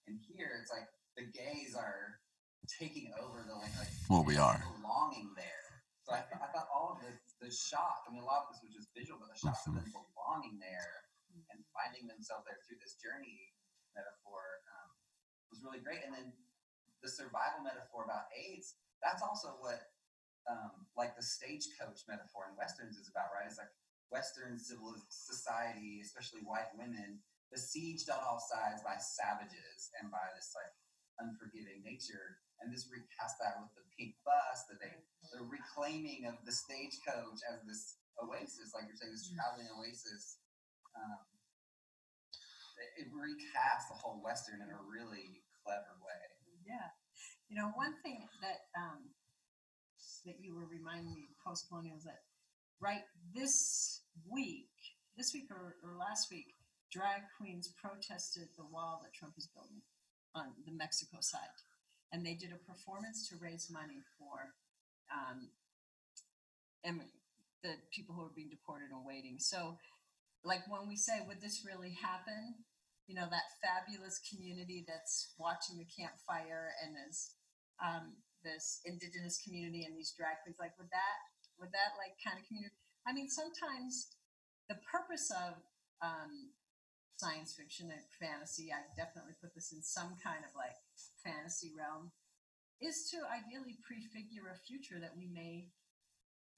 And 0.08 0.22
here, 0.22 0.62
it's 0.62 0.70
like 0.70 0.86
the 1.18 1.26
gays 1.34 1.74
are 1.74 2.22
taking 2.66 3.14
over 3.22 3.46
the 3.46 3.54
land, 3.58 3.74
like 3.78 3.90
Well, 4.10 4.26
we 4.26 4.38
are. 4.38 4.62
belonging 4.78 5.34
there. 5.38 5.66
So 6.06 6.14
I, 6.14 6.22
th- 6.22 6.38
I 6.38 6.50
thought 6.54 6.70
all 6.70 6.98
of 6.98 7.02
the 7.02 7.14
the 7.42 7.50
shots. 7.52 8.06
I 8.06 8.14
mean, 8.14 8.22
a 8.22 8.28
lot 8.30 8.46
of 8.46 8.54
this 8.54 8.62
was 8.64 8.74
just 8.74 8.90
visual, 8.94 9.18
but 9.22 9.30
the 9.34 9.38
shots 9.38 9.66
of 9.66 9.74
them 9.78 9.86
belonging 9.90 10.58
there 10.62 11.06
and 11.52 11.60
finding 11.76 12.08
themselves 12.08 12.46
there 12.48 12.58
through 12.64 12.80
this 12.80 12.96
journey 13.02 13.52
metaphor 13.92 14.64
um, 14.72 14.90
was 15.52 15.60
really 15.66 15.82
great. 15.84 16.06
And 16.06 16.14
then 16.16 16.32
the 17.04 17.10
survival 17.12 17.60
metaphor 17.66 18.06
about 18.08 18.30
AIDS, 18.34 18.78
that's 19.04 19.20
also 19.26 19.58
what 19.60 19.92
um, 20.48 20.86
like 20.96 21.18
the 21.18 21.26
stagecoach 21.26 22.06
metaphor 22.08 22.48
in 22.50 22.56
westerns 22.56 22.96
is 23.02 23.10
about, 23.10 23.34
right? 23.34 23.50
It's 23.50 23.58
like 23.60 23.74
Western 24.10 24.60
civil 24.60 24.96
society, 25.10 26.02
especially 26.04 26.46
white 26.46 26.72
women, 26.78 27.20
besieged 27.52 28.10
on 28.10 28.22
all 28.22 28.42
sides 28.42 28.82
by 28.82 28.98
savages 28.98 29.92
and 30.02 30.12
by 30.12 30.24
this 30.36 30.54
like 30.56 30.74
unforgiving 31.22 31.82
nature. 31.82 32.40
And 32.64 32.72
this 32.72 32.88
recast 32.88 33.36
that 33.44 33.60
with 33.60 33.74
the 33.76 33.86
pink 34.00 34.16
bus, 34.24 34.64
that 34.72 34.80
they 34.80 34.92
the 35.34 35.44
reclaiming 35.44 36.30
of 36.30 36.40
the 36.48 36.54
stagecoach 36.54 37.42
as 37.52 37.60
this 37.68 38.00
oasis, 38.22 38.72
like 38.72 38.88
you're 38.88 38.96
saying, 38.96 39.12
this 39.12 39.28
traveling 39.28 39.68
oasis. 39.76 40.40
Um, 40.96 41.24
it, 42.80 43.04
it 43.04 43.08
recast 43.12 43.92
the 43.92 44.00
whole 44.00 44.24
Western 44.24 44.64
in 44.64 44.72
a 44.72 44.82
really 44.88 45.44
clever 45.64 46.00
way. 46.00 46.24
Yeah. 46.64 46.92
You 47.52 47.60
know, 47.60 47.76
one 47.76 47.94
thing 48.02 48.26
that 48.42 48.72
um, 48.74 49.12
that 50.26 50.42
you 50.42 50.56
were 50.56 50.66
reminding 50.66 51.14
me 51.14 51.30
post 51.46 51.68
colonial 51.70 51.98
is 51.98 52.04
that 52.04 52.26
right 52.82 53.06
this 53.34 53.95
week, 54.30 54.72
this 55.18 55.34
week 55.34 55.48
or, 55.52 55.76
or 55.84 55.98
last 55.98 56.32
week, 56.32 56.56
drag 56.92 57.22
queens 57.38 57.74
protested 57.82 58.50
the 58.58 58.66
wall 58.66 59.02
that 59.04 59.14
Trump 59.14 59.34
is 59.38 59.48
building 59.54 59.82
on 60.34 60.52
the 60.66 60.72
Mexico 60.72 61.18
side. 61.22 61.56
And 62.12 62.26
they 62.26 62.36
did 62.36 62.52
a 62.52 62.72
performance 62.72 63.28
to 63.30 63.36
raise 63.42 63.70
money 63.72 64.04
for 64.18 64.54
um, 65.12 65.50
the 67.64 67.76
people 67.92 68.16
who 68.16 68.22
are 68.22 68.36
being 68.36 68.50
deported 68.50 68.92
and 68.92 69.06
waiting. 69.06 69.38
So, 69.40 69.78
like 70.44 70.62
when 70.70 70.88
we 70.88 70.96
say, 70.96 71.26
would 71.28 71.42
this 71.42 71.66
really 71.66 71.98
happen? 71.98 72.62
you 73.08 73.14
know 73.14 73.30
that 73.30 73.54
fabulous 73.62 74.22
community 74.26 74.84
that's 74.88 75.34
watching 75.38 75.78
the 75.78 75.86
campfire 75.86 76.74
and 76.82 76.98
is 77.08 77.38
um, 77.78 78.18
this 78.42 78.82
indigenous 78.86 79.42
community 79.42 79.86
and 79.86 79.94
these 79.98 80.14
drag 80.18 80.42
queens 80.42 80.58
like 80.58 80.74
would 80.78 80.90
that 80.90 81.18
would 81.62 81.70
that 81.70 81.94
like 82.02 82.18
kind 82.18 82.42
of 82.42 82.46
community 82.50 82.74
i 83.08 83.14
mean 83.14 83.30
sometimes 83.30 84.16
the 84.70 84.76
purpose 84.92 85.32
of 85.32 85.56
um, 86.02 86.52
science 87.18 87.54
fiction 87.54 87.90
and 87.92 88.02
fantasy 88.20 88.72
i 88.72 88.82
definitely 88.98 89.34
put 89.42 89.54
this 89.56 89.72
in 89.72 89.82
some 89.82 90.16
kind 90.24 90.44
of 90.44 90.52
like 90.56 90.76
fantasy 91.24 91.72
realm 91.78 92.12
is 92.82 93.10
to 93.10 93.18
ideally 93.32 93.78
prefigure 93.88 94.52
a 94.52 94.58
future 94.68 95.00
that 95.00 95.16
we 95.16 95.28
may 95.28 95.72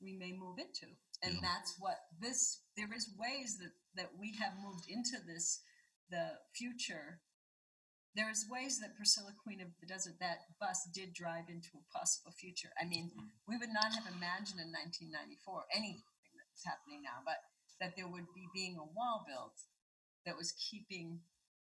we 0.01 0.13
may 0.13 0.31
move 0.31 0.59
into. 0.59 0.93
And 1.23 1.35
Yeah. 1.35 1.41
that's 1.41 1.73
what 1.79 2.05
this 2.19 2.61
there 2.75 2.93
is 2.93 3.09
ways 3.17 3.57
that 3.57 3.73
that 3.95 4.17
we 4.17 4.33
have 4.33 4.57
moved 4.59 4.87
into 4.87 5.19
this 5.25 5.61
the 6.09 6.39
future. 6.53 7.21
There's 8.15 8.45
ways 8.49 8.79
that 8.79 8.95
priscilla 8.95 9.33
queen 9.33 9.61
of 9.61 9.69
the 9.79 9.85
desert 9.85 10.17
that 10.19 10.57
bus 10.59 10.85
did 10.93 11.13
drive 11.13 11.49
into 11.49 11.77
a 11.77 11.97
possible 11.97 12.31
future. 12.31 12.73
I 12.79 12.85
mean 12.85 13.11
we 13.47 13.57
would 13.57 13.69
not 13.73 13.93
have 13.93 14.05
imagined 14.07 14.59
in 14.59 14.71
1994 14.71 15.65
anything 15.73 16.03
that's 16.57 16.65
happening 16.65 17.05
now 17.05 17.21
but 17.21 17.37
that 17.77 17.93
there 17.93 18.09
would 18.09 18.25
be 18.33 18.49
being 18.57 18.73
a 18.81 18.89
wall 18.97 19.21
built 19.29 19.53
that 20.25 20.33
was 20.33 20.57
keeping 20.57 21.21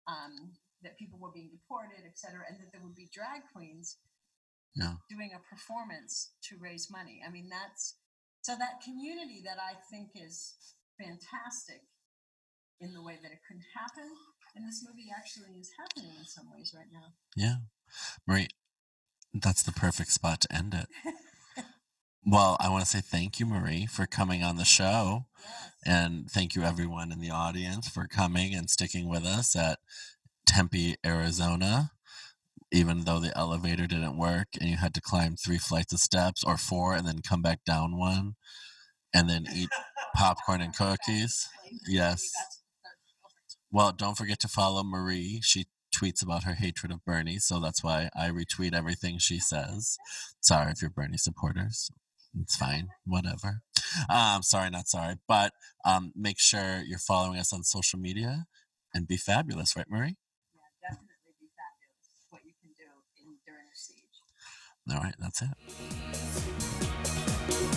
um, 0.08 0.56
that 0.82 0.96
people 0.96 1.20
were 1.20 1.32
being 1.32 1.52
deported 1.52 2.00
et 2.08 2.16
cetera 2.16 2.48
and 2.48 2.56
that 2.56 2.72
there 2.72 2.80
would 2.80 2.96
be 2.96 3.12
drag 3.12 3.44
queens 3.52 4.00
Yeah. 4.74 4.96
doing 5.12 5.36
a 5.36 5.42
performance 5.44 6.32
to 6.48 6.56
raise 6.56 6.88
money 6.90 7.20
i 7.20 7.28
mean 7.30 7.52
that's 7.52 8.00
so 8.40 8.56
that 8.56 8.80
community 8.80 9.42
that 9.44 9.60
i 9.60 9.76
think 9.92 10.16
is 10.16 10.56
fantastic 10.96 11.84
in 12.80 12.94
the 12.96 13.02
way 13.04 13.18
that 13.20 13.32
it 13.32 13.44
could 13.44 13.60
happen 13.76 14.08
and 14.56 14.64
this 14.66 14.80
movie 14.80 15.12
actually 15.12 15.60
is 15.60 15.70
happening 15.76 16.16
in 16.16 16.24
some 16.24 16.48
ways 16.50 16.72
right 16.74 16.88
now 16.92 17.12
Yeah. 17.36 17.68
Marie, 18.26 18.48
that's 19.34 19.62
the 19.62 19.72
perfect 19.72 20.10
spot 20.10 20.40
to 20.42 20.48
end 20.54 20.72
it. 20.74 20.88
Well, 22.26 22.58
I 22.60 22.68
want 22.68 22.84
to 22.84 22.90
say 22.90 23.00
thank 23.00 23.40
you, 23.40 23.46
Marie, 23.46 23.86
for 23.86 24.06
coming 24.06 24.42
on 24.42 24.56
the 24.56 24.64
show. 24.64 25.24
yes 25.46 25.70
And 25.86 26.30
thank 26.30 26.54
you, 26.54 26.62
everyone 26.62 27.12
in 27.12 27.20
the 27.20 27.30
audience, 27.30 27.88
for 27.88 28.06
coming 28.06 28.54
and 28.54 28.68
sticking 28.68 29.08
with 29.08 29.24
us 29.24 29.56
at 29.56 29.78
Tempe, 30.46 30.96
Arizona. 31.04 31.92
Even 32.70 33.04
though 33.04 33.20
the 33.20 33.36
elevator 33.36 33.86
didn't 33.86 34.18
work 34.18 34.48
and 34.60 34.68
you 34.68 34.76
had 34.76 34.94
to 34.94 35.00
climb 35.00 35.34
three 35.34 35.58
flights 35.58 35.92
of 35.94 35.98
steps 35.98 36.44
or 36.44 36.56
four 36.56 36.94
and 36.94 37.06
then 37.06 37.20
come 37.26 37.42
back 37.42 37.64
down 37.64 37.96
one 37.96 38.34
and 39.14 39.28
then 39.28 39.46
eat 39.52 39.70
popcorn 40.14 40.60
and 40.60 40.76
cookies. 40.76 41.48
Yes. 41.88 42.30
Well, 43.72 43.92
don't 43.92 44.16
forget 44.16 44.38
to 44.40 44.48
follow 44.48 44.84
Marie. 44.84 45.40
She 45.42 45.66
tweets 45.96 46.22
about 46.22 46.44
her 46.44 46.54
hatred 46.54 46.92
of 46.92 47.04
Bernie, 47.04 47.38
so 47.38 47.58
that's 47.60 47.82
why 47.82 48.10
I 48.14 48.28
retweet 48.28 48.74
everything 48.74 49.18
she 49.18 49.40
says. 49.40 49.96
Sorry 50.40 50.70
if 50.70 50.82
you're 50.82 50.90
Bernie 50.90 51.16
supporters 51.16 51.90
it's 52.38 52.56
fine, 52.56 52.88
whatever. 53.04 53.62
Um, 54.08 54.42
sorry, 54.42 54.70
not 54.70 54.88
sorry. 54.88 55.16
But 55.26 55.52
um, 55.84 56.12
make 56.14 56.38
sure 56.38 56.82
you're 56.86 56.98
following 56.98 57.38
us 57.38 57.52
on 57.52 57.64
social 57.64 57.98
media 57.98 58.46
and 58.94 59.06
be 59.08 59.16
fabulous, 59.16 59.76
right, 59.76 59.88
Marie? 59.88 60.16
Yeah, 60.54 60.90
definitely 60.90 61.34
be 61.40 61.48
fabulous. 61.56 62.26
What 62.30 62.42
you 62.44 62.52
can 62.60 62.70
do 62.76 62.84
in, 63.22 63.38
during 63.46 63.66
the 63.70 63.76
siege. 63.76 64.20
All 64.90 65.00
right, 65.02 65.14
that's 65.18 65.42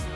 it. 0.08 0.12